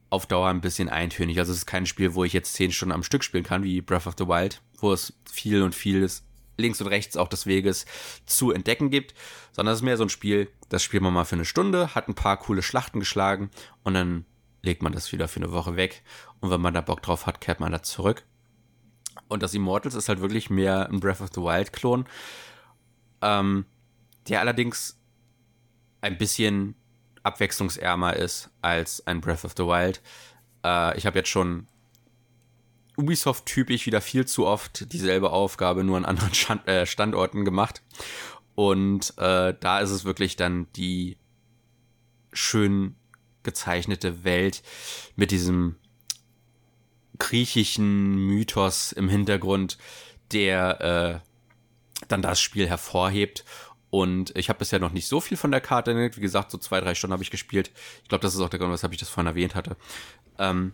auf 0.09 0.25
Dauer 0.25 0.47
ein 0.49 0.61
bisschen 0.61 0.89
eintönig. 0.89 1.37
Also 1.37 1.51
es 1.51 1.59
ist 1.59 1.65
kein 1.67 1.85
Spiel, 1.85 2.15
wo 2.15 2.23
ich 2.23 2.33
jetzt 2.33 2.53
zehn 2.53 2.71
Stunden 2.71 2.93
am 2.93 3.03
Stück 3.03 3.23
spielen 3.23 3.43
kann, 3.43 3.63
wie 3.63 3.81
Breath 3.81 4.07
of 4.07 4.15
the 4.17 4.27
Wild, 4.27 4.61
wo 4.79 4.91
es 4.91 5.13
viel 5.31 5.61
und 5.61 5.75
vieles 5.75 6.23
links 6.59 6.81
und 6.81 6.87
rechts 6.87 7.17
auch 7.17 7.27
des 7.27 7.45
Weges 7.45 7.85
zu 8.25 8.51
entdecken 8.51 8.89
gibt, 8.89 9.13
sondern 9.51 9.73
es 9.73 9.79
ist 9.79 9.85
mehr 9.85 9.97
so 9.97 10.03
ein 10.03 10.09
Spiel, 10.09 10.49
das 10.69 10.83
spielt 10.83 11.03
man 11.03 11.13
mal 11.13 11.25
für 11.25 11.35
eine 11.35 11.45
Stunde, 11.45 11.95
hat 11.95 12.07
ein 12.07 12.15
paar 12.15 12.37
coole 12.37 12.61
Schlachten 12.61 12.99
geschlagen 12.99 13.49
und 13.83 13.93
dann 13.93 14.25
legt 14.61 14.83
man 14.83 14.93
das 14.93 15.11
wieder 15.11 15.27
für 15.27 15.39
eine 15.39 15.51
Woche 15.51 15.75
weg 15.75 16.03
und 16.41 16.51
wenn 16.51 16.61
man 16.61 16.73
da 16.73 16.81
Bock 16.81 17.01
drauf 17.01 17.25
hat, 17.25 17.41
kehrt 17.41 17.59
man 17.59 17.71
da 17.71 17.81
zurück. 17.81 18.23
Und 19.27 19.43
das 19.43 19.53
Immortals 19.53 19.95
ist 19.95 20.09
halt 20.09 20.21
wirklich 20.21 20.49
mehr 20.49 20.89
ein 20.89 20.99
Breath 20.99 21.21
of 21.21 21.29
the 21.33 21.41
Wild 21.41 21.73
Klon, 21.73 22.05
ähm, 23.21 23.65
der 24.27 24.39
allerdings 24.39 24.99
ein 26.01 26.17
bisschen 26.17 26.75
abwechslungsärmer 27.23 28.15
ist 28.15 28.49
als 28.61 29.05
ein 29.05 29.21
Breath 29.21 29.45
of 29.45 29.53
the 29.57 29.63
Wild. 29.63 30.01
Äh, 30.63 30.97
ich 30.97 31.05
habe 31.05 31.19
jetzt 31.19 31.29
schon 31.29 31.67
Ubisoft-typisch 32.99 33.85
wieder 33.85 34.01
viel 34.01 34.25
zu 34.25 34.45
oft 34.45 34.91
dieselbe 34.91 35.31
Aufgabe, 35.31 35.83
nur 35.83 35.97
an 35.97 36.05
anderen 36.05 36.33
Stand, 36.33 36.67
äh, 36.67 36.85
Standorten 36.85 37.45
gemacht. 37.45 37.81
Und 38.55 39.13
äh, 39.17 39.53
da 39.57 39.79
ist 39.79 39.91
es 39.91 40.03
wirklich 40.03 40.35
dann 40.35 40.67
die 40.75 41.17
schön 42.33 42.95
gezeichnete 43.43 44.23
Welt 44.23 44.61
mit 45.15 45.31
diesem 45.31 45.75
griechischen 47.17 48.15
Mythos 48.15 48.91
im 48.91 49.09
Hintergrund, 49.09 49.77
der 50.31 51.23
äh, 51.23 52.05
dann 52.07 52.21
das 52.21 52.41
Spiel 52.41 52.67
hervorhebt. 52.67 53.45
Und 53.89 54.35
ich 54.37 54.49
habe 54.49 54.59
bisher 54.59 54.79
noch 54.79 54.91
nicht 54.91 55.07
so 55.07 55.19
viel 55.19 55.37
von 55.37 55.51
der 55.51 55.61
Karte 55.61 55.91
entdeckt. 55.91 56.17
Wie 56.17 56.21
gesagt, 56.21 56.51
so 56.51 56.57
zwei, 56.57 56.79
drei 56.79 56.95
Stunden 56.95 57.13
habe 57.13 57.23
ich 57.23 57.31
gespielt. 57.31 57.71
Ich 58.03 58.09
glaube, 58.09 58.21
das 58.21 58.35
ist 58.35 58.41
auch 58.41 58.49
der 58.49 58.59
Grund, 58.59 58.71
weshalb 58.71 58.93
ich 58.93 58.99
das 58.99 59.09
vorhin 59.09 59.27
erwähnt 59.27 59.55
hatte. 59.55 59.77
Ähm, 60.37 60.73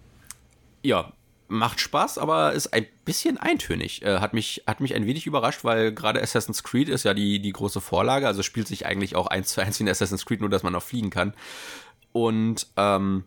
ja, 0.83 1.13
macht 1.47 1.79
Spaß, 1.79 2.17
aber 2.17 2.53
ist 2.53 2.73
ein 2.73 2.85
bisschen 3.03 3.37
eintönig. 3.37 4.01
Äh, 4.01 4.19
hat, 4.19 4.33
mich, 4.33 4.63
hat 4.67 4.79
mich 4.79 4.95
ein 4.95 5.05
wenig 5.05 5.27
überrascht, 5.27 5.63
weil 5.63 5.93
gerade 5.93 6.21
Assassin's 6.21 6.63
Creed 6.63 6.89
ist 6.89 7.03
ja 7.03 7.13
die, 7.13 7.39
die 7.39 7.51
große 7.51 7.81
Vorlage, 7.81 8.27
also 8.27 8.43
spielt 8.43 8.67
sich 8.67 8.85
eigentlich 8.85 9.15
auch 9.15 9.27
eins 9.27 9.49
zu 9.49 9.61
eins 9.61 9.79
wie 9.79 9.83
in 9.83 9.89
Assassin's 9.89 10.25
Creed, 10.25 10.41
nur 10.41 10.49
dass 10.49 10.63
man 10.63 10.75
auch 10.75 10.83
fliegen 10.83 11.09
kann. 11.09 11.33
Und 12.11 12.67
ähm, 12.77 13.25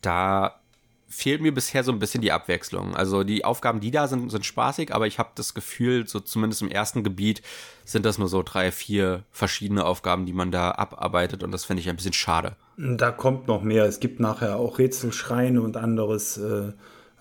da 0.00 0.60
fehlt 1.06 1.42
mir 1.42 1.52
bisher 1.52 1.84
so 1.84 1.92
ein 1.92 1.98
bisschen 1.98 2.22
die 2.22 2.32
Abwechslung. 2.32 2.96
Also 2.96 3.22
die 3.22 3.44
Aufgaben, 3.44 3.80
die 3.80 3.90
da 3.90 4.08
sind, 4.08 4.30
sind 4.30 4.46
spaßig, 4.46 4.94
aber 4.94 5.06
ich 5.06 5.18
habe 5.18 5.30
das 5.34 5.52
Gefühl, 5.52 6.08
so 6.08 6.20
zumindest 6.20 6.62
im 6.62 6.70
ersten 6.70 7.04
Gebiet 7.04 7.42
sind 7.84 8.06
das 8.06 8.16
nur 8.16 8.28
so 8.28 8.42
drei, 8.42 8.72
vier 8.72 9.24
verschiedene 9.30 9.84
Aufgaben, 9.84 10.24
die 10.24 10.32
man 10.32 10.50
da 10.50 10.70
abarbeitet 10.70 11.42
und 11.42 11.52
das 11.52 11.66
finde 11.66 11.82
ich 11.82 11.90
ein 11.90 11.96
bisschen 11.96 12.14
schade. 12.14 12.56
Da 12.78 13.10
kommt 13.10 13.46
noch 13.46 13.62
mehr. 13.62 13.84
Es 13.84 14.00
gibt 14.00 14.20
nachher 14.20 14.56
auch 14.56 14.78
Rätselschreine 14.78 15.60
und 15.60 15.76
anderes. 15.76 16.38
Äh 16.38 16.72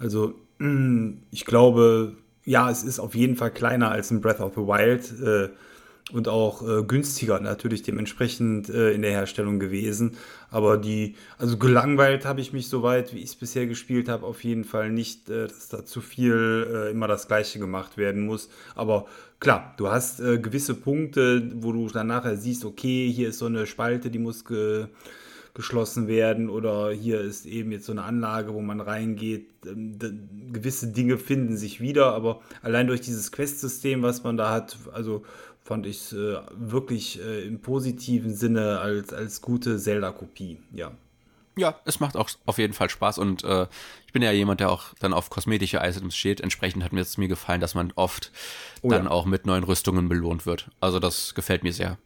also 0.01 0.33
ich 1.31 1.45
glaube, 1.45 2.17
ja, 2.43 2.69
es 2.69 2.83
ist 2.83 2.99
auf 2.99 3.15
jeden 3.15 3.35
Fall 3.35 3.51
kleiner 3.51 3.91
als 3.91 4.11
in 4.11 4.21
Breath 4.21 4.39
of 4.39 4.53
the 4.55 4.61
Wild 4.61 5.11
äh, 5.21 5.49
und 6.11 6.27
auch 6.27 6.67
äh, 6.67 6.83
günstiger 6.83 7.39
natürlich 7.39 7.83
dementsprechend 7.83 8.69
äh, 8.69 8.91
in 8.91 9.03
der 9.03 9.11
Herstellung 9.11 9.59
gewesen. 9.59 10.17
Aber 10.49 10.77
die, 10.77 11.15
also 11.37 11.57
gelangweilt 11.57 12.25
habe 12.25 12.41
ich 12.41 12.51
mich 12.51 12.67
soweit, 12.67 13.13
wie 13.13 13.19
ich 13.19 13.25
es 13.25 13.35
bisher 13.35 13.67
gespielt 13.67 14.09
habe, 14.09 14.25
auf 14.25 14.43
jeden 14.43 14.65
Fall 14.65 14.89
nicht, 14.89 15.29
äh, 15.29 15.47
dass 15.47 15.69
da 15.69 15.85
zu 15.85 16.01
viel 16.01 16.67
äh, 16.69 16.91
immer 16.91 17.07
das 17.07 17.27
Gleiche 17.27 17.59
gemacht 17.59 17.97
werden 17.97 18.25
muss. 18.25 18.49
Aber 18.75 19.05
klar, 19.39 19.73
du 19.77 19.89
hast 19.89 20.19
äh, 20.19 20.39
gewisse 20.39 20.73
Punkte, 20.73 21.49
wo 21.55 21.71
du 21.71 21.87
dann 21.87 22.07
nachher 22.07 22.35
siehst, 22.35 22.65
okay, 22.65 23.09
hier 23.09 23.29
ist 23.29 23.37
so 23.37 23.45
eine 23.45 23.65
Spalte, 23.67 24.09
die 24.09 24.19
muss 24.19 24.43
ge 24.43 24.87
geschlossen 25.53 26.07
werden 26.07 26.49
oder 26.49 26.91
hier 26.91 27.21
ist 27.21 27.45
eben 27.45 27.71
jetzt 27.71 27.85
so 27.85 27.91
eine 27.91 28.03
Anlage, 28.03 28.53
wo 28.53 28.61
man 28.61 28.79
reingeht. 28.79 29.47
Ähm, 29.65 29.97
gewisse 30.51 30.87
Dinge 30.87 31.17
finden 31.17 31.57
sich 31.57 31.81
wieder, 31.81 32.13
aber 32.13 32.41
allein 32.61 32.87
durch 32.87 33.01
dieses 33.01 33.31
Quest-System, 33.31 34.01
was 34.01 34.23
man 34.23 34.37
da 34.37 34.51
hat, 34.51 34.77
also 34.93 35.23
fand 35.63 35.85
ich 35.85 35.97
es 35.97 36.13
äh, 36.13 36.37
wirklich 36.53 37.21
äh, 37.21 37.43
im 37.43 37.59
positiven 37.59 38.33
Sinne 38.33 38.79
als, 38.79 39.13
als 39.13 39.41
gute 39.41 39.77
Zelda-Kopie, 39.77 40.57
ja. 40.73 40.91
Ja, 41.57 41.75
es 41.83 41.99
macht 41.99 42.15
auch 42.15 42.29
auf 42.45 42.57
jeden 42.57 42.73
Fall 42.73 42.89
Spaß 42.89 43.17
und 43.17 43.43
äh, 43.43 43.67
ich 44.07 44.13
bin 44.13 44.21
ja 44.21 44.31
jemand, 44.31 44.61
der 44.61 44.71
auch 44.71 44.93
dann 44.99 45.13
auf 45.13 45.29
kosmetische 45.29 45.77
Items 45.77 46.15
steht. 46.15 46.39
Entsprechend 46.39 46.81
hat 46.83 46.93
mir 46.93 47.01
es 47.01 47.17
mir 47.17 47.27
gefallen, 47.27 47.59
dass 47.59 47.75
man 47.75 47.91
oft 47.95 48.31
oh, 48.81 48.89
dann 48.89 49.05
ja. 49.05 49.11
auch 49.11 49.25
mit 49.25 49.45
neuen 49.45 49.65
Rüstungen 49.65 50.07
belohnt 50.07 50.45
wird. 50.45 50.69
Also 50.79 50.99
das 50.99 51.35
gefällt 51.35 51.63
mir 51.63 51.73
sehr. 51.73 51.97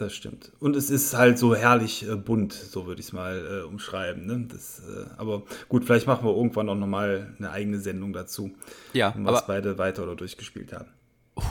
Das 0.00 0.14
stimmt. 0.14 0.50
Und 0.60 0.76
es 0.76 0.88
ist 0.88 1.12
halt 1.12 1.38
so 1.38 1.54
herrlich 1.54 2.08
äh, 2.08 2.16
bunt, 2.16 2.54
so 2.54 2.86
würde 2.86 3.02
ich 3.02 3.08
es 3.08 3.12
mal 3.12 3.60
äh, 3.60 3.66
umschreiben. 3.66 4.24
Ne? 4.24 4.46
Das, 4.50 4.80
äh, 4.80 5.04
aber 5.18 5.42
gut, 5.68 5.84
vielleicht 5.84 6.06
machen 6.06 6.24
wir 6.24 6.34
irgendwann 6.34 6.70
auch 6.70 6.74
nochmal 6.74 7.34
eine 7.36 7.50
eigene 7.50 7.80
Sendung 7.80 8.14
dazu. 8.14 8.50
Ja, 8.94 9.12
was 9.18 9.46
beide 9.46 9.76
weiter 9.76 10.04
oder 10.04 10.16
durchgespielt 10.16 10.72
haben. 10.72 10.88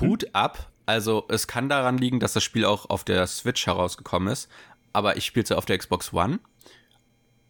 Hut 0.02 0.24
hm? 0.24 0.30
ab. 0.34 0.72
Also 0.88 1.26
es 1.30 1.46
kann 1.46 1.70
daran 1.70 2.00
liegen, 2.00 2.20
dass 2.20 2.34
das 2.34 2.44
Spiel 2.44 2.66
auch 2.66 2.90
auf 2.90 3.04
der 3.04 3.28
Switch 3.28 3.68
herausgekommen 3.68 4.34
ist. 4.34 4.50
Aber 4.94 5.16
ich 5.16 5.26
spiele 5.28 5.44
es 5.44 5.52
auf 5.52 5.66
der 5.66 5.78
Xbox 5.78 6.12
One. 6.12 6.40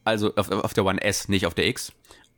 Also 0.04 0.36
auf, 0.36 0.52
auf 0.52 0.74
der 0.74 0.84
One 0.84 1.02
S, 1.02 1.30
nicht 1.30 1.46
auf 1.46 1.54
der 1.54 1.68
X. 1.68 1.94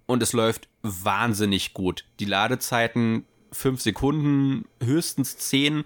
Und 0.06 0.22
es 0.22 0.34
läuft 0.34 0.68
wahnsinnig 0.84 1.74
gut. 1.74 2.06
Die 2.20 2.26
Ladezeiten 2.26 3.26
5 3.54 3.82
Sekunden, 3.82 4.66
höchstens 4.84 5.38
10. 5.38 5.84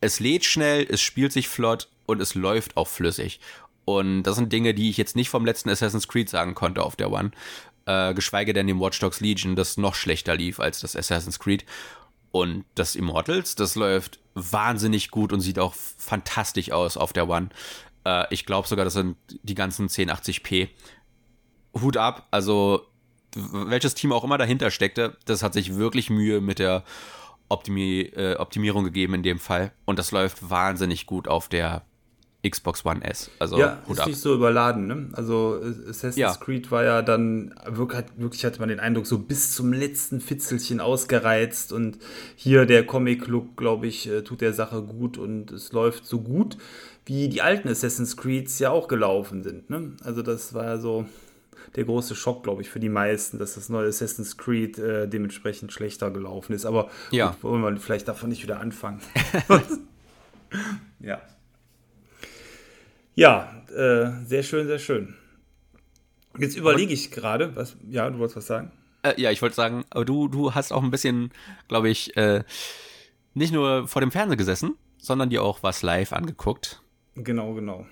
Es 0.00 0.20
lädt 0.20 0.46
schnell, 0.46 0.86
es 0.88 1.02
spielt 1.02 1.32
sich 1.32 1.48
flott 1.48 1.90
und 2.08 2.20
es 2.20 2.34
läuft 2.34 2.76
auch 2.76 2.88
flüssig. 2.88 3.38
Und 3.84 4.24
das 4.24 4.36
sind 4.36 4.52
Dinge, 4.52 4.74
die 4.74 4.90
ich 4.90 4.96
jetzt 4.96 5.14
nicht 5.14 5.30
vom 5.30 5.44
letzten 5.46 5.70
Assassin's 5.70 6.08
Creed 6.08 6.28
sagen 6.28 6.54
konnte 6.54 6.82
auf 6.82 6.96
der 6.96 7.12
One. 7.12 7.30
Äh, 7.86 8.14
geschweige 8.14 8.52
denn 8.52 8.66
dem 8.66 8.80
Watch 8.80 8.98
Dogs 8.98 9.20
Legion, 9.20 9.56
das 9.56 9.76
noch 9.76 9.94
schlechter 9.94 10.36
lief 10.36 10.58
als 10.58 10.80
das 10.80 10.96
Assassin's 10.96 11.38
Creed. 11.38 11.64
Und 12.30 12.64
das 12.74 12.96
Immortals, 12.96 13.54
das 13.54 13.74
läuft 13.74 14.20
wahnsinnig 14.34 15.10
gut 15.10 15.32
und 15.32 15.40
sieht 15.40 15.58
auch 15.58 15.74
fantastisch 15.74 16.72
aus 16.72 16.96
auf 16.96 17.12
der 17.12 17.28
One. 17.28 17.50
Äh, 18.04 18.24
ich 18.30 18.46
glaube 18.46 18.68
sogar, 18.68 18.84
das 18.84 18.94
sind 18.94 19.16
die 19.42 19.54
ganzen 19.54 19.88
1080p. 19.88 20.68
Hut 21.80 21.96
ab, 21.96 22.26
also 22.30 22.86
welches 23.34 23.94
Team 23.94 24.12
auch 24.12 24.24
immer 24.24 24.38
dahinter 24.38 24.70
steckte, 24.70 25.16
das 25.26 25.42
hat 25.42 25.52
sich 25.52 25.76
wirklich 25.76 26.08
Mühe 26.08 26.40
mit 26.40 26.58
der 26.58 26.84
Optimi 27.50 28.00
äh, 28.00 28.36
Optimierung 28.36 28.84
gegeben 28.84 29.14
in 29.14 29.22
dem 29.22 29.38
Fall. 29.38 29.72
Und 29.84 29.98
das 29.98 30.10
läuft 30.10 30.48
wahnsinnig 30.50 31.06
gut 31.06 31.28
auf 31.28 31.48
der 31.48 31.84
Xbox 32.46 32.84
One 32.84 33.04
S. 33.04 33.30
Also 33.40 33.58
ja, 33.58 33.78
ist 33.88 34.06
nicht 34.06 34.20
so 34.20 34.32
überladen. 34.32 34.86
Ne? 34.86 35.08
Also 35.12 35.60
Assassin's 35.88 36.16
ja. 36.16 36.34
Creed 36.34 36.70
war 36.70 36.84
ja 36.84 37.02
dann 37.02 37.52
wirklich, 37.66 38.44
hatte 38.44 38.60
man 38.60 38.68
den 38.68 38.78
Eindruck 38.78 39.06
so 39.06 39.18
bis 39.18 39.54
zum 39.54 39.72
letzten 39.72 40.20
Fitzelchen 40.20 40.80
ausgereizt 40.80 41.72
und 41.72 41.98
hier 42.36 42.64
der 42.64 42.86
Comic-Look, 42.86 43.56
glaube 43.56 43.88
ich, 43.88 44.08
äh, 44.08 44.22
tut 44.22 44.40
der 44.40 44.52
Sache 44.52 44.82
gut 44.82 45.18
und 45.18 45.50
es 45.50 45.72
läuft 45.72 46.06
so 46.06 46.20
gut, 46.20 46.56
wie 47.06 47.28
die 47.28 47.42
alten 47.42 47.68
Assassin's 47.68 48.16
Creeds 48.16 48.60
ja 48.60 48.70
auch 48.70 48.86
gelaufen 48.86 49.42
sind. 49.42 49.68
Ne? 49.68 49.96
Also 50.04 50.22
das 50.22 50.54
war 50.54 50.78
so 50.78 51.06
der 51.74 51.84
große 51.84 52.14
Schock, 52.14 52.44
glaube 52.44 52.62
ich, 52.62 52.70
für 52.70 52.80
die 52.80 52.88
meisten, 52.88 53.40
dass 53.40 53.56
das 53.56 53.68
neue 53.68 53.88
Assassin's 53.88 54.36
Creed 54.36 54.78
äh, 54.78 55.08
dementsprechend 55.08 55.72
schlechter 55.72 56.12
gelaufen 56.12 56.52
ist. 56.52 56.66
Aber 56.66 56.88
ja. 57.10 57.30
gut, 57.30 57.42
wollen 57.42 57.62
wir 57.62 57.76
vielleicht 57.78 58.06
davon 58.06 58.28
nicht 58.28 58.44
wieder 58.44 58.60
anfangen. 58.60 59.00
ja. 61.00 61.20
Ja, 63.18 63.52
äh, 63.74 64.24
sehr 64.26 64.44
schön, 64.44 64.68
sehr 64.68 64.78
schön. 64.78 65.16
Jetzt 66.38 66.56
überlege 66.56 66.94
ich 66.94 67.10
gerade, 67.10 67.56
was, 67.56 67.76
ja, 67.90 68.08
du 68.08 68.20
wolltest 68.20 68.36
was 68.36 68.46
sagen? 68.46 68.70
Äh, 69.02 69.20
ja, 69.20 69.32
ich 69.32 69.42
wollte 69.42 69.56
sagen, 69.56 69.84
aber 69.90 70.04
du, 70.04 70.28
du 70.28 70.54
hast 70.54 70.70
auch 70.70 70.84
ein 70.84 70.92
bisschen, 70.92 71.32
glaube 71.66 71.88
ich, 71.88 72.16
äh, 72.16 72.44
nicht 73.34 73.52
nur 73.52 73.88
vor 73.88 74.02
dem 74.02 74.12
Fernseher 74.12 74.36
gesessen, 74.36 74.76
sondern 74.98 75.30
dir 75.30 75.42
auch 75.42 75.64
was 75.64 75.82
live 75.82 76.12
angeguckt. 76.12 76.80
Genau, 77.16 77.54
genau. 77.54 77.86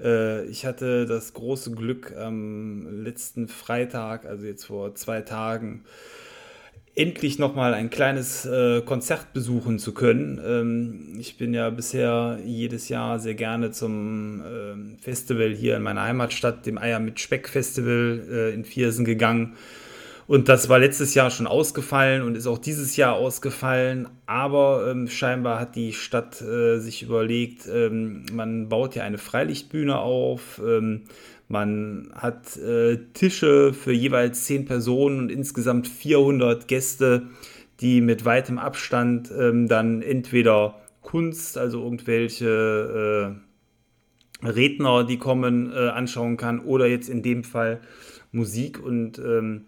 Äh, 0.00 0.46
ich 0.46 0.64
hatte 0.64 1.04
das 1.04 1.34
große 1.34 1.72
Glück 1.72 2.16
am 2.16 3.04
letzten 3.04 3.46
Freitag, 3.46 4.24
also 4.24 4.46
jetzt 4.46 4.64
vor 4.64 4.94
zwei 4.94 5.20
Tagen, 5.20 5.84
endlich 6.96 7.38
nochmal 7.38 7.74
ein 7.74 7.90
kleines 7.90 8.46
äh, 8.46 8.80
Konzert 8.82 9.32
besuchen 9.32 9.78
zu 9.78 9.92
können. 9.92 10.40
Ähm, 10.44 11.16
ich 11.18 11.36
bin 11.36 11.52
ja 11.52 11.70
bisher 11.70 12.38
jedes 12.44 12.88
Jahr 12.88 13.18
sehr 13.18 13.34
gerne 13.34 13.72
zum 13.72 14.40
äh, 14.40 15.02
Festival 15.02 15.50
hier 15.50 15.76
in 15.76 15.82
meiner 15.82 16.02
Heimatstadt, 16.02 16.66
dem 16.66 16.78
Eier 16.78 17.00
mit 17.00 17.18
Speck 17.18 17.48
Festival 17.48 18.22
äh, 18.30 18.54
in 18.54 18.64
Viersen 18.64 19.04
gegangen. 19.04 19.56
Und 20.26 20.48
das 20.48 20.68
war 20.68 20.78
letztes 20.78 21.14
Jahr 21.14 21.30
schon 21.30 21.46
ausgefallen 21.46 22.22
und 22.22 22.34
ist 22.34 22.46
auch 22.46 22.58
dieses 22.58 22.96
Jahr 22.96 23.14
ausgefallen. 23.14 24.08
Aber 24.24 24.88
ähm, 24.90 25.08
scheinbar 25.08 25.60
hat 25.60 25.76
die 25.76 25.92
Stadt 25.92 26.40
äh, 26.40 26.78
sich 26.78 27.02
überlegt, 27.02 27.66
ähm, 27.66 28.24
man 28.32 28.68
baut 28.68 28.94
ja 28.94 29.02
eine 29.02 29.18
Freilichtbühne 29.18 29.98
auf. 29.98 30.62
Man 31.54 32.10
hat 32.16 32.56
äh, 32.56 32.98
Tische 33.12 33.72
für 33.72 33.92
jeweils 33.92 34.44
zehn 34.44 34.64
Personen 34.64 35.20
und 35.20 35.30
insgesamt 35.30 35.86
400 35.86 36.66
Gäste, 36.66 37.28
die 37.78 38.00
mit 38.00 38.24
weitem 38.24 38.58
Abstand 38.58 39.30
ähm, 39.30 39.68
dann 39.68 40.02
entweder 40.02 40.80
Kunst, 41.00 41.56
also 41.56 41.80
irgendwelche 41.80 43.38
äh, 44.42 44.48
Redner, 44.48 45.04
die 45.04 45.18
kommen, 45.18 45.72
äh, 45.72 45.90
anschauen 45.90 46.36
kann, 46.36 46.58
oder 46.58 46.88
jetzt 46.88 47.08
in 47.08 47.22
dem 47.22 47.44
Fall 47.44 47.80
Musik. 48.32 48.82
Und 48.82 49.20
ähm, 49.20 49.66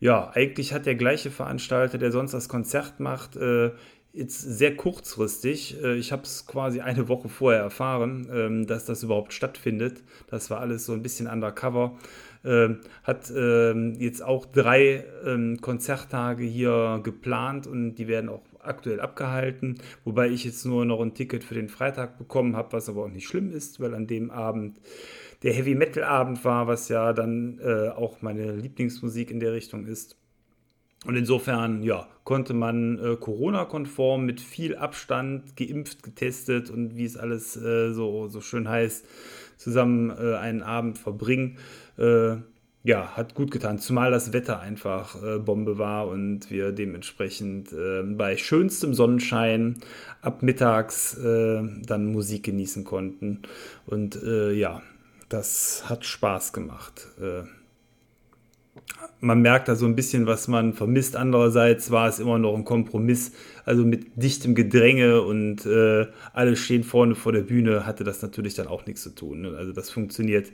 ja, 0.00 0.30
eigentlich 0.34 0.74
hat 0.74 0.84
der 0.84 0.96
gleiche 0.96 1.30
Veranstalter, 1.30 1.96
der 1.96 2.12
sonst 2.12 2.34
das 2.34 2.50
Konzert 2.50 3.00
macht, 3.00 3.36
äh, 3.36 3.70
jetzt 4.12 4.40
sehr 4.40 4.76
kurzfristig. 4.76 5.82
Äh, 5.82 5.96
ich 5.96 6.12
habe 6.12 6.22
es 6.22 6.46
quasi 6.46 6.80
eine 6.80 7.08
Woche 7.08 7.28
vorher 7.28 7.62
erfahren, 7.62 8.28
ähm, 8.32 8.66
dass 8.66 8.84
das 8.84 9.02
überhaupt 9.02 9.32
stattfindet. 9.32 10.02
Das 10.28 10.50
war 10.50 10.60
alles 10.60 10.86
so 10.86 10.92
ein 10.92 11.02
bisschen 11.02 11.26
undercover. 11.26 11.98
Ähm, 12.44 12.80
hat 13.04 13.32
ähm, 13.34 13.94
jetzt 13.98 14.22
auch 14.22 14.46
drei 14.46 15.04
Konzerttage 15.60 16.42
hier 16.42 17.00
geplant 17.04 17.68
und 17.68 17.94
die 17.94 18.08
werden 18.08 18.28
auch 18.28 18.42
aktuell 18.58 19.00
abgehalten, 19.00 19.78
wobei 20.04 20.28
ich 20.28 20.44
jetzt 20.44 20.64
nur 20.64 20.84
noch 20.84 21.00
ein 21.00 21.14
Ticket 21.14 21.44
für 21.44 21.54
den 21.54 21.68
Freitag 21.68 22.18
bekommen 22.18 22.56
habe, 22.56 22.72
was 22.72 22.88
aber 22.88 23.04
auch 23.04 23.08
nicht 23.08 23.26
schlimm 23.26 23.50
ist, 23.50 23.80
weil 23.80 23.94
an 23.94 24.06
dem 24.06 24.30
Abend 24.30 24.78
der 25.42 25.52
Heavy 25.52 25.74
Metal 25.74 26.04
Abend 26.04 26.44
war, 26.44 26.66
was 26.66 26.88
ja 26.88 27.12
dann 27.12 27.58
äh, 27.60 27.88
auch 27.88 28.22
meine 28.22 28.52
Lieblingsmusik 28.52 29.30
in 29.30 29.40
der 29.40 29.52
Richtung 29.52 29.86
ist. 29.86 30.16
Und 31.04 31.16
insofern, 31.16 31.82
ja, 31.82 32.06
konnte 32.24 32.54
man 32.54 32.98
äh, 32.98 33.16
Corona-konform 33.16 34.24
mit 34.24 34.40
viel 34.40 34.76
Abstand 34.76 35.56
geimpft, 35.56 36.02
getestet 36.02 36.70
und 36.70 36.96
wie 36.96 37.04
es 37.04 37.16
alles 37.16 37.56
äh, 37.56 37.92
so, 37.92 38.28
so 38.28 38.40
schön 38.40 38.68
heißt, 38.68 39.04
zusammen 39.56 40.10
äh, 40.10 40.36
einen 40.36 40.62
Abend 40.62 40.98
verbringen. 40.98 41.58
Äh, 41.98 42.36
ja, 42.84 43.16
hat 43.16 43.34
gut 43.34 43.52
getan, 43.52 43.78
zumal 43.78 44.10
das 44.10 44.32
Wetter 44.32 44.60
einfach 44.60 45.20
äh, 45.22 45.38
Bombe 45.38 45.78
war 45.78 46.08
und 46.08 46.50
wir 46.50 46.72
dementsprechend 46.72 47.72
äh, 47.72 48.02
bei 48.02 48.36
schönstem 48.36 48.94
Sonnenschein 48.94 49.78
ab 50.20 50.42
mittags 50.42 51.16
dann 51.20 52.06
Musik 52.12 52.44
genießen 52.44 52.84
konnten. 52.84 53.42
Und 53.86 54.20
ja, 54.22 54.82
das 55.28 55.88
hat 55.88 56.04
Spaß 56.04 56.52
gemacht 56.52 57.08
man 59.22 59.40
merkt 59.40 59.68
da 59.68 59.76
so 59.76 59.86
ein 59.86 59.94
bisschen, 59.94 60.26
was 60.26 60.48
man 60.48 60.72
vermisst. 60.72 61.14
Andererseits 61.14 61.92
war 61.92 62.08
es 62.08 62.18
immer 62.18 62.40
noch 62.40 62.56
ein 62.56 62.64
Kompromiss. 62.64 63.30
Also 63.64 63.84
mit 63.84 64.20
dichtem 64.20 64.56
Gedränge 64.56 65.22
und 65.22 65.64
äh, 65.64 66.06
alle 66.32 66.56
stehen 66.56 66.82
vorne 66.82 67.14
vor 67.14 67.30
der 67.30 67.42
Bühne, 67.42 67.86
hatte 67.86 68.02
das 68.02 68.20
natürlich 68.20 68.54
dann 68.54 68.66
auch 68.66 68.84
nichts 68.84 69.04
zu 69.04 69.10
tun. 69.10 69.42
Ne? 69.42 69.56
Also 69.56 69.72
das 69.72 69.90
funktioniert 69.90 70.50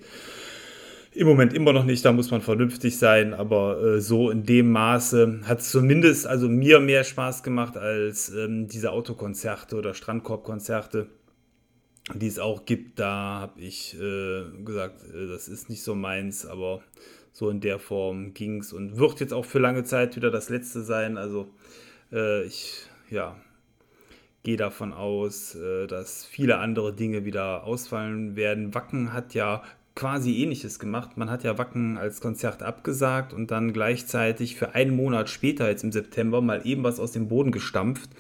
im 1.12 1.26
Moment 1.26 1.54
immer 1.54 1.72
noch 1.72 1.84
nicht, 1.84 2.04
da 2.04 2.12
muss 2.12 2.30
man 2.30 2.42
vernünftig 2.42 2.98
sein, 2.98 3.32
aber 3.32 3.82
äh, 3.82 4.00
so 4.02 4.30
in 4.30 4.44
dem 4.44 4.70
Maße 4.70 5.40
hat 5.44 5.60
es 5.60 5.70
zumindest 5.70 6.26
also 6.26 6.50
mir 6.50 6.78
mehr 6.78 7.04
Spaß 7.04 7.42
gemacht 7.42 7.78
als 7.78 8.28
ähm, 8.28 8.68
diese 8.68 8.92
Autokonzerte 8.92 9.76
oder 9.76 9.94
Strandkorbkonzerte, 9.94 11.06
die 12.14 12.26
es 12.26 12.38
auch 12.38 12.66
gibt. 12.66 12.98
Da 12.98 13.40
habe 13.40 13.60
ich 13.62 13.96
äh, 13.98 14.44
gesagt, 14.62 15.02
äh, 15.04 15.26
das 15.26 15.48
ist 15.48 15.70
nicht 15.70 15.82
so 15.82 15.94
meins, 15.94 16.44
aber 16.44 16.82
so 17.33 17.51
in 17.51 17.61
der 17.61 17.79
Form 17.79 18.35
ging 18.35 18.61
es 18.61 18.72
und 18.72 18.99
wird 18.99 19.20
jetzt 19.20 19.33
auch 19.33 19.45
für 19.45 19.59
lange 19.59 19.85
Zeit 19.85 20.16
wieder 20.16 20.31
das 20.31 20.49
letzte 20.49 20.83
sein. 20.83 21.16
Also 21.16 21.49
äh, 22.12 22.45
ich 22.45 22.87
ja, 23.11 23.37
gehe 24.43 24.57
davon 24.57 24.93
aus, 24.93 25.55
äh, 25.55 25.87
dass 25.87 26.24
viele 26.24 26.59
andere 26.59 26.93
Dinge 26.93 27.24
wieder 27.24 27.64
ausfallen 27.64 28.37
werden. 28.37 28.74
Wacken 28.74 29.12
hat 29.12 29.35
ja 29.35 29.62
quasi 29.95 30.43
ähnliches 30.43 30.79
gemacht. 30.79 31.16
Man 31.16 31.29
hat 31.29 31.43
ja 31.43 31.59
Wacken 31.59 31.99
als 31.99 32.20
Konzert 32.20 32.62
abgesagt 32.62 33.33
und 33.33 33.51
dann 33.51 33.72
gleichzeitig 33.72 34.57
für 34.57 34.74
einen 34.74 34.95
Monat 34.95 35.29
später, 35.29 35.68
jetzt 35.68 35.83
im 35.83 35.91
September, 35.91 36.41
mal 36.41 36.64
eben 36.64 36.85
was 36.85 37.01
aus 37.01 37.12
dem 37.12 37.29
Boden 37.29 37.51
gestampft. 37.51 38.11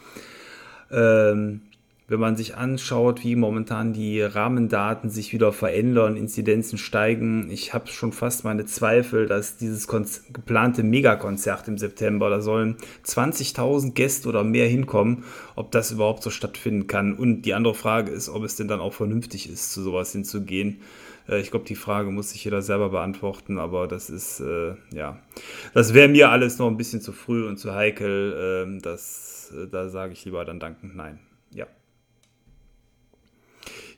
Ähm, 0.90 1.62
wenn 2.08 2.20
man 2.20 2.36
sich 2.36 2.56
anschaut, 2.56 3.22
wie 3.22 3.36
momentan 3.36 3.92
die 3.92 4.22
Rahmendaten 4.22 5.10
sich 5.10 5.34
wieder 5.34 5.52
verändern, 5.52 6.16
Inzidenzen 6.16 6.78
steigen, 6.78 7.50
ich 7.50 7.74
habe 7.74 7.88
schon 7.88 8.12
fast 8.12 8.44
meine 8.44 8.64
Zweifel, 8.64 9.26
dass 9.26 9.58
dieses 9.58 9.86
geplante 9.86 10.82
Megakonzert 10.82 11.68
im 11.68 11.76
September, 11.76 12.30
da 12.30 12.40
sollen 12.40 12.76
20.000 13.04 13.92
Gäste 13.92 14.28
oder 14.30 14.42
mehr 14.42 14.66
hinkommen, 14.66 15.24
ob 15.54 15.70
das 15.70 15.90
überhaupt 15.90 16.22
so 16.22 16.30
stattfinden 16.30 16.86
kann. 16.86 17.14
Und 17.14 17.42
die 17.42 17.52
andere 17.52 17.74
Frage 17.74 18.10
ist, 18.10 18.30
ob 18.30 18.42
es 18.42 18.56
denn 18.56 18.68
dann 18.68 18.80
auch 18.80 18.94
vernünftig 18.94 19.50
ist, 19.50 19.72
zu 19.72 19.82
sowas 19.82 20.10
hinzugehen. 20.12 20.80
Äh, 21.28 21.40
ich 21.40 21.50
glaube, 21.50 21.66
die 21.66 21.76
Frage 21.76 22.10
muss 22.10 22.30
sich 22.30 22.42
jeder 22.42 22.62
selber 22.62 22.88
beantworten, 22.88 23.58
aber 23.58 23.86
das 23.86 24.08
ist, 24.08 24.40
äh, 24.40 24.76
ja, 24.94 25.18
das 25.74 25.92
wäre 25.92 26.08
mir 26.08 26.30
alles 26.30 26.58
noch 26.58 26.68
ein 26.68 26.78
bisschen 26.78 27.02
zu 27.02 27.12
früh 27.12 27.46
und 27.46 27.58
zu 27.58 27.74
heikel. 27.74 28.64
Ähm, 28.66 28.80
das, 28.80 29.52
äh, 29.54 29.68
da 29.68 29.90
sage 29.90 30.14
ich 30.14 30.24
lieber 30.24 30.46
dann 30.46 30.58
dankend 30.58 30.96
nein. 30.96 31.18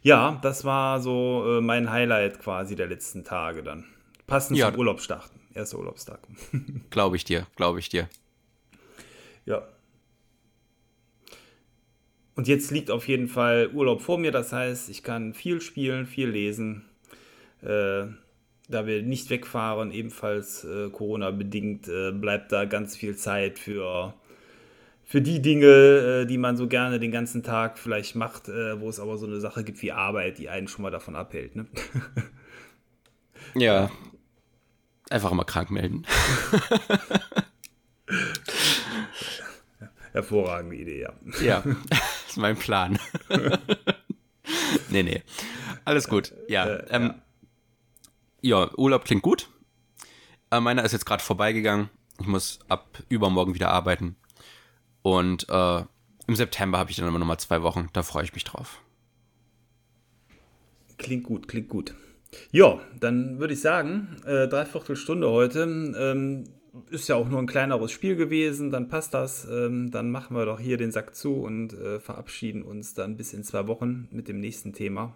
Ja. 0.03 0.39
Das 0.43 0.65
war 0.65 1.01
so 1.01 1.59
äh, 1.59 1.61
mein 1.61 1.91
Highlight 1.91 2.41
quasi 2.41 2.77
der 2.77 2.87
letzten 2.87 3.25
Tage 3.25 3.63
dann. 3.63 3.85
Passend 4.27 4.59
ja. 4.59 4.71
zum 4.71 4.79
Urlaubstag. 4.79 5.29
Erster 5.55 5.79
Urlaubstag. 5.79 6.21
glaube 6.91 7.17
ich 7.17 7.25
dir, 7.25 7.47
glaube 7.57 7.81
ich 7.81 7.89
dir. 7.89 8.09
Ja. 9.45 9.63
Und 12.37 12.49
jetzt 12.49 12.71
liegt 12.71 12.91
auf 12.91 13.09
jeden 13.09 13.29
Fall 13.29 13.71
Urlaub 13.73 14.01
vor 14.01 14.19
mir. 14.19 14.33
Das 14.33 14.53
heißt, 14.53 14.89
ich 14.89 15.03
kann 15.03 15.35
viel 15.35 15.61
spielen, 15.61 16.07
viel 16.07 16.29
lesen. 16.29 16.85
Äh, 17.63 18.07
da 18.69 18.87
wir 18.87 19.03
nicht 19.03 19.31
wegfahren, 19.31 19.91
ebenfalls 19.91 20.65
äh, 20.65 20.89
Corona-bedingt, 20.91 21.89
äh, 21.89 22.13
bleibt 22.13 22.53
da 22.53 22.65
ganz 22.65 22.97
viel 22.97 23.17
Zeit 23.17 23.59
für 23.59 24.15
für 25.11 25.21
die 25.21 25.43
Dinge, 25.43 25.67
äh, 25.67 26.25
die 26.25 26.39
man 26.39 26.57
so 26.57 26.69
gerne 26.69 27.01
den 27.01 27.11
ganzen 27.11 27.43
Tag 27.43 27.81
vielleicht 27.81 28.15
macht, 28.15 28.49
äh, 28.49 28.81
wo 28.81 28.89
es 28.89 29.01
aber 29.01 29.19
so 29.19 29.27
eine 29.27 29.41
Sache 29.41 29.65
gibt 29.65 29.83
wie 29.83 29.91
Arbeit, 29.91 30.39
die 30.39 30.49
einen 30.49 30.69
schon 30.69 30.83
mal 30.83 30.93
davon 30.93 31.17
abhält. 31.17 31.57
Ne? 31.57 31.67
Ja. 33.57 33.91
Einfach 35.09 35.33
mal 35.33 35.43
krank 35.43 35.73
melden. 35.73 36.07
Hervorragende 40.13 40.77
Idee, 40.77 41.01
ja. 41.01 41.13
Ja, 41.43 41.65
ist 42.29 42.37
mein 42.37 42.57
Plan. 42.57 42.97
nee, 44.91 45.03
nee. 45.03 45.25
Alles 45.85 46.07
gut. 46.07 46.33
Ja. 46.47 46.67
Äh, 46.67 46.87
ähm, 46.91 47.15
ja. 48.41 48.67
ja. 48.67 48.71
Urlaub 48.77 49.05
klingt 49.05 49.23
gut. 49.23 49.49
Äh, 50.53 50.61
meiner 50.61 50.85
ist 50.85 50.93
jetzt 50.93 51.07
gerade 51.07 51.25
vorbeigegangen. 51.25 51.91
Ich 52.21 52.29
muss 52.29 52.61
ab 52.69 53.03
übermorgen 53.09 53.55
wieder 53.55 53.71
arbeiten. 53.71 54.15
Und 55.03 55.49
äh, 55.49 55.85
im 56.27 56.37
September 56.37 56.79
habe 56.79 56.91
ich 56.91 56.97
dann 56.97 57.09
immer 57.09 57.19
noch 57.19 57.27
mal 57.27 57.39
zwei 57.39 57.63
Wochen. 57.63 57.89
Da 57.93 58.03
freue 58.03 58.25
ich 58.25 58.35
mich 58.35 58.45
drauf. 58.45 58.83
Klingt 60.99 61.25
gut, 61.25 61.49
klingt 61.49 61.69
gut. 61.69 61.95
Ja, 62.53 62.79
dann 62.99 63.41
würde 63.41 63.55
ich 63.55 63.61
sagen, 63.61 64.17
äh, 64.25 64.47
dreiviertel 64.47 64.97
Stunde 64.97 65.31
heute. 65.31 65.63
Ähm, 65.63 66.45
ist 66.91 67.09
ja 67.09 67.17
auch 67.17 67.29
nur 67.29 67.41
ein 67.41 67.47
kleineres 67.47 67.91
Spiel 67.91 68.17
gewesen, 68.17 68.71
dann 68.71 68.89
passt 68.89 69.15
das. 69.15 69.47
Ähm, 69.51 69.91
dann 69.91 70.11
machen 70.11 70.37
wir 70.37 70.45
doch 70.45 70.61
hier 70.61 70.77
den 70.77 70.93
Sack 70.93 71.15
zu 71.15 71.35
und 71.35 71.73
äh, 71.73 71.99
verabschieden 71.99 72.63
uns 72.63 72.95
dann 72.95 73.17
bis 73.17 73.33
in 73.33 73.43
zwei 73.43 73.67
Wochen 73.67 74.09
mit 74.13 74.29
dem 74.29 74.39
nächsten 74.39 74.73
Thema. 74.73 75.15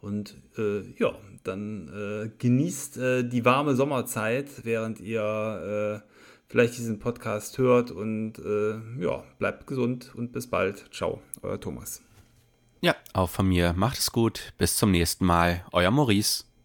Und 0.00 0.36
äh, 0.56 0.80
ja, 0.98 1.14
dann 1.44 1.88
äh, 1.88 2.30
genießt 2.38 2.96
äh, 2.96 3.22
die 3.24 3.44
warme 3.44 3.74
Sommerzeit, 3.74 4.64
während 4.64 5.00
ihr 5.00 6.02
äh, 6.02 6.09
vielleicht 6.50 6.76
diesen 6.76 6.98
Podcast 6.98 7.56
hört 7.58 7.92
und 7.92 8.38
äh, 8.38 9.02
ja, 9.02 9.22
bleibt 9.38 9.66
gesund 9.66 10.12
und 10.14 10.32
bis 10.32 10.48
bald. 10.48 10.92
Ciao, 10.92 11.22
euer 11.42 11.60
Thomas. 11.60 12.02
Ja, 12.82 12.96
auch 13.12 13.30
von 13.30 13.46
mir. 13.46 13.72
Macht 13.74 13.98
es 13.98 14.10
gut. 14.10 14.52
Bis 14.58 14.76
zum 14.76 14.90
nächsten 14.90 15.24
Mal. 15.24 15.64
Euer 15.72 15.90
Maurice. 15.90 16.44